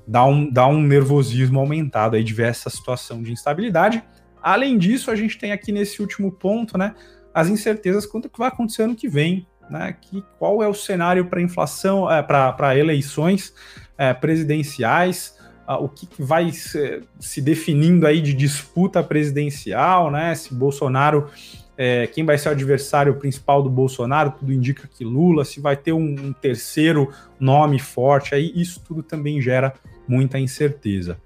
dá 0.07 0.25
um, 0.25 0.49
dá 0.49 0.67
um 0.67 0.81
nervosismo 0.81 1.59
aumentado 1.59 2.15
aí 2.15 2.23
de 2.23 2.33
ver 2.33 2.47
essa 2.47 2.69
situação 2.69 3.21
de 3.21 3.31
instabilidade. 3.31 4.03
Além 4.41 4.77
disso, 4.77 5.09
a 5.09 5.15
gente 5.15 5.37
tem 5.37 5.51
aqui 5.51 5.71
nesse 5.71 6.01
último 6.01 6.31
ponto, 6.31 6.77
né, 6.77 6.93
as 7.33 7.47
incertezas 7.47 8.05
quanto 8.05 8.29
que 8.29 8.37
vai 8.37 8.49
acontecer 8.49 8.83
ano 8.83 8.95
que 8.95 9.07
vem, 9.07 9.47
né, 9.69 9.95
que 10.01 10.23
qual 10.37 10.61
é 10.61 10.67
o 10.67 10.73
cenário 10.73 11.25
para 11.25 11.41
inflação, 11.41 12.11
é, 12.11 12.21
para 12.21 12.77
eleições 12.77 13.53
é, 13.97 14.13
presidenciais, 14.13 15.41
o 15.79 15.87
que, 15.87 16.05
que 16.05 16.21
vai 16.21 16.51
se, 16.51 17.01
se, 17.17 17.41
definindo 17.41 18.05
aí 18.05 18.21
de 18.21 18.33
disputa 18.33 19.01
presidencial, 19.01 20.11
né, 20.11 20.35
se 20.35 20.53
Bolsonaro, 20.53 21.29
é, 21.77 22.05
quem 22.07 22.25
vai 22.25 22.37
ser 22.37 22.49
o 22.49 22.51
adversário 22.51 23.15
principal 23.15 23.63
do 23.63 23.69
Bolsonaro, 23.69 24.31
tudo 24.31 24.51
indica 24.51 24.87
que 24.87 25.03
Lula, 25.03 25.45
se 25.45 25.59
vai 25.59 25.75
ter 25.75 25.93
um, 25.93 26.03
um 26.03 26.33
terceiro 26.33 27.11
nome 27.39 27.79
forte, 27.79 28.35
aí 28.35 28.51
isso 28.55 28.81
tudo 28.85 29.01
também 29.01 29.41
gera 29.41 29.73
muita 30.07 30.39
incerteza. 30.39 31.17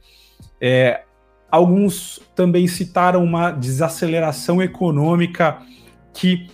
É, 0.59 1.03
alguns 1.49 2.21
também 2.36 2.67
citaram 2.67 3.23
uma 3.23 3.51
desaceleração 3.51 4.61
econômica 4.61 5.59
que 6.13 6.49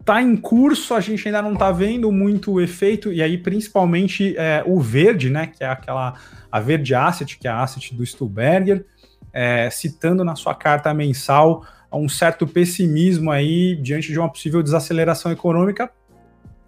está 0.00 0.20
em 0.20 0.36
curso, 0.36 0.92
a 0.92 1.00
gente 1.00 1.26
ainda 1.26 1.40
não 1.40 1.54
está 1.54 1.72
vendo 1.72 2.12
muito 2.12 2.52
o 2.52 2.60
efeito, 2.60 3.10
e 3.10 3.22
aí 3.22 3.38
principalmente 3.38 4.36
é, 4.36 4.62
o 4.66 4.78
verde, 4.78 5.30
né, 5.30 5.46
que 5.46 5.64
é 5.64 5.66
aquela, 5.66 6.14
a 6.52 6.60
verde 6.60 6.94
asset, 6.94 7.38
que 7.38 7.48
é 7.48 7.50
a 7.50 7.62
asset 7.62 7.94
do 7.94 8.04
Stuhlberger, 8.04 8.84
é, 9.32 9.70
citando 9.70 10.22
na 10.22 10.36
sua 10.36 10.54
carta 10.54 10.92
mensal 10.92 11.64
um 11.90 12.08
certo 12.08 12.46
pessimismo 12.46 13.30
aí 13.30 13.76
diante 13.76 14.12
de 14.12 14.18
uma 14.18 14.28
possível 14.28 14.62
desaceleração 14.62 15.32
econômica, 15.32 15.90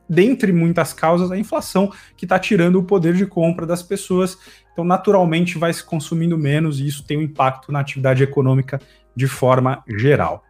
dentre 0.08 0.52
muitas 0.52 0.92
causas, 0.92 1.30
a 1.30 1.38
inflação, 1.38 1.92
que 2.16 2.24
está 2.24 2.38
tirando 2.38 2.76
o 2.76 2.84
poder 2.84 3.14
de 3.14 3.26
compra 3.26 3.66
das 3.66 3.82
pessoas. 3.82 4.38
Então, 4.72 4.84
naturalmente, 4.84 5.58
vai 5.58 5.72
se 5.72 5.84
consumindo 5.84 6.36
menos 6.36 6.80
e 6.80 6.86
isso 6.86 7.04
tem 7.04 7.18
um 7.18 7.22
impacto 7.22 7.72
na 7.72 7.80
atividade 7.80 8.22
econômica 8.22 8.80
de 9.14 9.26
forma 9.26 9.82
geral. 9.88 10.44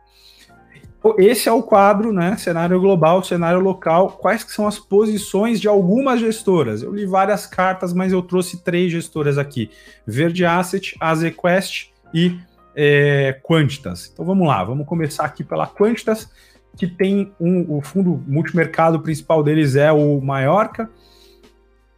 Esse 1.18 1.48
é 1.48 1.52
o 1.52 1.62
quadro, 1.62 2.12
né? 2.12 2.36
Cenário 2.36 2.80
global, 2.80 3.22
cenário 3.22 3.61
local. 3.61 4.11
Quais 4.20 4.42
que 4.42 4.50
são 4.50 4.66
as 4.66 4.78
posições 4.78 5.61
de 5.61 5.68
algumas 5.68 6.18
gestoras? 6.18 6.82
Eu 6.82 6.92
li 6.92 7.07
várias 7.07 7.46
cartas, 7.46 7.92
mas 7.92 8.12
eu 8.12 8.20
trouxe 8.22 8.64
três 8.64 8.90
gestoras 8.90 9.38
aqui: 9.38 9.70
Verde 10.04 10.44
Asset, 10.44 10.96
Azequest 10.98 11.90
e 12.12 12.36
é, 12.74 13.38
Quantitas. 13.42 14.11
Então 14.12 14.24
vamos 14.24 14.48
lá, 14.48 14.64
vamos 14.64 14.86
começar 14.86 15.24
aqui 15.24 15.44
pela 15.44 15.66
Quantitas 15.68 16.28
que 16.77 16.87
tem 16.87 17.33
um, 17.41 17.77
o 17.77 17.81
fundo 17.81 18.22
multimercado 18.27 19.01
principal 19.01 19.43
deles 19.43 19.77
é 19.77 19.91
o 19.91 20.20
Maiorca. 20.20 20.91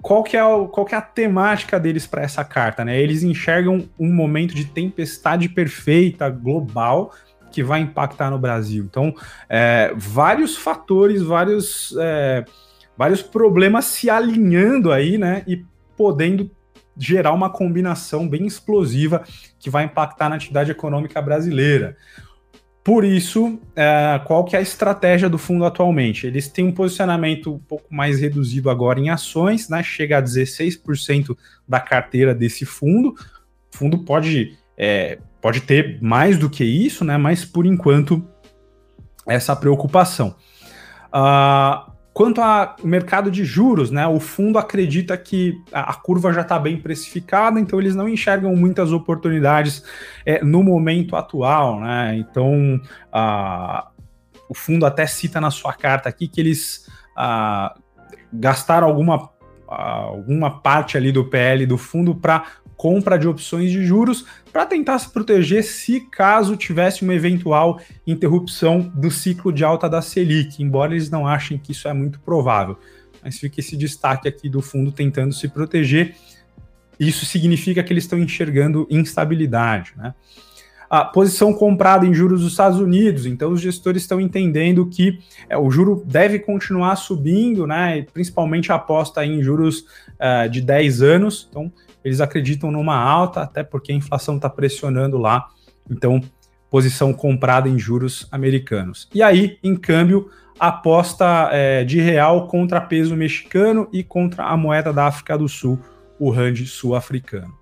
Qual 0.01 0.23
que 0.23 0.37
é, 0.37 0.45
o, 0.45 0.69
qual 0.69 0.87
que 0.87 0.95
é 0.95 0.99
a 0.99 1.03
temática 1.03 1.79
deles 1.81 2.07
para 2.07 2.23
essa 2.23 2.45
carta? 2.45 2.85
Né? 2.85 3.01
Eles 3.01 3.23
enxergam 3.23 3.89
um 3.99 4.13
momento 4.13 4.55
de 4.55 4.65
tempestade 4.65 5.49
perfeita 5.49 6.31
global 6.31 7.13
que 7.51 7.63
vai 7.63 7.81
impactar 7.81 8.31
no 8.31 8.39
Brasil. 8.39 8.85
Então, 8.85 9.13
é, 9.49 9.93
vários 9.97 10.57
fatores, 10.57 11.23
vários, 11.23 11.95
é, 11.99 12.45
vários 12.97 13.23
problemas 13.23 13.87
se 13.87 14.09
alinhando 14.09 14.93
aí, 14.93 15.19
né? 15.19 15.43
E 15.47 15.65
podendo 15.97 16.51
gerar 16.97 17.33
uma 17.33 17.49
combinação 17.49 18.29
bem 18.29 18.45
explosiva 18.45 19.25
que 19.59 19.71
vai 19.71 19.85
impactar 19.85 20.29
na 20.29 20.35
atividade 20.35 20.71
econômica 20.71 21.23
brasileira. 21.23 21.97
Por 22.83 23.05
isso, 23.05 23.61
é, 23.77 24.21
qual 24.25 24.45
que 24.45 24.57
é 24.57 24.59
a 24.59 24.63
estratégia 24.63 25.29
do 25.29 25.37
fundo 25.37 25.65
atualmente? 25.65 26.27
Eles 26.27 26.49
têm 26.49 26.67
um 26.67 26.73
posicionamento 26.73 27.55
um 27.55 27.59
pouco 27.59 27.93
mais 27.95 28.21
reduzido 28.21 28.71
agora 28.71 28.99
em 28.99 29.11
ações, 29.11 29.69
né? 29.69 29.83
Chega 29.83 30.19
a 30.19 30.23
16% 30.23 31.37
da 31.69 31.81
carteira 31.81 32.35
desse 32.35 32.65
fundo. 32.65 33.11
O 33.11 33.77
fundo 33.77 33.99
pode, 34.05 34.57
é, 34.77 35.19
pode 35.41 35.61
ter 35.61 35.99
mais 36.01 36.39
do 36.39 36.49
que 36.49 36.65
isso, 36.65 37.05
né? 37.05 37.19
Mas 37.19 37.45
por 37.45 37.67
enquanto, 37.67 38.27
essa 39.27 39.55
preocupação. 39.55 40.35
Uh, 41.09 41.88
Quanto 42.19 42.41
ao 42.41 42.75
mercado 42.83 43.31
de 43.31 43.45
juros, 43.45 43.93
né, 43.93 44.05
o 44.05 44.19
fundo 44.19 44.59
acredita 44.59 45.17
que 45.17 45.55
a, 45.73 45.95
curva 45.95 46.33
já 46.33 46.41
está 46.41 46.59
bem 46.59 46.77
precificada, 46.77 47.61
então 47.61 47.79
eles 47.79 47.95
não 47.95 48.09
enxergam 48.09 48.57
muitas 48.57 48.91
oportunidades 48.91 49.85
é, 50.27 50.43
no 50.43 50.65
momento 50.65 51.15
atual. 51.15 51.79
Né? 51.79 52.17
Então, 52.17 52.81
a, 53.13 53.87
o 54.49 54.53
fundo 54.53 54.85
até 54.85 55.07
cita 55.07 55.41
na 55.41 55.53
sua 55.53 55.73
carta 55.73 56.09
aqui 56.09 56.27
que 56.27 56.41
eles 56.41 56.91
a, 57.17 57.77
gastaram 58.33 58.89
alguma, 58.89 59.31
alguma 59.69 60.59
parte 60.59 60.97
ali 60.97 61.13
do 61.13 61.25
PL 61.25 61.67
do 61.67 61.79
fundo 61.79 62.17
para 62.17 62.47
compra 62.79 63.19
de 63.19 63.27
opções 63.27 63.73
de 63.73 63.85
juros 63.85 64.25
para 64.53 64.65
tentar 64.65 65.01
se 65.01 65.11
proteger 65.11 65.65
se 65.65 66.01
caso 66.01 66.57
tivesse 66.57 67.03
uma 67.03 67.13
eventual 67.13 67.81
interrupção 68.07 68.81
do 68.95 69.11
ciclo 69.11 69.53
de 69.53 69.65
alta 69.65 69.91
da 69.91 70.01
Selic, 70.01 70.63
embora 70.63 70.93
eles 70.93 71.11
não 71.11 71.27
achem 71.27 71.59
que 71.59 71.73
isso 71.73 71.89
é 71.89 71.93
muito 71.93 72.21
provável. 72.21 72.79
Mas 73.23 73.37
fica 73.37 73.59
esse 73.59 73.77
destaque 73.77 74.29
aqui 74.29 74.49
do 74.49 74.63
fundo 74.63 74.93
tentando 74.93 75.35
se 75.35 75.49
proteger. 75.49 76.15
Isso 77.01 77.27
significa 77.27 77.83
que 77.83 77.93
eles 77.93 78.05
estão 78.05 78.19
enxergando 78.19 78.87
instabilidade, 78.89 79.93
né? 79.97 80.15
a 80.91 81.05
posição 81.05 81.53
comprada 81.53 82.07
em 82.07 82.15
juros 82.15 82.41
dos 82.41 82.53
Estados 82.53 82.81
Unidos. 82.81 83.27
Então, 83.27 83.53
os 83.53 83.61
gestores 83.61 84.03
estão 84.03 84.21
entendendo 84.21 84.87
que 84.87 85.19
é, 85.49 85.59
o 85.59 85.71
juro 85.71 86.03
deve 86.07 86.39
continuar 86.39 86.97
subindo, 86.97 87.67
né? 87.67 88.07
Principalmente 88.13 88.73
a 88.73 88.77
aposta 88.77 89.25
em 89.25 89.43
juros 89.43 89.81
uh, 90.15 90.49
de 90.49 90.63
10 90.63 91.03
anos. 91.03 91.47
Então, 91.51 91.71
eles 92.09 92.21
acreditam 92.21 92.71
numa 92.71 92.97
alta, 92.97 93.43
até 93.43 93.63
porque 93.63 93.93
a 93.93 93.95
inflação 93.95 94.37
está 94.37 94.49
pressionando 94.49 95.19
lá. 95.19 95.49
Então, 95.91 96.21
posição 96.71 97.13
comprada 97.13 97.69
em 97.69 97.79
juros 97.79 98.27
americanos. 98.33 99.09
E 99.15 99.23
aí, 99.23 99.59
em 99.63 99.77
câmbio, 99.77 100.31
aposta 100.59 101.51
é, 101.53 101.85
de 101.85 102.01
real 102.01 102.47
contra 102.47 102.81
peso 102.81 103.15
mexicano 103.15 103.89
e 103.93 104.03
contra 104.03 104.45
a 104.45 104.57
moeda 104.57 104.93
da 104.93 105.07
África 105.07 105.37
do 105.37 105.49
Sul, 105.49 105.79
o 106.19 106.31
rand 106.31 106.57
sul-africano. 106.67 107.55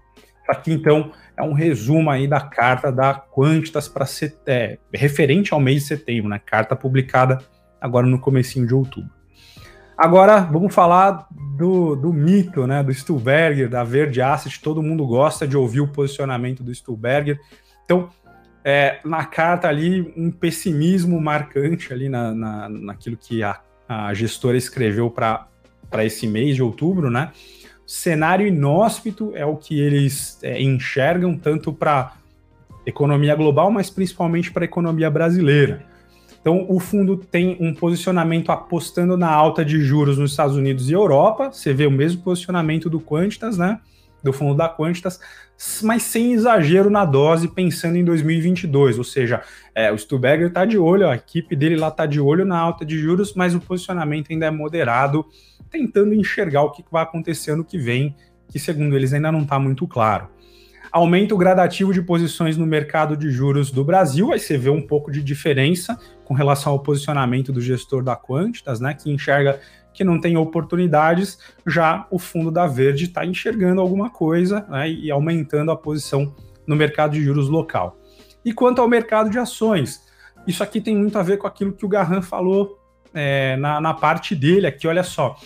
Aqui, 0.49 0.73
então, 0.73 1.11
é 1.37 1.43
um 1.43 1.53
resumo 1.53 2.09
aí 2.09 2.29
da 2.29 2.41
carta 2.41 2.93
da 2.93 3.15
Quantitas 3.15 3.89
para 3.89 4.07
é, 4.47 4.79
referente 4.95 5.53
ao 5.53 5.61
mês 5.61 5.83
de 5.83 5.89
setembro, 5.89 6.31
né? 6.31 6.41
Carta 6.45 6.77
publicada 6.77 7.39
agora 7.81 8.07
no 8.07 8.19
comecinho 8.19 8.67
de 8.67 8.75
outubro. 8.75 9.16
Agora, 9.97 10.41
vamos 10.41 10.75
falar 10.75 11.27
do, 11.57 11.97
do 11.97 12.13
mito, 12.13 12.67
né, 12.67 12.83
do 12.83 12.93
Stuhlberger, 12.93 13.69
da 13.69 13.83
Verde 13.83 14.21
Asset. 14.21 14.61
Todo 14.61 14.83
mundo 14.83 15.07
gosta 15.07 15.49
de 15.49 15.57
ouvir 15.57 15.81
o 15.81 15.89
posicionamento 15.89 16.63
do 16.63 16.75
Stuhlberger. 16.75 17.41
Então, 17.85 18.11
é, 18.63 18.99
na 19.05 19.25
carta 19.25 19.69
ali, 19.69 20.13
um 20.17 20.31
pessimismo 20.31 21.19
marcante 21.21 21.93
ali 21.93 22.09
na, 22.09 22.35
na, 22.35 22.69
naquilo 22.69 23.17
que 23.17 23.43
a, 23.43 23.61
a 23.89 24.13
gestora 24.13 24.57
escreveu 24.57 25.09
para 25.09 25.49
esse 26.05 26.27
mês 26.27 26.57
de 26.57 26.63
outubro, 26.63 27.11
né? 27.11 27.31
Cenário 27.87 28.47
inóspito 28.47 29.33
é 29.35 29.47
o 29.47 29.57
que 29.57 29.81
eles 29.81 30.39
é, 30.43 30.61
enxergam 30.61 31.39
tanto 31.39 31.73
para 31.73 32.15
economia 32.85 33.35
global, 33.35 33.71
mas 33.71 33.89
principalmente 33.89 34.51
para 34.51 34.65
a 34.65 34.67
economia 34.67 35.09
brasileira. 35.09 35.87
Então, 36.47 36.65
o 36.69 36.79
fundo 36.79 37.17
tem 37.17 37.57
um 37.59 37.75
posicionamento 37.75 38.53
apostando 38.53 39.17
na 39.17 39.29
alta 39.29 39.65
de 39.65 39.81
juros 39.81 40.17
nos 40.17 40.31
Estados 40.31 40.55
Unidos 40.55 40.89
e 40.89 40.93
Europa. 40.93 41.51
Você 41.51 41.75
vê 41.75 41.87
o 41.87 41.91
mesmo 41.91 42.23
posicionamento 42.23 42.89
do 42.89 43.01
Quantitas, 43.01 43.59
né? 43.59 43.81
do 44.23 44.33
fundo 44.33 44.55
da 44.55 44.69
Quantitas, 44.69 45.19
mas 45.83 46.05
sem 46.05 46.35
exagero 46.35 46.89
na 46.89 47.05
dose, 47.05 47.49
pensando 47.49 47.97
em 47.97 48.05
2022. 48.05 48.97
Ou 48.97 49.03
seja, 49.03 49.43
é, 49.75 49.91
o 49.91 49.99
Stuberger 49.99 50.47
está 50.47 50.65
de 50.65 50.79
olho, 50.79 51.09
a 51.09 51.17
equipe 51.17 51.57
dele 51.57 51.75
lá 51.75 51.89
está 51.89 52.07
de 52.07 52.21
olho 52.21 52.45
na 52.45 52.57
alta 52.57 52.85
de 52.85 52.97
juros, 52.97 53.35
mas 53.35 53.53
o 53.53 53.61
posicionamento 53.61 54.31
ainda 54.31 54.47
é 54.47 54.51
moderado, 54.51 55.27
tentando 55.69 56.15
enxergar 56.15 56.63
o 56.63 56.71
que 56.71 56.85
vai 56.93 57.03
acontecer 57.03 57.51
ano 57.51 57.65
que 57.65 57.77
vem, 57.77 58.15
que 58.49 58.61
segundo 58.61 58.95
eles 58.95 59.13
ainda 59.13 59.33
não 59.33 59.43
está 59.43 59.59
muito 59.59 59.85
claro. 59.89 60.29
Aumento 60.93 61.37
gradativo 61.37 61.93
de 61.93 62.01
posições 62.01 62.57
no 62.57 62.65
mercado 62.65 63.17
de 63.17 63.31
juros 63.31 63.73
do 63.73 63.85
Brasil, 63.85 64.33
aí 64.33 64.39
você 64.39 64.57
vê 64.57 64.71
um 64.71 64.81
pouco 64.81 65.11
de 65.11 65.23
diferença 65.23 65.99
com 66.27 66.35
relação 66.35 66.73
ao 66.73 66.81
posicionamento 66.81 67.53
do 67.53 67.61
gestor 67.61 68.03
da 68.03 68.17
Quantitas, 68.17 68.81
né, 68.81 68.93
que 68.93 69.09
enxerga 69.09 69.61
que 69.95 70.03
não 70.03 70.21
tem 70.21 70.37
oportunidades, 70.37 71.39
já 71.65 72.05
o 72.11 72.19
fundo 72.19 72.51
da 72.51 72.67
Verde 72.67 73.05
está 73.05 73.25
enxergando 73.25 73.81
alguma 73.81 74.11
coisa 74.11 74.67
né, 74.69 74.91
e 74.91 75.09
aumentando 75.09 75.71
a 75.71 75.77
posição 75.77 76.35
no 76.67 76.75
mercado 76.75 77.13
de 77.13 77.23
juros 77.23 77.49
local. 77.49 77.97
E 78.45 78.53
quanto 78.53 78.83
ao 78.83 78.89
mercado 78.89 79.31
de 79.31 79.39
ações, 79.39 80.03
isso 80.49 80.65
aqui 80.65 80.81
tem 80.81 80.97
muito 80.97 81.17
a 81.17 81.23
ver 81.23 81.39
com 81.39 81.47
aquilo 81.47 81.73
que 81.73 81.87
o 81.87 81.89
Garran 81.89 82.21
falou 82.21 82.77
é, 83.15 83.57
na, 83.57 83.81
na, 83.81 83.95
parte 83.95 84.35
dele 84.35 84.67
aqui, 84.67 84.89
olha 84.89 85.05
só. 85.05 85.37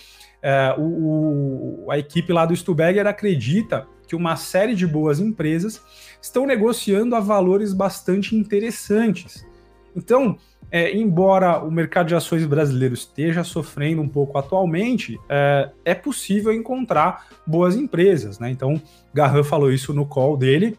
É, 0.43 0.75
o, 0.79 1.85
o, 1.85 1.91
a 1.91 1.99
equipe 1.99 2.33
lá 2.33 2.47
do 2.47 2.57
Stuberger 2.57 3.07
acredita 3.07 3.87
que 4.09 4.17
uma 4.17 4.35
série 4.35 4.75
de 4.75 4.87
boas 4.87 5.21
empresas 5.21 5.81
estão 6.21 6.47
negociando 6.47 7.15
a 7.15 7.21
valores 7.21 7.75
bastante 7.75 8.35
interessantes. 8.35 9.47
Então, 9.95 10.37
é, 10.71 10.97
embora 10.97 11.63
o 11.63 11.71
mercado 11.71 12.09
de 12.09 12.15
ações 12.15 12.47
brasileiro 12.47 12.95
esteja 12.95 13.43
sofrendo 13.43 14.01
um 14.01 14.09
pouco 14.09 14.39
atualmente, 14.39 15.19
é, 15.29 15.71
é 15.85 15.95
possível 15.95 16.53
encontrar 16.53 17.27
boas 17.47 17.75
empresas, 17.75 18.39
né? 18.39 18.51
Então, 18.51 18.81
Garran 19.13 19.43
falou 19.43 19.73
isso 19.73 19.93
no 19.93 20.07
call 20.07 20.37
dele, 20.37 20.79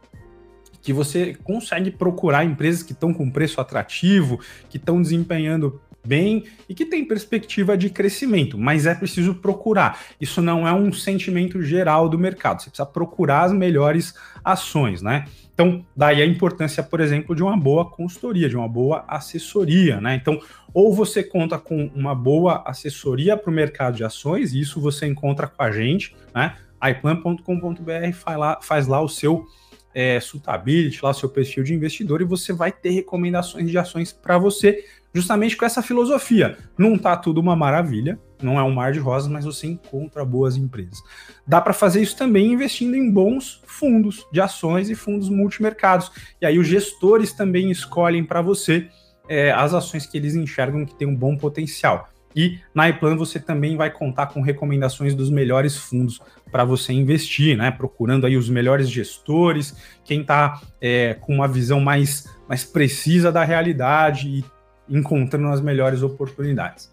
que 0.81 0.93
você 0.93 1.35
consegue 1.43 1.91
procurar 1.91 2.45
empresas 2.45 2.81
que 2.81 2.93
estão 2.93 3.13
com 3.13 3.29
preço 3.29 3.59
atrativo, 3.61 4.39
que 4.69 4.77
estão 4.77 5.01
desempenhando 5.01 5.79
bem 6.03 6.45
e 6.67 6.73
que 6.73 6.85
tem 6.85 7.05
perspectiva 7.05 7.77
de 7.77 7.89
crescimento, 7.89 8.57
mas 8.57 8.85
é 8.85 8.95
preciso 8.95 9.35
procurar. 9.35 9.99
Isso 10.19 10.41
não 10.41 10.67
é 10.67 10.73
um 10.73 10.91
sentimento 10.91 11.61
geral 11.61 12.09
do 12.09 12.17
mercado. 12.17 12.61
Você 12.61 12.69
precisa 12.69 12.85
procurar 12.85 13.43
as 13.43 13.53
melhores 13.53 14.13
ações, 14.43 15.01
né? 15.01 15.25
Então, 15.53 15.85
daí 15.95 16.21
a 16.21 16.25
importância, 16.25 16.81
por 16.81 16.99
exemplo, 16.99 17.35
de 17.35 17.43
uma 17.43 17.55
boa 17.55 17.85
consultoria, 17.85 18.49
de 18.49 18.57
uma 18.57 18.67
boa 18.67 19.03
assessoria, 19.07 20.01
né? 20.01 20.15
Então, 20.15 20.39
ou 20.73 20.93
você 20.93 21.23
conta 21.23 21.59
com 21.59 21.91
uma 21.93 22.15
boa 22.15 22.63
assessoria 22.65 23.37
para 23.37 23.51
o 23.51 23.53
mercado 23.53 23.95
de 23.95 24.03
ações, 24.03 24.53
e 24.53 24.59
isso 24.59 24.81
você 24.81 25.05
encontra 25.05 25.47
com 25.47 25.61
a 25.61 25.71
gente, 25.71 26.15
né? 26.33 26.55
iplan.com.br 26.83 28.13
faz 28.13 28.37
lá, 28.37 28.59
faz 28.61 28.87
lá 28.87 29.01
o 29.01 29.07
seu 29.07 29.45
é, 29.93 30.19
suitability, 30.19 30.99
lá 31.03 31.11
o 31.11 31.13
seu 31.13 31.29
perfil 31.29 31.63
de 31.63 31.73
investidor, 31.73 32.21
e 32.21 32.25
você 32.25 32.51
vai 32.53 32.71
ter 32.71 32.89
recomendações 32.89 33.69
de 33.69 33.77
ações 33.77 34.11
para 34.11 34.37
você 34.37 34.83
justamente 35.13 35.57
com 35.57 35.65
essa 35.65 35.81
filosofia. 35.81 36.57
Não 36.77 36.97
tá 36.97 37.15
tudo 37.17 37.39
uma 37.39 37.55
maravilha, 37.55 38.19
não 38.41 38.59
é 38.59 38.63
um 38.63 38.73
mar 38.73 38.91
de 38.91 38.99
rosas, 38.99 39.29
mas 39.29 39.45
você 39.45 39.67
encontra 39.67 40.25
boas 40.25 40.55
empresas. 40.55 40.99
Dá 41.45 41.61
para 41.61 41.73
fazer 41.73 42.01
isso 42.01 42.17
também 42.17 42.53
investindo 42.53 42.95
em 42.95 43.11
bons 43.11 43.61
fundos 43.65 44.25
de 44.31 44.41
ações 44.41 44.89
e 44.89 44.95
fundos 44.95 45.29
multimercados. 45.29 46.11
E 46.41 46.45
aí 46.45 46.57
os 46.57 46.67
gestores 46.67 47.33
também 47.33 47.69
escolhem 47.69 48.23
para 48.23 48.41
você 48.41 48.87
é, 49.27 49.51
as 49.51 49.73
ações 49.73 50.05
que 50.05 50.17
eles 50.17 50.35
enxergam 50.35 50.85
que 50.85 50.95
tem 50.95 51.07
um 51.07 51.15
bom 51.15 51.37
potencial. 51.37 52.09
E 52.35 52.59
na 52.73 52.89
iPlan 52.89 53.15
você 53.15 53.39
também 53.39 53.75
vai 53.75 53.91
contar 53.91 54.27
com 54.27 54.41
recomendações 54.41 55.13
dos 55.13 55.29
melhores 55.29 55.75
fundos 55.75 56.21
para 56.49 56.63
você 56.63 56.93
investir, 56.93 57.57
né? 57.57 57.71
Procurando 57.71 58.25
aí 58.25 58.37
os 58.37 58.49
melhores 58.49 58.89
gestores, 58.89 59.75
quem 60.03 60.21
está 60.21 60.61
é, 60.79 61.13
com 61.15 61.35
uma 61.35 61.47
visão 61.47 61.79
mais, 61.79 62.29
mais 62.47 62.63
precisa 62.63 63.31
da 63.31 63.43
realidade 63.43 64.29
e 64.29 64.45
encontrando 64.89 65.47
as 65.49 65.61
melhores 65.61 66.01
oportunidades. 66.01 66.91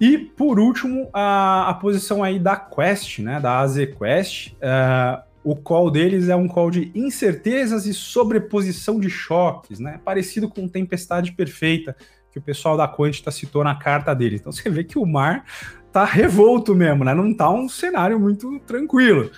E 0.00 0.18
por 0.18 0.58
último, 0.58 1.08
a, 1.12 1.68
a 1.70 1.74
posição 1.74 2.22
aí 2.22 2.38
da 2.38 2.56
Quest, 2.56 3.20
né, 3.20 3.40
da 3.40 3.60
AZ 3.60 3.76
Quest. 3.98 4.52
Uh, 4.54 5.22
o 5.44 5.54
call 5.54 5.90
deles 5.90 6.30
é 6.30 6.34
um 6.34 6.48
call 6.48 6.70
de 6.70 6.90
incertezas 6.94 7.84
e 7.84 7.92
sobreposição 7.92 8.98
de 8.98 9.10
choques, 9.10 9.78
né? 9.78 10.00
Parecido 10.02 10.48
com 10.48 10.66
tempestade 10.66 11.32
perfeita 11.32 11.94
que 12.32 12.38
o 12.38 12.42
pessoal 12.42 12.78
da 12.78 12.88
Quantita 12.88 13.30
citou 13.30 13.62
na 13.62 13.74
carta 13.74 14.14
deles. 14.14 14.40
Então 14.40 14.50
você 14.52 14.70
vê 14.70 14.82
que 14.82 14.98
o 14.98 15.04
mar 15.04 15.44
tá 15.92 16.04
revolto 16.04 16.74
mesmo, 16.74 17.04
né? 17.04 17.12
Não 17.12 17.32
tá 17.32 17.50
um 17.50 17.68
cenário 17.68 18.18
muito 18.18 18.58
tranquilo. 18.60 19.30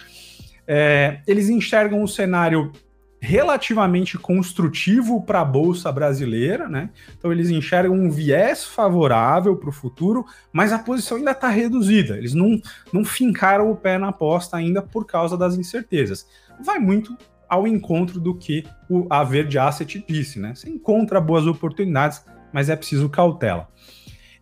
É, 0.66 1.20
eles 1.26 1.48
enxergam 1.48 2.00
um 2.00 2.06
cenário 2.06 2.70
relativamente 3.26 4.16
construtivo 4.16 5.20
para 5.20 5.40
a 5.40 5.44
bolsa 5.44 5.90
brasileira, 5.90 6.68
né? 6.68 6.90
Então 7.18 7.32
eles 7.32 7.50
enxergam 7.50 7.96
um 7.96 8.08
viés 8.08 8.64
favorável 8.64 9.56
para 9.56 9.68
o 9.68 9.72
futuro, 9.72 10.24
mas 10.52 10.72
a 10.72 10.78
posição 10.78 11.16
ainda 11.16 11.32
está 11.32 11.48
reduzida. 11.48 12.16
Eles 12.16 12.34
não, 12.34 12.60
não 12.92 13.04
fincaram 13.04 13.68
o 13.68 13.76
pé 13.76 13.98
na 13.98 14.10
aposta 14.10 14.56
ainda 14.56 14.80
por 14.80 15.04
causa 15.04 15.36
das 15.36 15.56
incertezas. 15.56 16.24
Vai 16.64 16.78
muito 16.78 17.16
ao 17.48 17.66
encontro 17.66 18.20
do 18.20 18.32
que 18.32 18.64
o, 18.88 19.08
a 19.10 19.24
Verde 19.24 19.58
Asset 19.58 20.04
disse, 20.08 20.38
né? 20.38 20.54
Você 20.54 20.70
encontra 20.70 21.20
boas 21.20 21.48
oportunidades, 21.48 22.24
mas 22.52 22.68
é 22.68 22.76
preciso 22.76 23.08
cautela. 23.08 23.68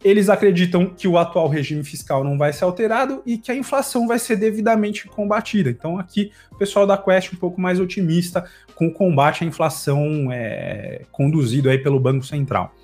Eles 0.04 0.28
acreditam 0.28 0.86
que 0.86 1.08
o 1.08 1.16
atual 1.16 1.48
regime 1.48 1.82
fiscal 1.82 2.22
não 2.22 2.36
vai 2.36 2.52
ser 2.52 2.64
alterado 2.64 3.22
e 3.24 3.38
que 3.38 3.50
a 3.50 3.54
inflação 3.54 4.06
vai 4.06 4.18
ser 4.18 4.36
devidamente 4.36 5.08
combatida. 5.08 5.70
Então, 5.70 5.98
aqui, 5.98 6.30
o 6.52 6.56
pessoal 6.56 6.86
da 6.86 6.98
Quest 6.98 7.32
um 7.32 7.36
pouco 7.36 7.58
mais 7.58 7.80
otimista 7.80 8.44
com 8.74 8.88
o 8.88 8.92
combate 8.92 9.42
à 9.42 9.46
inflação 9.46 10.30
é, 10.30 11.02
conduzido 11.10 11.70
aí 11.70 11.78
pelo 11.78 11.98
Banco 11.98 12.24
Central. 12.24 12.74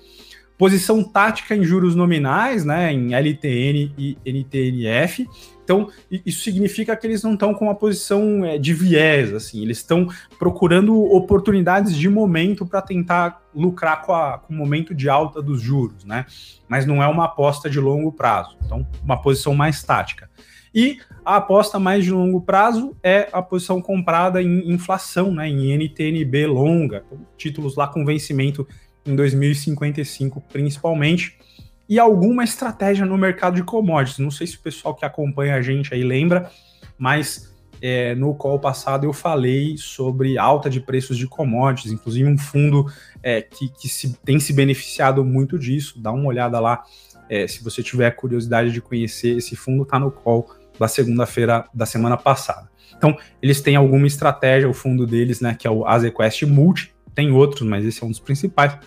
Posição 0.61 1.03
tática 1.03 1.55
em 1.55 1.63
juros 1.63 1.95
nominais, 1.95 2.63
né, 2.63 2.93
em 2.93 3.15
LTN 3.15 3.91
e 3.97 4.15
NTNF. 4.23 5.27
Então, 5.63 5.89
isso 6.11 6.43
significa 6.43 6.95
que 6.95 7.07
eles 7.07 7.23
não 7.23 7.33
estão 7.33 7.51
com 7.51 7.65
uma 7.65 7.73
posição 7.73 8.45
é, 8.45 8.59
de 8.59 8.71
viés, 8.71 9.33
assim, 9.33 9.63
eles 9.63 9.79
estão 9.79 10.07
procurando 10.37 10.95
oportunidades 10.95 11.95
de 11.97 12.07
momento 12.07 12.63
para 12.63 12.79
tentar 12.79 13.41
lucrar 13.55 14.03
com, 14.03 14.13
a, 14.13 14.37
com 14.37 14.53
o 14.53 14.55
momento 14.55 14.93
de 14.93 15.09
alta 15.09 15.41
dos 15.41 15.59
juros, 15.59 16.05
né? 16.05 16.27
Mas 16.69 16.85
não 16.85 17.01
é 17.01 17.07
uma 17.07 17.25
aposta 17.25 17.67
de 17.67 17.79
longo 17.79 18.11
prazo, 18.11 18.55
então, 18.63 18.85
uma 19.03 19.19
posição 19.19 19.55
mais 19.55 19.81
tática. 19.81 20.29
E 20.71 20.99
a 21.25 21.37
aposta 21.37 21.79
mais 21.79 22.03
de 22.03 22.11
longo 22.11 22.39
prazo 22.39 22.95
é 23.01 23.27
a 23.33 23.41
posição 23.41 23.81
comprada 23.81 24.39
em 24.43 24.71
inflação, 24.71 25.33
né, 25.33 25.49
em 25.49 25.75
NTNB 25.75 26.45
longa, 26.45 27.03
títulos 27.35 27.75
lá 27.75 27.87
com 27.87 28.05
vencimento 28.05 28.67
em 29.05 29.15
2055 29.15 30.41
principalmente, 30.51 31.37
e 31.87 31.99
alguma 31.99 32.43
estratégia 32.43 33.05
no 33.05 33.17
mercado 33.17 33.55
de 33.55 33.63
commodities. 33.63 34.19
Não 34.19 34.31
sei 34.31 34.47
se 34.47 34.55
o 34.55 34.61
pessoal 34.61 34.95
que 34.95 35.03
acompanha 35.03 35.55
a 35.55 35.61
gente 35.61 35.93
aí 35.93 36.03
lembra, 36.03 36.49
mas 36.97 37.53
é, 37.81 38.13
no 38.15 38.33
call 38.35 38.59
passado 38.59 39.05
eu 39.05 39.11
falei 39.11 39.75
sobre 39.77 40.37
alta 40.37 40.69
de 40.69 40.79
preços 40.79 41.17
de 41.17 41.27
commodities, 41.27 41.91
inclusive 41.91 42.29
um 42.29 42.37
fundo 42.37 42.85
é, 43.23 43.41
que, 43.41 43.67
que 43.69 43.89
se, 43.89 44.13
tem 44.23 44.39
se 44.39 44.53
beneficiado 44.53 45.25
muito 45.25 45.57
disso. 45.57 45.99
Dá 45.99 46.11
uma 46.11 46.27
olhada 46.27 46.59
lá, 46.59 46.83
é, 47.27 47.47
se 47.47 47.63
você 47.63 47.81
tiver 47.81 48.11
curiosidade 48.11 48.71
de 48.71 48.79
conhecer 48.79 49.37
esse 49.37 49.55
fundo, 49.55 49.83
está 49.83 49.99
no 49.99 50.11
call 50.11 50.47
da 50.79 50.87
segunda-feira 50.87 51.65
da 51.73 51.85
semana 51.85 52.15
passada. 52.15 52.69
Então, 52.95 53.17
eles 53.41 53.61
têm 53.61 53.75
alguma 53.75 54.05
estratégia, 54.05 54.69
o 54.69 54.73
fundo 54.73 55.07
deles, 55.07 55.41
né, 55.41 55.55
que 55.57 55.65
é 55.67 55.71
o 55.71 55.85
AZQuest 55.85 56.43
Multi, 56.43 56.93
tem 57.13 57.31
outros, 57.31 57.67
mas 57.67 57.85
esse 57.85 58.03
é 58.03 58.05
um 58.05 58.09
dos 58.09 58.19
principais, 58.19 58.77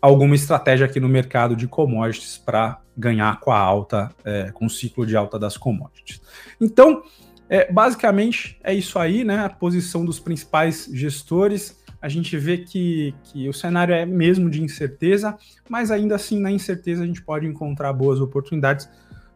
alguma 0.00 0.34
estratégia 0.34 0.86
aqui 0.86 0.98
no 0.98 1.08
mercado 1.08 1.54
de 1.54 1.66
commodities 1.68 2.38
para 2.38 2.80
ganhar 2.96 3.40
com 3.40 3.50
a 3.50 3.58
alta, 3.58 4.10
é, 4.24 4.50
com 4.52 4.66
o 4.66 4.70
ciclo 4.70 5.06
de 5.06 5.16
alta 5.16 5.38
das 5.38 5.56
commodities. 5.56 6.20
Então, 6.60 7.02
é, 7.48 7.70
basicamente 7.70 8.58
é 8.64 8.74
isso 8.74 8.98
aí, 8.98 9.24
né? 9.24 9.44
A 9.44 9.48
posição 9.48 10.04
dos 10.04 10.18
principais 10.18 10.88
gestores. 10.92 11.80
A 12.00 12.08
gente 12.08 12.36
vê 12.36 12.58
que, 12.58 13.14
que 13.24 13.48
o 13.48 13.52
cenário 13.52 13.94
é 13.94 14.04
mesmo 14.04 14.50
de 14.50 14.60
incerteza, 14.60 15.36
mas 15.68 15.90
ainda 15.90 16.16
assim, 16.16 16.40
na 16.40 16.50
incerteza, 16.50 17.04
a 17.04 17.06
gente 17.06 17.22
pode 17.22 17.46
encontrar 17.46 17.92
boas 17.92 18.20
oportunidades 18.20 18.88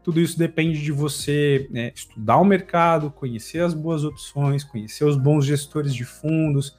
tudo 0.06 0.20
isso 0.20 0.38
depende 0.38 0.80
de 0.80 0.92
você 0.92 1.66
né, 1.68 1.90
estudar 1.92 2.36
o 2.36 2.44
mercado, 2.44 3.10
conhecer 3.10 3.58
as 3.58 3.74
boas 3.74 4.04
opções, 4.04 4.62
conhecer 4.62 5.04
os 5.04 5.16
bons 5.16 5.44
gestores 5.44 5.92
de 5.92 6.04
fundos, 6.04 6.76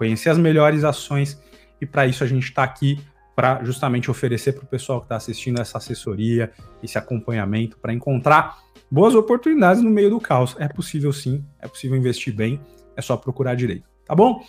conhecer 0.00 0.30
as 0.30 0.38
melhores 0.38 0.82
ações. 0.82 1.38
E 1.78 1.84
para 1.84 2.06
isso 2.06 2.24
a 2.24 2.26
gente 2.26 2.44
está 2.44 2.64
aqui 2.64 2.98
para 3.36 3.62
justamente 3.62 4.10
oferecer 4.10 4.54
para 4.54 4.64
o 4.64 4.66
pessoal 4.66 5.00
que 5.00 5.04
está 5.04 5.16
assistindo 5.16 5.60
essa 5.60 5.76
assessoria, 5.76 6.50
esse 6.82 6.96
acompanhamento, 6.96 7.78
para 7.78 7.92
encontrar 7.92 8.56
boas 8.90 9.14
oportunidades 9.14 9.82
no 9.82 9.90
meio 9.90 10.08
do 10.08 10.18
caos. 10.18 10.56
É 10.58 10.68
possível 10.68 11.12
sim, 11.12 11.44
é 11.58 11.68
possível 11.68 11.98
investir 11.98 12.34
bem, 12.34 12.58
é 12.96 13.02
só 13.02 13.14
procurar 13.14 13.54
direito, 13.54 13.88
tá 14.06 14.14
bom? 14.14 14.42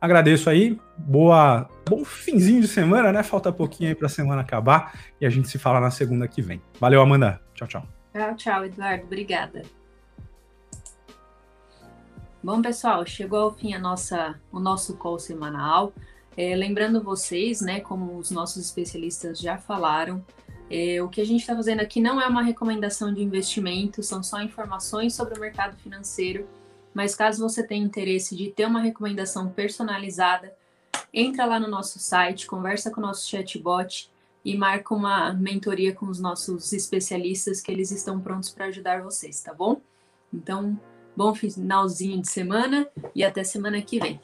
Agradeço 0.00 0.50
aí, 0.50 0.78
boa, 0.96 1.68
bom 1.88 2.04
finzinho 2.04 2.60
de 2.60 2.68
semana, 2.68 3.12
né? 3.12 3.22
Falta 3.22 3.52
pouquinho 3.52 3.90
aí 3.90 3.94
para 3.94 4.06
a 4.06 4.10
semana 4.10 4.42
acabar 4.42 4.98
e 5.20 5.26
a 5.26 5.30
gente 5.30 5.48
se 5.48 5.58
fala 5.58 5.80
na 5.80 5.90
segunda 5.90 6.26
que 6.28 6.42
vem. 6.42 6.60
Valeu, 6.80 7.00
Amanda. 7.00 7.40
Tchau, 7.54 7.66
tchau. 7.66 7.88
Tchau, 8.12 8.34
tchau, 8.36 8.64
Eduardo. 8.64 9.04
Obrigada. 9.04 9.62
Bom, 12.40 12.62
pessoal, 12.62 13.04
chegou 13.04 13.40
ao 13.40 13.54
fim 13.54 13.74
a 13.74 13.80
nossa, 13.80 14.40
o 14.52 14.60
nosso 14.60 14.96
call 14.96 15.18
semanal. 15.18 15.92
É, 16.36 16.54
lembrando 16.54 17.02
vocês, 17.02 17.60
né, 17.60 17.80
como 17.80 18.16
os 18.16 18.30
nossos 18.30 18.64
especialistas 18.64 19.40
já 19.40 19.58
falaram, 19.58 20.24
é, 20.70 21.02
o 21.02 21.08
que 21.08 21.20
a 21.20 21.26
gente 21.26 21.40
está 21.40 21.56
fazendo 21.56 21.80
aqui 21.80 22.00
não 22.00 22.20
é 22.20 22.28
uma 22.28 22.42
recomendação 22.42 23.12
de 23.12 23.20
investimento, 23.20 24.04
são 24.04 24.22
só 24.22 24.40
informações 24.40 25.14
sobre 25.14 25.36
o 25.36 25.40
mercado 25.40 25.76
financeiro. 25.78 26.46
Mas 26.94 27.12
caso 27.14 27.42
você 27.42 27.60
tenha 27.60 27.84
interesse 27.84 28.36
de 28.36 28.50
ter 28.50 28.66
uma 28.66 28.80
recomendação 28.80 29.48
personalizada, 29.50 30.54
entra 31.12 31.44
lá 31.44 31.58
no 31.58 31.68
nosso 31.68 31.98
site, 31.98 32.46
conversa 32.46 32.88
com 32.88 33.00
o 33.00 33.04
nosso 33.04 33.28
chatbot 33.28 34.08
e 34.44 34.56
marca 34.56 34.94
uma 34.94 35.32
mentoria 35.32 35.92
com 35.92 36.06
os 36.06 36.20
nossos 36.20 36.72
especialistas 36.72 37.60
que 37.60 37.72
eles 37.72 37.90
estão 37.90 38.20
prontos 38.20 38.50
para 38.50 38.66
ajudar 38.66 39.02
vocês, 39.02 39.40
tá 39.42 39.52
bom? 39.52 39.80
Então, 40.32 40.78
bom 41.18 41.34
finalzinho 41.34 42.22
de 42.22 42.30
semana 42.30 42.88
e 43.12 43.24
até 43.24 43.42
semana 43.42 43.82
que 43.82 43.98
vem. 43.98 44.20